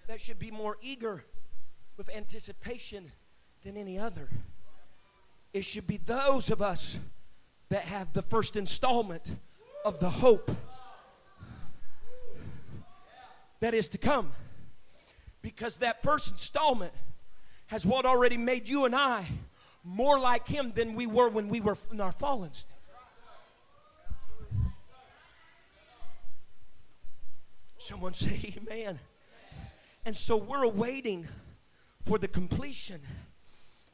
that 0.07 0.19
should 0.19 0.39
be 0.39 0.51
more 0.51 0.75
eager 0.81 1.23
with 1.97 2.09
anticipation 2.09 3.11
than 3.63 3.77
any 3.77 3.97
other. 3.97 4.29
It 5.53 5.63
should 5.63 5.87
be 5.87 5.97
those 5.97 6.49
of 6.49 6.61
us 6.61 6.97
that 7.69 7.83
have 7.83 8.13
the 8.13 8.21
first 8.21 8.55
installment 8.55 9.23
of 9.83 9.99
the 9.99 10.09
hope 10.09 10.51
that 13.59 13.73
is 13.73 13.87
to 13.89 13.97
come. 13.97 14.31
Because 15.41 15.77
that 15.77 16.03
first 16.03 16.31
installment 16.31 16.93
has 17.67 17.85
what 17.85 18.05
already 18.05 18.37
made 18.37 18.67
you 18.67 18.85
and 18.85 18.95
I 18.95 19.25
more 19.83 20.19
like 20.19 20.47
Him 20.47 20.71
than 20.75 20.95
we 20.95 21.07
were 21.07 21.29
when 21.29 21.47
we 21.47 21.61
were 21.61 21.77
in 21.91 22.01
our 22.01 22.11
fallen 22.11 22.53
state. 22.53 22.71
Someone 27.77 28.15
say 28.15 28.55
amen. 28.57 28.99
And 30.05 30.17
so 30.17 30.37
we're 30.37 30.63
awaiting 30.63 31.27
for 32.05 32.17
the 32.19 32.27
completion 32.27 33.01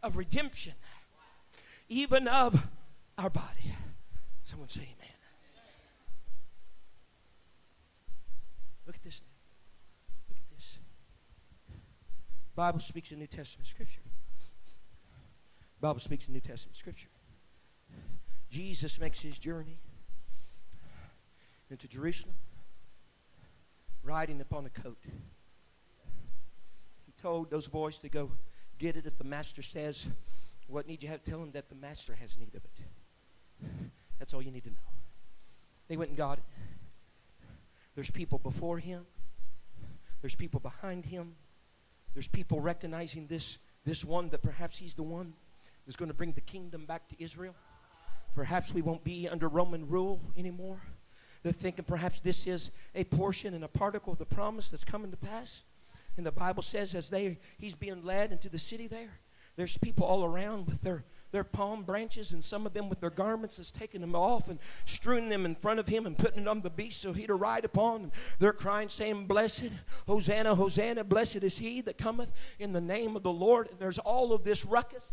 of 0.03 0.17
redemption, 0.17 0.73
even 1.87 2.27
of 2.27 2.61
our 3.17 3.29
body. 3.29 3.75
Someone 4.43 4.67
say 4.67 4.81
amen. 4.81 5.15
Look 8.85 8.95
at 8.95 9.03
this. 9.03 9.21
Look 10.29 10.37
at 10.37 10.55
this. 10.57 10.77
Bible 12.55 12.81
speaks 12.81 13.11
in 13.11 13.19
New 13.19 13.27
Testament 13.27 13.67
scripture. 13.67 14.01
Bible 15.79 15.99
speaks 15.99 16.27
in 16.27 16.33
New 16.33 16.41
Testament 16.41 16.75
scripture. 16.75 17.07
Jesus 18.49 18.99
makes 18.99 19.21
his 19.21 19.39
journey 19.39 19.79
into 21.69 21.87
Jerusalem 21.87 22.35
riding 24.03 24.41
upon 24.41 24.65
a 24.65 24.69
coat. 24.69 24.97
Told 27.21 27.51
those 27.51 27.67
boys 27.67 27.99
to 27.99 28.09
go 28.09 28.31
get 28.79 28.95
it 28.95 29.05
if 29.05 29.17
the 29.17 29.23
master 29.23 29.61
says, 29.61 30.07
What 30.67 30.87
need 30.87 31.03
you 31.03 31.09
have? 31.09 31.23
Tell 31.23 31.41
him 31.41 31.51
that 31.51 31.69
the 31.69 31.75
master 31.75 32.15
has 32.15 32.35
need 32.37 32.55
of 32.55 32.63
it. 32.65 33.69
That's 34.17 34.33
all 34.33 34.41
you 34.41 34.51
need 34.51 34.63
to 34.63 34.69
know. 34.69 34.75
They 35.87 35.97
went 35.97 36.09
and 36.09 36.17
got 36.17 36.39
it. 36.39 36.43
There's 37.95 38.09
people 38.09 38.39
before 38.39 38.79
him, 38.79 39.05
there's 40.21 40.35
people 40.35 40.59
behind 40.59 41.05
him, 41.05 41.35
there's 42.13 42.27
people 42.27 42.59
recognizing 42.59 43.27
this, 43.27 43.57
this 43.85 44.03
one 44.03 44.29
that 44.29 44.41
perhaps 44.41 44.77
he's 44.77 44.95
the 44.95 45.03
one 45.03 45.33
that's 45.85 45.95
going 45.95 46.09
to 46.09 46.15
bring 46.15 46.31
the 46.31 46.41
kingdom 46.41 46.85
back 46.85 47.07
to 47.09 47.23
Israel. 47.23 47.53
Perhaps 48.33 48.73
we 48.73 48.81
won't 48.81 49.03
be 49.03 49.27
under 49.27 49.47
Roman 49.47 49.87
rule 49.87 50.21
anymore. 50.37 50.81
They're 51.43 51.51
thinking 51.51 51.85
perhaps 51.85 52.19
this 52.19 52.47
is 52.47 52.71
a 52.95 53.03
portion 53.03 53.53
and 53.53 53.63
a 53.63 53.67
particle 53.67 54.13
of 54.13 54.19
the 54.19 54.25
promise 54.25 54.69
that's 54.69 54.83
coming 54.83 55.11
to 55.11 55.17
pass. 55.17 55.63
And 56.17 56.25
the 56.25 56.31
Bible 56.31 56.63
says 56.63 56.95
as 56.95 57.09
they 57.09 57.39
he's 57.57 57.75
being 57.75 58.03
led 58.03 58.31
into 58.31 58.49
the 58.49 58.59
city 58.59 58.87
there, 58.87 59.19
there's 59.55 59.77
people 59.77 60.05
all 60.05 60.23
around 60.23 60.67
with 60.67 60.81
their 60.81 61.03
their 61.31 61.43
palm 61.43 61.83
branches 61.83 62.33
and 62.33 62.43
some 62.43 62.65
of 62.65 62.73
them 62.73 62.89
with 62.89 62.99
their 62.99 63.09
garments 63.09 63.57
that's 63.57 63.71
taking 63.71 64.01
them 64.01 64.15
off 64.15 64.49
and 64.49 64.59
strewing 64.85 65.29
them 65.29 65.45
in 65.45 65.55
front 65.55 65.79
of 65.79 65.87
him 65.87 66.05
and 66.05 66.17
putting 66.17 66.41
it 66.41 66.47
on 66.47 66.61
the 66.61 66.69
beast 66.69 67.01
so 67.01 67.13
he 67.13 67.25
to 67.25 67.35
ride 67.35 67.65
upon. 67.65 68.03
And 68.03 68.11
they're 68.39 68.53
crying, 68.53 68.89
saying, 68.89 69.27
Blessed, 69.27 69.69
Hosanna, 70.07 70.55
Hosanna, 70.55 71.03
blessed 71.03 71.37
is 71.37 71.57
he 71.57 71.81
that 71.81 71.97
cometh 71.97 72.31
in 72.59 72.73
the 72.73 72.81
name 72.81 73.15
of 73.15 73.23
the 73.23 73.31
Lord. 73.31 73.69
And 73.69 73.79
there's 73.79 73.97
all 73.97 74.33
of 74.33 74.43
this 74.43 74.65
ruckus 74.65 75.03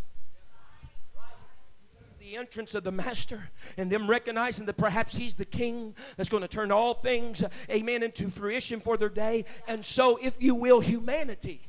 the 2.29 2.37
entrance 2.37 2.75
of 2.75 2.85
the 2.85 2.93
master 2.93 3.49
and 3.79 3.91
them 3.91 4.09
recognizing 4.09 4.67
that 4.67 4.77
perhaps 4.77 5.17
he's 5.17 5.35
the 5.35 5.47
king 5.47 5.95
that's 6.17 6.29
going 6.29 6.43
to 6.43 6.49
turn 6.49 6.71
all 6.71 6.93
things, 6.93 7.43
amen, 7.71 8.03
into 8.03 8.29
fruition 8.29 8.81
for 8.81 8.99
their 8.99 9.09
day. 9.09 9.47
And 9.67 9.83
so, 9.83 10.19
if 10.21 10.43
you 10.43 10.55
will, 10.55 10.81
humanity 10.81 11.63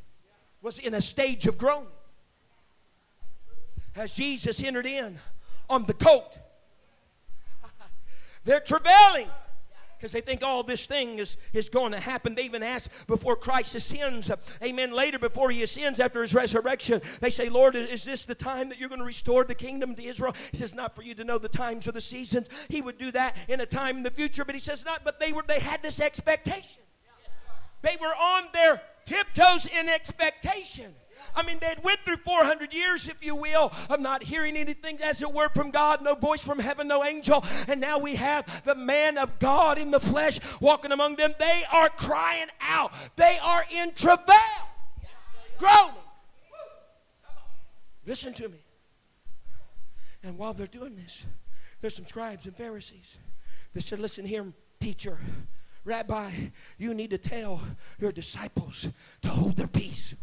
was 0.62 0.80
in 0.80 0.94
a 0.94 1.02
stage 1.02 1.48
of 1.48 1.58
groaning 1.58 1.88
as 3.96 4.12
Jesus 4.12 4.62
entered 4.62 4.86
in 4.86 5.18
on 5.70 5.86
the 5.86 5.94
coat. 5.94 6.38
They're 8.44 8.60
travailing 8.60 9.30
because 10.00 10.14
they 10.14 10.22
think 10.22 10.44
all 10.44 10.64
this 10.64 10.86
thing 10.86 11.20
is, 11.20 11.36
is 11.52 11.68
going 11.68 11.92
to 11.92 12.00
happen. 12.00 12.34
They 12.34 12.44
even 12.44 12.64
ask 12.64 12.90
before 13.06 13.36
Christ 13.36 13.76
ascends, 13.76 14.32
amen, 14.64 14.94
later 14.94 15.20
before 15.20 15.52
he 15.52 15.62
ascends 15.62 16.00
after 16.00 16.22
his 16.22 16.34
resurrection, 16.34 17.02
they 17.20 17.30
say, 17.30 17.50
Lord, 17.50 17.76
is 17.76 18.06
this 18.06 18.24
the 18.24 18.36
time 18.36 18.70
that 18.70 18.80
you're 18.80 18.88
going 18.88 19.00
to 19.00 19.06
restore 19.06 19.44
the 19.44 19.56
kingdom 19.56 19.96
to 19.96 20.04
Israel? 20.04 20.34
He 20.52 20.58
says, 20.58 20.74
not 20.74 20.96
for 20.96 21.02
you 21.02 21.14
to 21.16 21.26
know 21.26 21.38
the 21.38 21.50
times 21.50 21.86
or 21.86 21.92
the 21.92 22.00
seasons. 22.00 22.48
He 22.70 22.82
would 22.82 22.98
do 22.98 23.12
that 23.12 23.36
in 23.50 23.60
a 23.60 23.66
time 23.66 23.98
in 23.98 24.04
the 24.04 24.12
future, 24.12 24.46
but 24.46 24.56
he 24.56 24.62
says 24.62 24.86
not, 24.86 25.04
but 25.04 25.20
they 25.20 25.34
were 25.34 25.44
they 25.46 25.60
had 25.60 25.82
this 25.82 26.00
expectation. 26.00 26.82
They 27.82 27.98
were 28.00 28.08
on 28.08 28.46
their 28.54 28.82
tiptoes 29.06 29.68
in 29.68 29.90
expectation. 29.90 30.94
I 31.36 31.44
mean, 31.44 31.58
they'd 31.60 31.84
went 31.84 32.00
through 32.06 32.18
400 32.18 32.74
years, 32.74 33.08
if 33.08 33.24
you 33.24 33.36
will, 33.36 33.72
of 33.90 34.00
not 34.00 34.24
hearing 34.24 34.58
anything 34.58 35.00
as 35.02 35.22
it 35.22 35.32
were 35.32 35.50
from 35.50 35.72
God, 35.72 36.02
no 36.02 36.16
voice 36.16 36.42
from 36.42 36.60
heaven, 36.60 36.88
no 36.88 37.04
angel. 37.04 37.44
And 37.68 37.80
now 37.80 38.00
we 38.00 38.16
have 38.16 38.64
the 38.66 38.76
man 38.76 39.18
of 39.18 39.40
God 39.40 39.78
in 39.78 39.92
the 39.92 40.00
flesh 40.00 40.40
walking 40.60 40.92
among 40.92 41.16
them. 41.16 41.34
They 41.40 41.64
are 41.72 41.90
crying 41.90 42.48
out. 42.62 42.92
They 43.16 43.38
are 43.42 43.64
in 43.72 43.92
travail, 43.94 44.36
groaning. 45.58 45.94
Listen 48.06 48.34
to 48.34 48.50
me. 48.50 48.60
And 50.24 50.38
while 50.38 50.54
they're 50.54 50.68
doing 50.68 50.96
this, 50.96 51.24
there's 51.82 51.96
some 51.96 52.06
scribes 52.06 52.46
and 52.46 52.56
Pharisees. 52.56 53.16
They 53.74 53.82
said, 53.82 54.00
Listen 54.00 54.26
here, 54.26 54.46
teacher, 54.80 55.18
rabbi, 55.86 56.32
you 56.78 56.94
need 56.94 57.12
to 57.12 57.18
tell 57.18 57.62
your 58.00 58.12
disciples 58.12 58.90
to 59.22 59.28
hold 59.28 59.56
their 59.56 59.68
peace. 59.68 60.16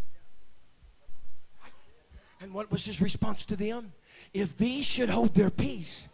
And 2.40 2.52
what 2.52 2.70
was 2.70 2.84
his 2.84 3.00
response 3.00 3.44
to 3.46 3.56
them? 3.56 3.92
If 4.34 4.56
these 4.56 4.84
should 4.84 5.08
hold 5.08 5.34
their 5.34 5.50
peace, 5.50 6.08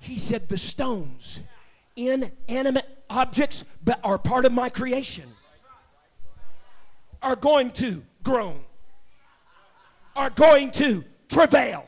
he 0.00 0.18
said, 0.18 0.48
the 0.48 0.58
stones, 0.58 1.40
inanimate 1.96 3.04
objects 3.10 3.64
that 3.84 4.00
are 4.02 4.18
part 4.18 4.44
of 4.44 4.52
my 4.52 4.68
creation, 4.68 5.28
are 7.22 7.36
going 7.36 7.70
to 7.72 8.02
groan, 8.22 8.60
are 10.16 10.30
going 10.30 10.70
to 10.72 11.04
travail. 11.28 11.86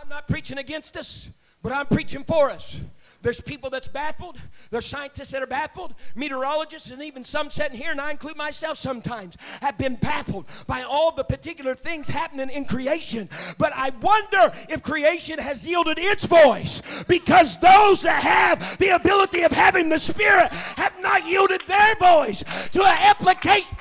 I'm 0.00 0.08
not 0.08 0.28
preaching 0.28 0.58
against 0.58 0.96
us, 0.96 1.28
but 1.62 1.72
I'm 1.72 1.86
preaching 1.86 2.22
for 2.22 2.50
us. 2.50 2.78
There's 3.22 3.40
people 3.40 3.70
that's 3.70 3.88
baffled. 3.88 4.40
There's 4.70 4.86
scientists 4.86 5.30
that 5.30 5.42
are 5.42 5.46
baffled. 5.46 5.94
Meteorologists 6.14 6.90
and 6.90 7.02
even 7.02 7.24
some 7.24 7.50
sitting 7.50 7.76
here, 7.76 7.90
and 7.90 8.00
I 8.00 8.10
include 8.10 8.36
myself 8.36 8.78
sometimes, 8.78 9.36
have 9.60 9.78
been 9.78 9.96
baffled 9.96 10.46
by 10.66 10.82
all 10.82 11.12
the 11.12 11.24
particular 11.24 11.74
things 11.74 12.08
happening 12.08 12.50
in 12.50 12.64
creation. 12.64 13.28
But 13.58 13.72
I 13.74 13.90
wonder 14.00 14.52
if 14.68 14.82
creation 14.82 15.38
has 15.38 15.66
yielded 15.66 15.98
its 15.98 16.24
voice 16.24 16.82
because 17.08 17.58
those 17.60 18.02
that 18.02 18.22
have 18.22 18.78
the 18.78 18.90
ability 18.90 19.42
of 19.42 19.52
having 19.52 19.88
the 19.88 19.98
Spirit 19.98 20.52
have 20.52 20.92
not 21.00 21.26
yielded 21.26 21.62
their 21.66 21.94
voice 21.96 22.44
to 22.72 22.82
an 22.82 22.98
application. 23.00 23.76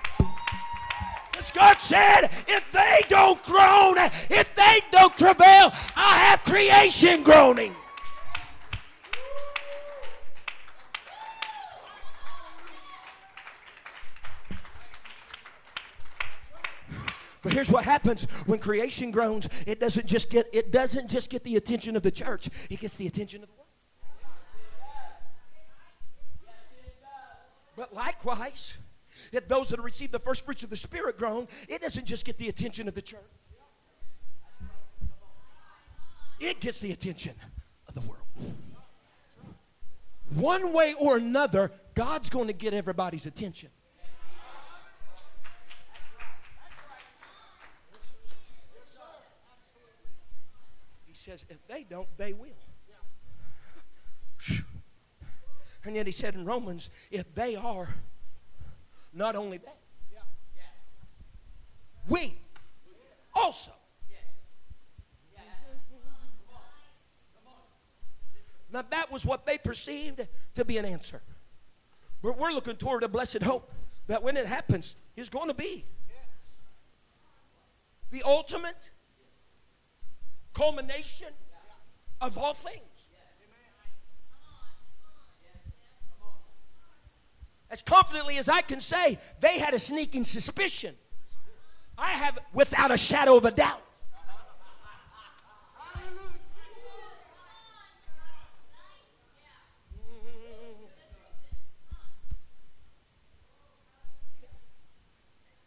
God 1.53 1.79
said, 1.79 2.29
if 2.49 2.69
they 2.73 3.01
don't 3.07 3.41
groan, 3.43 3.95
if 4.29 4.53
they 4.55 4.81
don't 4.91 5.17
travail, 5.17 5.71
I 5.95 6.17
have 6.17 6.43
creation 6.43 7.23
groaning. 7.23 7.73
But 17.45 17.53
here's 17.53 17.69
what 17.69 17.85
happens 17.85 18.23
when 18.47 18.57
creation 18.57 19.11
groans, 19.11 19.47
it 19.67 19.79
doesn't 19.79 20.07
just 20.07 20.31
get 20.31 20.49
it 20.51 20.71
doesn't 20.71 21.11
just 21.11 21.29
get 21.29 21.43
the 21.43 21.57
attention 21.57 21.95
of 21.95 22.01
the 22.01 22.09
church, 22.09 22.49
it 22.71 22.79
gets 22.79 22.95
the 22.95 23.05
attention 23.05 23.43
of 23.43 23.49
the 23.49 23.53
world. 23.53 23.67
But 27.75 27.93
likewise, 27.93 28.73
if 29.31 29.47
those 29.47 29.69
that 29.69 29.79
receive 29.79 30.11
the 30.11 30.17
first 30.17 30.43
fruits 30.43 30.63
of 30.63 30.71
the 30.71 30.75
Spirit 30.75 31.19
groan, 31.19 31.47
it 31.67 31.81
doesn't 31.81 32.05
just 32.05 32.25
get 32.25 32.39
the 32.39 32.49
attention 32.49 32.87
of 32.87 32.95
the 32.95 33.03
church. 33.03 33.19
It 36.39 36.59
gets 36.59 36.79
the 36.79 36.93
attention 36.93 37.35
of 37.87 37.93
the 37.93 38.01
world. 38.01 38.55
One 40.31 40.73
way 40.73 40.95
or 40.99 41.17
another, 41.17 41.71
God's 41.93 42.31
going 42.31 42.47
to 42.47 42.53
get 42.53 42.73
everybody's 42.73 43.27
attention. 43.27 43.69
Says, 51.25 51.43
if 51.49 51.57
they 51.67 51.83
don't, 51.83 52.07
they 52.17 52.33
will. 52.33 52.49
And 55.83 55.95
yet 55.95 56.05
he 56.05 56.11
said 56.11 56.35
in 56.35 56.45
Romans, 56.45 56.89
if 57.09 57.33
they 57.33 57.55
are, 57.55 57.89
not 59.13 59.35
only 59.35 59.57
that, 59.57 59.77
we 62.07 62.37
also. 63.33 63.71
Now 68.71 68.83
that 68.91 69.11
was 69.11 69.25
what 69.25 69.45
they 69.45 69.57
perceived 69.57 70.27
to 70.55 70.65
be 70.65 70.77
an 70.77 70.85
answer. 70.85 71.21
But 72.21 72.37
we're 72.37 72.51
looking 72.51 72.75
toward 72.75 73.03
a 73.03 73.07
blessed 73.07 73.41
hope 73.41 73.71
that 74.07 74.21
when 74.21 74.37
it 74.37 74.45
happens, 74.45 74.95
is 75.15 75.29
going 75.29 75.47
to 75.47 75.53
be 75.53 75.85
the 78.11 78.21
ultimate 78.23 78.75
culmination 80.55 81.27
of 82.21 82.37
all 82.37 82.55
things. 82.55 82.81
As 87.69 87.81
confidently 87.81 88.37
as 88.37 88.47
I 88.47 88.61
can 88.61 88.79
say, 88.79 89.19
they 89.41 89.59
had 89.59 89.73
a 89.73 89.79
sneaking 89.79 90.23
suspicion. 90.23 90.95
I 91.97 92.11
have, 92.11 92.39
without 92.53 92.91
a 92.91 92.97
shadow 92.97 93.35
of 93.35 93.45
a 93.45 93.51
doubt. 93.51 93.81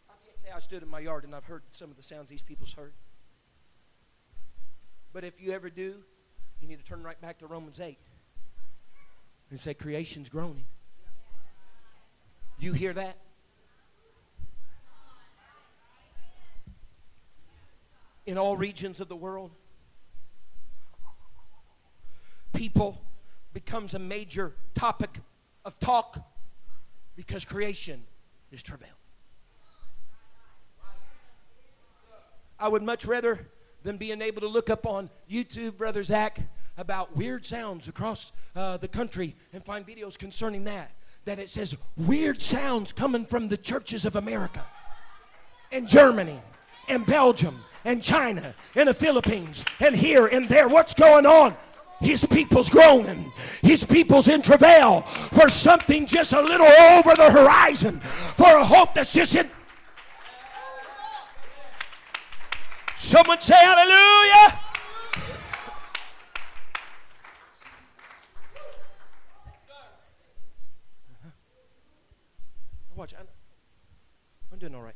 I 0.09 0.13
can't 0.25 0.39
say 0.41 0.49
I 0.55 0.59
stood 0.59 0.83
in 0.83 0.89
my 0.89 0.99
yard 0.99 1.25
and 1.25 1.35
I've 1.35 1.45
heard 1.45 1.63
some 1.71 1.91
of 1.91 1.97
the 1.97 2.03
sounds 2.03 2.29
these 2.29 2.41
people's 2.41 2.73
heard. 2.73 2.93
But 5.11 5.23
if 5.23 5.41
you 5.41 5.51
ever 5.51 5.69
do, 5.69 5.95
you 6.61 6.67
need 6.67 6.77
to 6.77 6.85
turn 6.85 7.03
right 7.03 7.19
back 7.19 7.39
to 7.39 7.47
Romans 7.47 7.79
8 7.79 7.97
and 9.49 9.59
say, 9.59 9.73
Creation's 9.73 10.29
groaning. 10.29 10.65
You 12.59 12.73
hear 12.73 12.93
that? 12.93 13.17
In 18.25 18.37
all 18.37 18.55
regions 18.55 18.99
of 18.99 19.07
the 19.07 19.15
world, 19.15 19.51
people 22.53 23.01
becomes 23.53 23.95
a 23.95 23.99
major 23.99 24.53
topic 24.75 25.19
of 25.65 25.79
talk 25.79 26.19
because 27.15 27.43
creation 27.43 28.03
is 28.51 28.61
travail. 28.61 28.89
I 32.59 32.67
would 32.67 32.83
much 32.83 33.05
rather 33.05 33.47
than 33.83 33.97
being 33.97 34.21
able 34.21 34.41
to 34.41 34.47
look 34.47 34.69
up 34.69 34.85
on 34.85 35.09
YouTube, 35.29 35.77
Brother 35.77 36.03
Zach, 36.03 36.39
about 36.77 37.15
weird 37.15 37.45
sounds 37.45 37.87
across 37.87 38.31
uh, 38.55 38.77
the 38.77 38.87
country 38.87 39.35
and 39.53 39.63
find 39.63 39.85
videos 39.85 40.17
concerning 40.17 40.63
that. 40.65 40.91
That 41.25 41.39
it 41.39 41.49
says 41.49 41.75
weird 41.97 42.41
sounds 42.41 42.93
coming 42.93 43.25
from 43.25 43.47
the 43.47 43.57
churches 43.57 44.05
of 44.05 44.15
America 44.15 44.65
and 45.71 45.87
Germany 45.87 46.39
and 46.87 47.05
Belgium 47.05 47.63
and 47.85 48.01
China 48.01 48.55
and 48.75 48.87
the 48.87 48.93
Philippines 48.93 49.63
and 49.79 49.95
here 49.95 50.27
and 50.27 50.47
there. 50.49 50.67
What's 50.67 50.93
going 50.93 51.25
on? 51.25 51.55
His 51.99 52.25
people's 52.25 52.69
groaning. 52.69 53.31
His 53.61 53.83
people's 53.83 54.29
in 54.29 54.41
travail 54.41 55.01
for 55.33 55.49
something 55.49 56.05
just 56.05 56.31
a 56.31 56.41
little 56.41 56.65
over 56.65 57.13
the 57.15 57.29
horizon, 57.29 57.99
for 58.37 58.57
a 58.57 58.63
hope 58.63 58.93
that's 58.93 59.11
just 59.11 59.35
in. 59.35 59.49
Someone 63.09 63.41
say 63.41 63.55
hallelujah. 63.55 64.59
Watch, 72.95 73.15
I'm, 73.19 73.25
I'm 74.53 74.59
doing 74.59 74.75
all 74.75 74.83
right. 74.83 74.93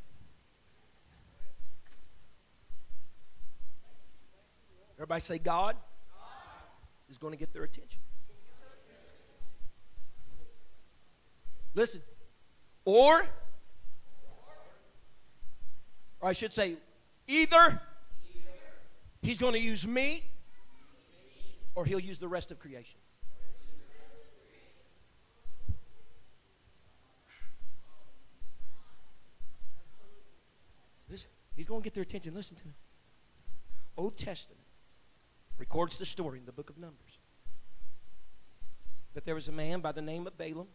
Everybody 4.97 5.22
say 5.22 5.39
God 5.39 5.76
is 7.09 7.18
going 7.18 7.32
to 7.32 7.38
get 7.39 7.51
their 7.51 7.64
attention. 7.64 7.99
Listen, 11.74 12.03
or, 12.86 13.26
or 16.22 16.30
I 16.30 16.34
should 16.34 16.53
say, 16.53 16.76
either 17.28 17.82
he's 19.24 19.39
going 19.39 19.53
to 19.53 19.59
use 19.59 19.88
me 19.88 20.24
or 21.74 21.86
he'll 21.86 21.99
use 21.99 22.19
the 22.19 22.28
rest 22.28 22.51
of 22.51 22.59
creation. 22.59 22.99
He's 31.55 31.67
going 31.67 31.82
to 31.82 31.84
get 31.84 31.93
their 31.93 32.03
attention. 32.03 32.34
Listen 32.34 32.57
to 32.57 32.65
me. 32.65 32.74
Old 33.95 34.17
Testament 34.17 34.59
records 35.57 35.97
the 35.97 36.05
story 36.05 36.39
in 36.39 36.45
the 36.45 36.51
book 36.51 36.69
of 36.69 36.78
Numbers 36.78 37.19
that 39.13 39.24
there 39.24 39.36
was 39.36 39.47
a 39.47 39.51
man 39.51 39.80
by 39.80 39.91
the 39.91 40.01
name 40.01 40.26
of 40.26 40.36
Balaam 40.38 40.67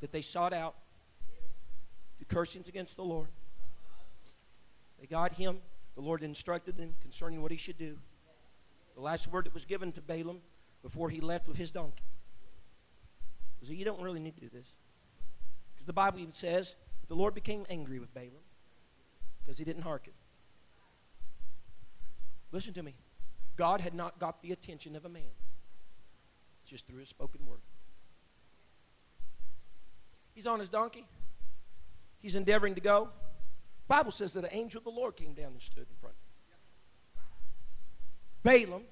that 0.00 0.12
they 0.12 0.20
sought 0.20 0.52
out 0.52 0.74
to 2.18 2.24
cursings 2.26 2.68
against 2.68 2.96
the 2.96 3.02
Lord. 3.02 3.28
They 5.00 5.06
got 5.06 5.32
him. 5.32 5.58
The 5.94 6.00
Lord 6.00 6.22
instructed 6.22 6.78
him 6.78 6.94
concerning 7.00 7.42
what 7.42 7.50
he 7.50 7.56
should 7.56 7.78
do. 7.78 7.98
The 8.94 9.00
last 9.00 9.28
word 9.28 9.46
that 9.46 9.54
was 9.54 9.64
given 9.64 9.92
to 9.92 10.00
Balaam 10.00 10.40
before 10.82 11.10
he 11.10 11.20
left 11.20 11.48
with 11.48 11.56
his 11.56 11.70
donkey 11.70 12.04
was 13.60 13.68
that 13.68 13.76
you 13.76 13.84
don't 13.84 14.00
really 14.00 14.20
need 14.20 14.34
to 14.34 14.40
do 14.40 14.50
this. 14.52 14.66
Because 15.72 15.86
the 15.86 15.92
Bible 15.92 16.18
even 16.18 16.32
says 16.32 16.74
the 17.08 17.14
Lord 17.14 17.34
became 17.34 17.64
angry 17.68 17.98
with 17.98 18.12
Balaam 18.14 18.32
because 19.42 19.58
he 19.58 19.64
didn't 19.64 19.82
hearken. 19.82 20.12
Listen 22.50 22.74
to 22.74 22.82
me. 22.82 22.94
God 23.56 23.80
had 23.80 23.94
not 23.94 24.18
got 24.18 24.42
the 24.42 24.52
attention 24.52 24.96
of 24.96 25.04
a 25.04 25.08
man 25.08 25.30
just 26.64 26.86
through 26.86 27.00
his 27.00 27.08
spoken 27.08 27.46
word. 27.46 27.60
He's 30.34 30.46
on 30.46 30.58
his 30.58 30.68
donkey. 30.68 31.04
He's 32.20 32.34
endeavoring 32.34 32.74
to 32.76 32.80
go. 32.80 33.10
Bible 33.92 34.10
says 34.10 34.32
that 34.32 34.44
an 34.44 34.50
angel 34.52 34.78
of 34.78 34.84
the 34.84 34.90
Lord 34.90 35.16
came 35.16 35.34
down 35.34 35.48
and 35.48 35.60
stood 35.60 35.86
in 35.86 35.96
front 36.00 36.16
of 36.16 36.22
him. 38.54 38.70
Balaam, 38.70 38.84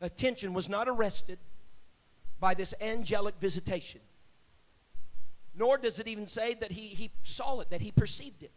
attention 0.00 0.54
was 0.54 0.68
not 0.68 0.88
arrested 0.88 1.40
by 2.38 2.54
this 2.54 2.74
angelic 2.80 3.34
visitation. 3.40 4.00
Nor 5.52 5.78
does 5.78 5.98
it 5.98 6.06
even 6.06 6.28
say 6.28 6.54
that 6.54 6.70
he, 6.70 6.90
he 6.90 7.10
saw 7.24 7.58
it, 7.58 7.70
that 7.70 7.80
he 7.80 7.90
perceived 7.90 8.44
it. 8.44 8.52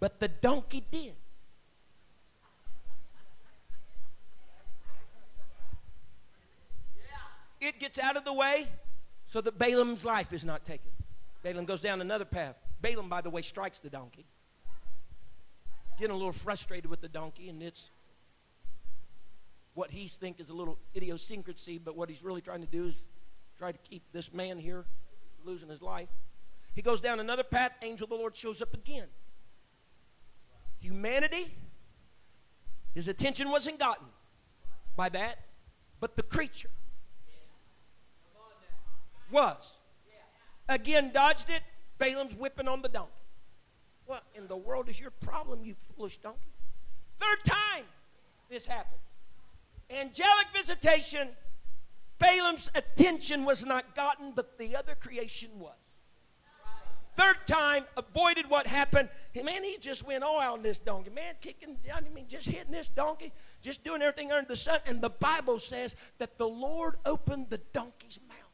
But 0.00 0.18
the 0.18 0.26
donkey 0.26 0.82
did. 0.90 1.14
It 7.60 7.78
gets 7.78 8.00
out 8.00 8.16
of 8.16 8.24
the 8.24 8.32
way 8.32 8.66
so 9.28 9.40
that 9.40 9.56
Balaam's 9.56 10.04
life 10.04 10.32
is 10.32 10.44
not 10.44 10.64
taken. 10.64 10.90
Balaam 11.42 11.64
goes 11.64 11.80
down 11.80 12.00
another 12.00 12.24
path. 12.24 12.56
Balaam, 12.80 13.08
by 13.08 13.20
the 13.20 13.30
way, 13.30 13.42
strikes 13.42 13.78
the 13.78 13.90
donkey. 13.90 14.26
Getting 15.98 16.14
a 16.14 16.18
little 16.18 16.32
frustrated 16.32 16.90
with 16.90 17.00
the 17.00 17.08
donkey, 17.08 17.48
and 17.48 17.62
it's 17.62 17.90
what 19.74 19.90
he 19.90 20.08
thinks 20.08 20.40
is 20.40 20.50
a 20.50 20.54
little 20.54 20.78
idiosyncrasy, 20.96 21.78
but 21.78 21.96
what 21.96 22.08
he's 22.08 22.22
really 22.22 22.40
trying 22.40 22.60
to 22.60 22.66
do 22.66 22.86
is 22.86 23.04
try 23.56 23.72
to 23.72 23.78
keep 23.78 24.02
this 24.12 24.32
man 24.32 24.58
here 24.58 24.84
losing 25.44 25.68
his 25.68 25.82
life. 25.82 26.08
He 26.74 26.82
goes 26.82 27.00
down 27.00 27.20
another 27.20 27.42
path. 27.42 27.72
Angel 27.82 28.04
of 28.04 28.10
the 28.10 28.16
Lord 28.16 28.36
shows 28.36 28.62
up 28.62 28.74
again 28.74 29.06
humanity, 30.80 31.52
his 32.94 33.08
attention 33.08 33.50
wasn't 33.50 33.78
gotten 33.78 34.06
by 34.96 35.08
that, 35.10 35.38
but 36.00 36.16
the 36.16 36.22
creature 36.22 36.70
was. 39.30 39.77
Again, 40.68 41.10
dodged 41.12 41.50
it. 41.50 41.62
Balaam's 41.98 42.34
whipping 42.34 42.68
on 42.68 42.82
the 42.82 42.88
donkey. 42.88 43.12
What 44.06 44.24
in 44.34 44.46
the 44.46 44.56
world 44.56 44.88
is 44.88 45.00
your 45.00 45.10
problem, 45.10 45.64
you 45.64 45.74
foolish 45.96 46.18
donkey? 46.18 46.52
Third 47.20 47.44
time 47.44 47.84
this 48.48 48.64
happened. 48.64 49.00
Angelic 49.90 50.46
visitation. 50.54 51.28
Balaam's 52.18 52.70
attention 52.74 53.44
was 53.44 53.64
not 53.64 53.94
gotten, 53.94 54.32
but 54.32 54.58
the 54.58 54.76
other 54.76 54.94
creation 54.94 55.50
was. 55.58 55.74
Third 57.16 57.36
time, 57.46 57.84
avoided 57.96 58.48
what 58.48 58.66
happened. 58.66 59.08
Man, 59.34 59.64
he 59.64 59.76
just 59.78 60.06
went 60.06 60.22
all 60.22 60.40
out 60.40 60.52
on 60.58 60.62
this 60.62 60.78
donkey. 60.78 61.10
Man, 61.10 61.34
kicking 61.40 61.76
I 61.92 62.00
mean, 62.00 62.26
just 62.28 62.46
hitting 62.46 62.70
this 62.70 62.88
donkey, 62.88 63.32
just 63.60 63.82
doing 63.82 64.02
everything 64.02 64.30
under 64.30 64.46
the 64.46 64.56
sun. 64.56 64.78
And 64.86 65.00
the 65.00 65.10
Bible 65.10 65.58
says 65.58 65.96
that 66.18 66.38
the 66.38 66.46
Lord 66.48 66.96
opened 67.04 67.50
the 67.50 67.58
donkey's 67.72 68.20
mouth 68.28 68.47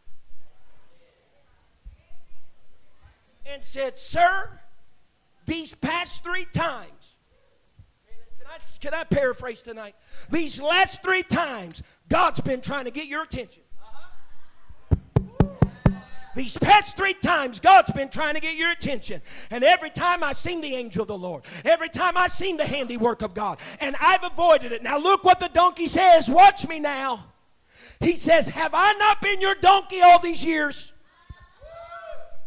and 3.47 3.63
said, 3.63 3.99
Sir, 3.99 4.61
these 5.47 5.75
past 5.75 6.23
three 6.23 6.47
times, 6.53 7.17
can 8.39 8.47
I, 8.47 8.59
can 8.81 8.95
I 8.95 9.05
paraphrase 9.05 9.63
tonight? 9.63 9.95
These 10.31 10.61
last 10.61 11.03
three 11.03 11.23
times, 11.23 11.83
God's 12.09 12.41
been 12.41 12.61
trying 12.61 12.85
to 12.85 12.91
get 12.91 13.07
your 13.07 13.23
attention. 13.23 13.63
These 16.35 16.59
past 16.59 16.97
three 16.97 17.15
times, 17.15 17.61
God's 17.61 17.93
been 17.93 18.09
trying 18.09 18.35
to 18.35 18.41
get 18.41 18.57
your 18.57 18.73
attention. 18.73 19.23
And 19.51 19.63
every 19.63 19.91
time 19.91 20.25
I 20.25 20.33
seen 20.33 20.61
the 20.61 20.75
angel 20.75 21.03
of 21.03 21.09
the 21.09 21.17
Lord, 21.17 21.45
every 21.65 21.89
time 21.89 22.17
I 22.17 22.29
seen 22.29 22.57
the 22.57 22.67
handiwork 22.67 23.23
of 23.23 23.35
God, 23.35 23.59
and 23.81 23.95
I've 24.01 24.25
avoided 24.25 24.73
it. 24.73 24.83
Now 24.83 24.99
look 24.99 25.25
what 25.25 25.39
the 25.39 25.49
donkey 25.49 25.87
says. 25.87 26.29
Watch 26.29 26.67
me 26.67 26.81
now. 26.81 27.25
He 28.01 28.15
says, 28.15 28.49
Have 28.49 28.73
I 28.75 28.93
not 28.95 29.21
been 29.23 29.41
your 29.41 29.55
donkey 29.55 30.01
all 30.03 30.19
these 30.19 30.45
years? 30.45 30.93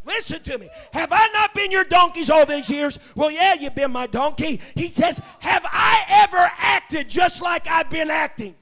Listen 0.07 0.41
to 0.43 0.57
me. 0.57 0.69
Have 0.93 1.09
I 1.11 1.27
not 1.33 1.53
been 1.53 1.69
your 1.69 1.83
donkeys 1.83 2.29
all 2.29 2.45
these 2.45 2.69
years? 2.69 2.97
Well, 3.15 3.29
yeah, 3.29 3.55
you've 3.55 3.75
been 3.75 3.91
my 3.91 4.07
donkey. 4.07 4.61
He 4.73 4.87
says, 4.87 5.21
Have 5.39 5.65
I 5.65 6.05
ever 6.07 6.49
acted 6.57 7.09
just 7.09 7.41
like 7.41 7.67
I've 7.67 7.89
been 7.89 8.09
acting? 8.09 8.55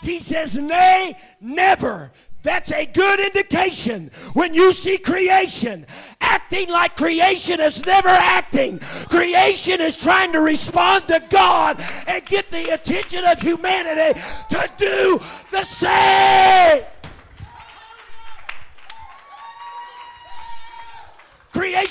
He 0.00 0.18
says, 0.18 0.56
Nay, 0.56 1.14
never. 1.42 2.10
That's 2.42 2.72
a 2.72 2.86
good 2.86 3.20
indication 3.20 4.10
when 4.32 4.52
you 4.52 4.72
see 4.72 4.98
creation 4.98 5.86
acting 6.20 6.70
like 6.70 6.96
creation 6.96 7.60
is 7.60 7.84
never 7.86 8.08
acting. 8.08 8.80
Creation 9.08 9.80
is 9.80 9.96
trying 9.96 10.32
to 10.32 10.40
respond 10.40 11.06
to 11.06 11.22
God 11.30 11.84
and 12.08 12.24
get 12.24 12.50
the 12.50 12.70
attention 12.70 13.24
of 13.24 13.40
humanity 13.40 14.18
to 14.50 14.70
do 14.78 15.20
the 15.52 15.64
same. 15.64 16.82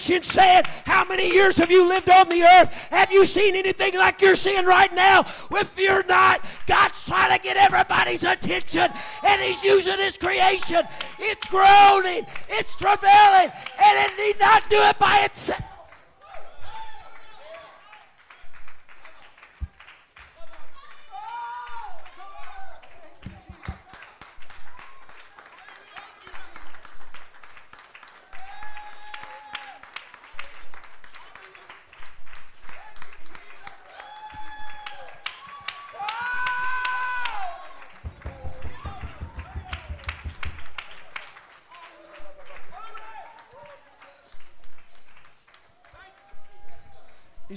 Creation 0.01 0.23
said, 0.23 0.67
How 0.85 1.05
many 1.05 1.31
years 1.31 1.57
have 1.57 1.71
you 1.71 1.87
lived 1.87 2.09
on 2.09 2.29
the 2.29 2.43
earth? 2.43 2.69
Have 2.91 3.11
you 3.11 3.25
seen 3.25 3.55
anything 3.55 3.95
like 3.95 4.21
you're 4.21 4.35
seeing 4.35 4.65
right 4.65 4.93
now? 4.93 5.21
If 5.51 5.77
you're 5.77 6.05
not, 6.05 6.43
God's 6.67 7.03
trying 7.05 7.37
to 7.37 7.41
get 7.41 7.57
everybody's 7.57 8.23
attention, 8.23 8.89
and 9.25 9.41
He's 9.41 9.63
using 9.63 9.97
His 9.97 10.17
creation. 10.17 10.83
It's 11.19 11.47
groaning, 11.47 12.25
it's 12.49 12.75
travailing, 12.75 13.51
and 13.79 13.97
it 13.97 14.17
need 14.17 14.39
not 14.39 14.63
do 14.69 14.77
it 14.77 14.97
by 14.97 15.19
itself. 15.19 15.70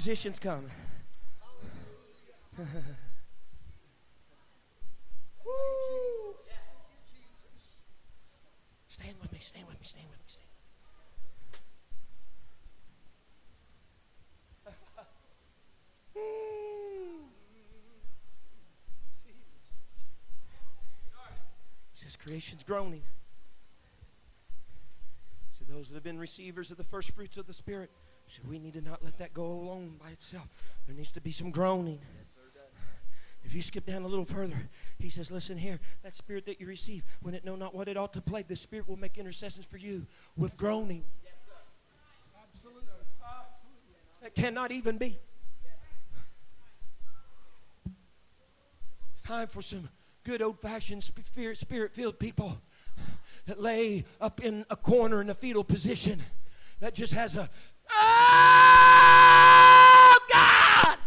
Musicians 0.06 0.38
come. 0.38 0.66
stand 8.88 9.14
with 9.22 9.32
me, 9.32 9.38
stand 9.40 9.66
with 9.66 9.80
me, 9.80 9.84
stand 9.84 10.04
with 10.10 10.18
me, 10.18 10.26
stand. 10.26 10.46
says 21.94 22.16
creation's 22.16 22.62
groaning. 22.62 23.04
So 25.58 25.64
those 25.66 25.88
that 25.88 25.94
have 25.94 26.04
been 26.04 26.18
receivers 26.18 26.70
of 26.70 26.76
the 26.76 26.84
first 26.84 27.12
fruits 27.12 27.38
of 27.38 27.46
the 27.46 27.54
Spirit 27.54 27.90
so 28.28 28.42
we 28.48 28.58
need 28.58 28.74
to 28.74 28.80
not 28.80 29.04
let 29.04 29.18
that 29.18 29.34
go 29.34 29.44
alone 29.44 29.96
by 30.02 30.10
itself. 30.10 30.48
There 30.86 30.96
needs 30.96 31.10
to 31.12 31.20
be 31.20 31.30
some 31.30 31.50
groaning. 31.50 32.00
If 33.44 33.54
you 33.54 33.60
skip 33.60 33.84
down 33.84 34.02
a 34.02 34.08
little 34.08 34.24
further, 34.24 34.56
he 34.98 35.10
says, 35.10 35.30
Listen 35.30 35.58
here, 35.58 35.78
that 36.02 36.14
spirit 36.14 36.46
that 36.46 36.60
you 36.60 36.66
receive, 36.66 37.04
when 37.20 37.34
it 37.34 37.44
know 37.44 37.56
not 37.56 37.74
what 37.74 37.88
it 37.88 37.96
ought 37.96 38.14
to 38.14 38.22
play, 38.22 38.42
the 38.42 38.56
spirit 38.56 38.88
will 38.88 38.96
make 38.96 39.18
intercessions 39.18 39.66
for 39.66 39.76
you 39.76 40.06
with 40.36 40.56
groaning. 40.56 41.04
That 44.22 44.34
cannot 44.34 44.72
even 44.72 44.96
be. 44.96 45.18
It's 49.12 49.22
time 49.22 49.48
for 49.48 49.60
some 49.60 49.90
good 50.24 50.40
old 50.40 50.58
fashioned 50.58 51.04
spirit 51.04 51.92
filled 51.92 52.18
people 52.18 52.58
that 53.46 53.60
lay 53.60 54.04
up 54.22 54.42
in 54.42 54.64
a 54.70 54.76
corner 54.76 55.20
in 55.20 55.28
a 55.28 55.34
fetal 55.34 55.62
position 55.62 56.22
that 56.80 56.94
just 56.94 57.12
has 57.12 57.36
a 57.36 57.50
God! 60.32 60.98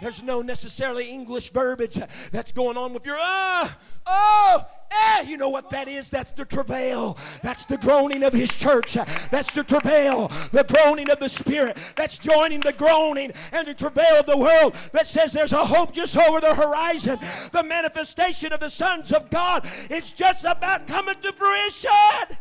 There's 0.00 0.22
no 0.22 0.42
necessarily 0.42 1.08
English 1.08 1.50
verbiage 1.50 1.98
that's 2.32 2.50
going 2.50 2.76
on 2.76 2.92
with 2.92 3.06
your, 3.06 3.16
oh, 3.18 3.76
oh, 4.06 4.66
eh. 4.90 5.22
You 5.22 5.36
know 5.36 5.48
what 5.48 5.70
that 5.70 5.86
is? 5.86 6.10
That's 6.10 6.32
the 6.32 6.44
travail. 6.44 7.16
That's 7.42 7.64
the 7.66 7.78
groaning 7.78 8.24
of 8.24 8.32
His 8.32 8.50
church. 8.50 8.94
That's 9.30 9.52
the 9.52 9.62
travail, 9.62 10.30
the 10.50 10.64
groaning 10.64 11.08
of 11.08 11.20
the 11.20 11.28
Spirit. 11.28 11.76
That's 11.94 12.18
joining 12.18 12.60
the 12.60 12.72
groaning 12.72 13.32
and 13.52 13.66
the 13.66 13.74
travail 13.74 14.20
of 14.20 14.26
the 14.26 14.36
world 14.36 14.74
that 14.92 15.06
says 15.06 15.32
there's 15.32 15.52
a 15.52 15.64
hope 15.64 15.92
just 15.92 16.16
over 16.16 16.40
the 16.40 16.54
horizon. 16.54 17.18
The 17.52 17.62
manifestation 17.62 18.52
of 18.52 18.58
the 18.58 18.70
sons 18.70 19.12
of 19.12 19.30
God 19.30 19.68
is 19.88 20.12
just 20.12 20.44
about 20.44 20.86
coming 20.86 21.14
to 21.22 21.32
fruition. 21.32 22.38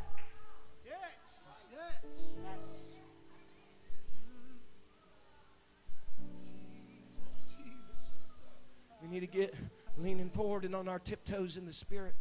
Need 9.12 9.20
to 9.20 9.28
get 9.28 9.54
leaning 9.98 10.30
forward 10.30 10.64
and 10.64 10.74
on 10.74 10.88
our 10.88 11.00
tiptoes 11.00 11.58
in 11.58 11.66
the 11.66 11.74
Spirit. 11.74 12.16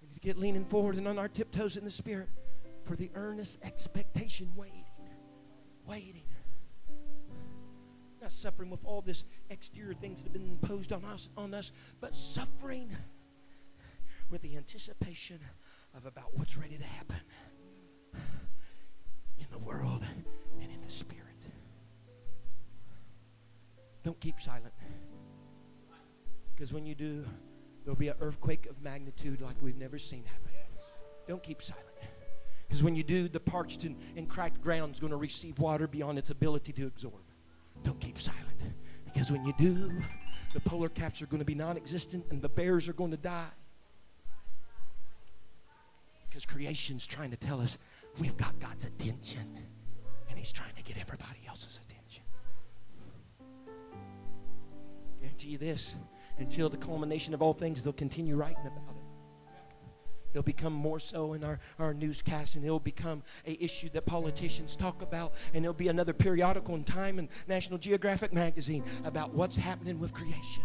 We 0.00 0.08
need 0.08 0.14
to 0.14 0.20
get 0.20 0.38
leaning 0.38 0.66
forward 0.66 0.96
and 0.96 1.08
on 1.08 1.18
our 1.18 1.28
tiptoes 1.28 1.76
in 1.76 1.84
the 1.84 1.90
Spirit 1.90 2.28
for 2.84 2.96
the 2.96 3.10
earnest 3.14 3.58
expectation, 3.62 4.52
waiting, 4.54 4.84
waiting. 5.86 6.22
Not 8.20 8.32
suffering 8.32 8.68
with 8.68 8.84
all 8.84 9.00
this 9.00 9.24
exterior 9.48 9.94
things 9.94 10.18
that 10.18 10.24
have 10.24 10.32
been 10.34 10.50
imposed 10.50 10.92
on 10.92 11.04
us, 11.04 11.28
on 11.36 11.54
us, 11.54 11.72
but 12.00 12.14
suffering 12.14 12.90
with 14.30 14.42
the 14.42 14.56
anticipation 14.56 15.40
of 15.96 16.04
about 16.04 16.36
what's 16.36 16.58
ready 16.58 16.76
to 16.76 16.84
happen 16.84 17.20
in 19.38 19.46
the 19.50 19.58
world 19.58 20.04
and 20.60 20.70
in 20.70 20.80
the 20.82 20.90
Spirit. 20.90 21.24
Don't 24.02 24.20
keep 24.20 24.40
silent. 24.40 24.74
Because 26.58 26.72
when 26.72 26.84
you 26.84 26.96
do, 26.96 27.24
there'll 27.84 27.96
be 27.96 28.08
an 28.08 28.16
earthquake 28.20 28.66
of 28.66 28.82
magnitude 28.82 29.40
like 29.40 29.54
we've 29.62 29.76
never 29.76 29.96
seen 29.96 30.24
happen. 30.24 30.50
Don't 31.28 31.40
keep 31.40 31.62
silent. 31.62 31.86
Because 32.66 32.82
when 32.82 32.96
you 32.96 33.04
do, 33.04 33.28
the 33.28 33.38
parched 33.38 33.84
and, 33.84 33.94
and 34.16 34.28
cracked 34.28 34.60
ground 34.60 34.92
is 34.92 34.98
going 34.98 35.12
to 35.12 35.16
receive 35.16 35.56
water 35.60 35.86
beyond 35.86 36.18
its 36.18 36.30
ability 36.30 36.72
to 36.72 36.86
absorb. 36.88 37.22
Don't 37.84 38.00
keep 38.00 38.18
silent. 38.18 38.42
Because 39.04 39.30
when 39.30 39.44
you 39.44 39.52
do, 39.56 39.92
the 40.52 40.58
polar 40.58 40.88
caps 40.88 41.22
are 41.22 41.26
going 41.26 41.38
to 41.38 41.44
be 41.44 41.54
non 41.54 41.76
existent 41.76 42.26
and 42.30 42.42
the 42.42 42.48
bears 42.48 42.88
are 42.88 42.92
going 42.92 43.12
to 43.12 43.16
die. 43.16 43.46
Because 46.28 46.44
creation's 46.44 47.06
trying 47.06 47.30
to 47.30 47.36
tell 47.36 47.60
us 47.60 47.78
we've 48.18 48.36
got 48.36 48.58
God's 48.58 48.84
attention 48.84 49.60
and 50.28 50.36
He's 50.36 50.50
trying 50.50 50.74
to 50.74 50.82
get 50.82 50.98
everybody 51.00 51.38
else's 51.46 51.78
attention. 51.86 52.24
Guarantee 55.20 55.50
you 55.50 55.58
this 55.58 55.94
until 56.38 56.68
the 56.68 56.76
culmination 56.76 57.34
of 57.34 57.42
all 57.42 57.52
things, 57.52 57.82
they'll 57.82 57.92
continue 57.92 58.36
writing 58.36 58.66
about 58.66 58.76
it. 58.90 58.98
It'll 60.32 60.42
become 60.42 60.72
more 60.72 61.00
so 61.00 61.32
in 61.32 61.42
our, 61.42 61.58
our 61.78 61.94
newscasts, 61.94 62.54
and 62.54 62.64
it'll 62.64 62.78
become 62.78 63.22
a 63.46 63.62
issue 63.62 63.88
that 63.90 64.04
politicians 64.04 64.76
talk 64.76 65.00
about, 65.00 65.32
and 65.54 65.64
there'll 65.64 65.74
be 65.74 65.88
another 65.88 66.12
periodical 66.12 66.74
in 66.74 66.84
Time 66.84 67.18
and 67.18 67.28
National 67.46 67.78
Geographic 67.78 68.32
magazine 68.32 68.84
about 69.04 69.32
what's 69.32 69.56
happening 69.56 69.98
with 69.98 70.12
creation. 70.12 70.62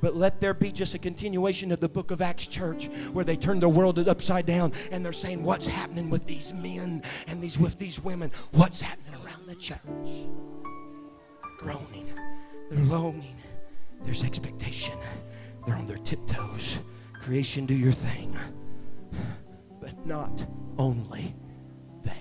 But 0.00 0.14
let 0.14 0.40
there 0.40 0.54
be 0.54 0.70
just 0.70 0.94
a 0.94 0.98
continuation 0.98 1.72
of 1.72 1.80
the 1.80 1.88
book 1.88 2.10
of 2.10 2.20
Acts 2.20 2.46
church 2.46 2.88
where 3.12 3.24
they 3.24 3.36
turn 3.36 3.60
the 3.60 3.68
world 3.68 3.98
upside 4.06 4.46
down 4.46 4.72
and 4.92 5.04
they're 5.04 5.12
saying, 5.12 5.42
What's 5.42 5.66
happening 5.66 6.10
with 6.10 6.26
these 6.26 6.52
men 6.52 7.02
and 7.26 7.42
these 7.42 7.58
with 7.58 7.78
these 7.78 7.98
women? 7.98 8.30
What's 8.52 8.80
happening 8.80 9.20
around 9.24 9.46
the 9.46 9.56
church? 9.56 9.80
Groaning, 11.58 12.12
they're 12.70 12.84
longing, 12.84 13.36
there's 14.06 14.24
expectation. 14.24 14.94
They're 15.66 15.74
on 15.74 15.84
their 15.84 15.98
tiptoes. 15.98 16.78
Creation, 17.20 17.66
do 17.66 17.74
your 17.74 17.92
thing. 17.92 18.34
But 19.80 20.06
not 20.06 20.46
only 20.78 21.34
they. 22.04 22.12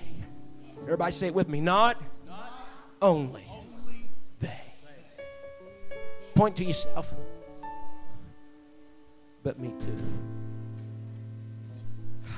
Everybody 0.83 1.11
say 1.11 1.27
it 1.27 1.36
with 1.36 1.47
me. 1.47 1.61
Not, 1.61 2.01
not 2.27 2.51
only, 3.03 3.45
only 3.47 4.09
they. 4.39 4.73
Point 6.33 6.55
to 6.55 6.65
yourself. 6.65 7.13
But 9.43 9.59
me 9.59 9.71
too. 9.79 9.95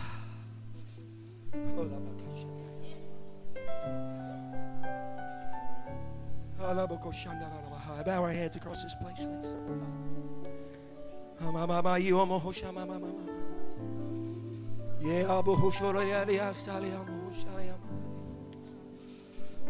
Bow 8.05 8.23
our 8.23 8.31
heads 8.31 8.55
across 8.55 8.83
this 8.83 8.95
place, 9.01 9.17
please. 9.17 9.53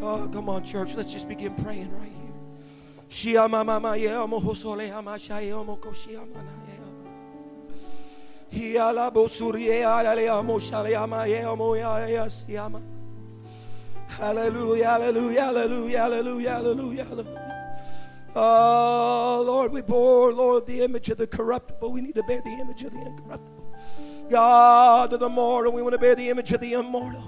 Oh, 0.01 0.29
come 0.31 0.49
on, 0.49 0.63
church. 0.63 0.93
Let's 0.95 1.11
just 1.11 1.27
begin 1.27 1.55
praying 1.55 1.91
right 1.97 2.11
here. 2.11 2.13
Hallelujah, 14.07 14.85
hallelujah, 14.85 15.41
hallelujah, 15.41 15.99
hallelujah, 15.99 17.03
hallelujah. 17.03 17.46
Oh, 18.39 19.43
Lord, 19.43 19.71
we 19.71 19.81
bore, 19.81 20.31
Lord, 20.31 20.67
the 20.67 20.81
image 20.81 21.09
of 21.09 21.17
the 21.17 21.25
corruptible. 21.25 21.91
We 21.91 22.01
need 22.01 22.13
to 22.15 22.23
bear 22.23 22.39
the 22.43 22.51
image 22.51 22.83
of 22.83 22.91
the 22.91 22.99
incorruptible. 22.99 23.75
God 24.29 25.11
of 25.11 25.19
the 25.19 25.29
mortal. 25.29 25.73
We 25.73 25.81
want 25.81 25.93
to 25.93 25.97
bear 25.97 26.13
the 26.13 26.29
image 26.29 26.51
of 26.51 26.61
the 26.61 26.73
immortal. 26.73 27.23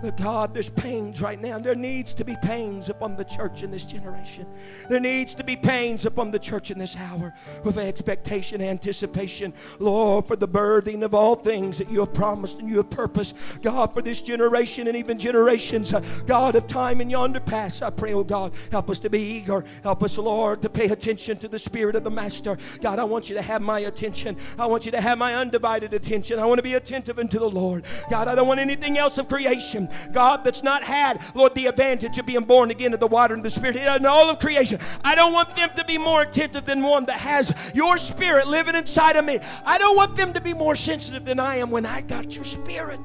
But 0.00 0.16
God, 0.16 0.54
there's 0.54 0.70
pains 0.70 1.20
right 1.20 1.40
now. 1.40 1.58
There 1.58 1.74
needs 1.74 2.14
to 2.14 2.24
be 2.24 2.36
pains 2.42 2.88
upon 2.88 3.16
the 3.16 3.24
church 3.24 3.64
in 3.64 3.70
this 3.70 3.84
generation. 3.84 4.46
There 4.88 5.00
needs 5.00 5.34
to 5.34 5.44
be 5.44 5.56
pains 5.56 6.06
upon 6.06 6.30
the 6.30 6.38
church 6.38 6.70
in 6.70 6.78
this 6.78 6.96
hour 6.96 7.34
with 7.64 7.78
expectation, 7.78 8.62
anticipation, 8.62 9.52
Lord, 9.80 10.28
for 10.28 10.36
the 10.36 10.46
birthing 10.46 11.02
of 11.02 11.14
all 11.14 11.34
things 11.34 11.78
that 11.78 11.90
you 11.90 12.00
have 12.00 12.14
promised 12.14 12.60
and 12.60 12.68
you 12.68 12.76
have 12.76 12.90
purposed. 12.90 13.34
God, 13.62 13.92
for 13.92 14.00
this 14.00 14.22
generation 14.22 14.86
and 14.86 14.96
even 14.96 15.18
generations, 15.18 15.92
uh, 15.92 16.00
God 16.26 16.54
of 16.54 16.68
time 16.68 17.00
and 17.00 17.10
yonder 17.10 17.40
past, 17.40 17.82
I 17.82 17.90
pray, 17.90 18.12
oh 18.12 18.22
God, 18.22 18.52
help 18.70 18.90
us 18.90 19.00
to 19.00 19.10
be 19.10 19.20
eager. 19.20 19.64
Help 19.82 20.04
us, 20.04 20.16
Lord, 20.16 20.62
to 20.62 20.68
pay 20.68 20.86
attention 20.86 21.38
to 21.38 21.48
the 21.48 21.58
Spirit 21.58 21.96
of 21.96 22.04
the 22.04 22.10
Master. 22.10 22.56
God, 22.80 23.00
I 23.00 23.04
want 23.04 23.28
you 23.28 23.34
to 23.34 23.42
have 23.42 23.62
my 23.62 23.80
attention. 23.80 24.36
I 24.58 24.66
want 24.66 24.84
you 24.84 24.92
to 24.92 25.00
have 25.00 25.18
my 25.18 25.34
undivided 25.34 25.92
attention. 25.92 26.38
I 26.38 26.46
want 26.46 26.58
to 26.58 26.62
be 26.62 26.74
attentive 26.74 27.18
unto 27.18 27.38
the 27.40 27.50
Lord. 27.50 27.84
God, 28.10 28.28
I 28.28 28.36
don't 28.36 28.46
want 28.46 28.60
anything 28.60 28.96
else 28.96 29.18
of 29.18 29.28
creation. 29.28 29.87
God, 30.12 30.44
that's 30.44 30.62
not 30.62 30.82
had, 30.82 31.20
Lord, 31.34 31.54
the 31.54 31.66
advantage 31.66 32.18
of 32.18 32.26
being 32.26 32.44
born 32.44 32.70
again 32.70 32.94
of 32.94 33.00
the 33.00 33.06
water 33.06 33.34
and 33.34 33.44
the 33.44 33.50
Spirit 33.50 33.76
in 33.76 34.06
all 34.06 34.30
of 34.30 34.38
creation. 34.38 34.80
I 35.04 35.14
don't 35.14 35.32
want 35.32 35.54
them 35.56 35.70
to 35.76 35.84
be 35.84 35.98
more 35.98 36.22
attentive 36.22 36.66
than 36.66 36.82
one 36.82 37.06
that 37.06 37.18
has 37.18 37.54
your 37.74 37.98
Spirit 37.98 38.46
living 38.48 38.74
inside 38.74 39.16
of 39.16 39.24
me. 39.24 39.40
I 39.64 39.78
don't 39.78 39.96
want 39.96 40.16
them 40.16 40.32
to 40.32 40.40
be 40.40 40.54
more 40.54 40.74
sensitive 40.74 41.24
than 41.24 41.40
I 41.40 41.56
am 41.56 41.70
when 41.70 41.86
I 41.86 42.00
got 42.00 42.34
your 42.34 42.44
Spirit. 42.44 43.00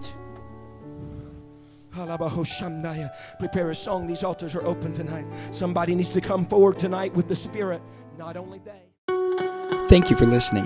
Prepare 3.39 3.69
a 3.69 3.75
song. 3.75 4.07
These 4.07 4.23
altars 4.23 4.55
are 4.55 4.65
open 4.65 4.93
tonight. 4.93 5.25
Somebody 5.51 5.93
needs 5.93 6.09
to 6.13 6.21
come 6.21 6.45
forward 6.45 6.79
tonight 6.79 7.13
with 7.13 7.27
the 7.27 7.35
Spirit, 7.35 7.81
not 8.17 8.35
only 8.35 8.59
they. 8.59 8.81
Thank 9.87 10.09
you 10.09 10.17
for 10.17 10.25
listening. 10.25 10.65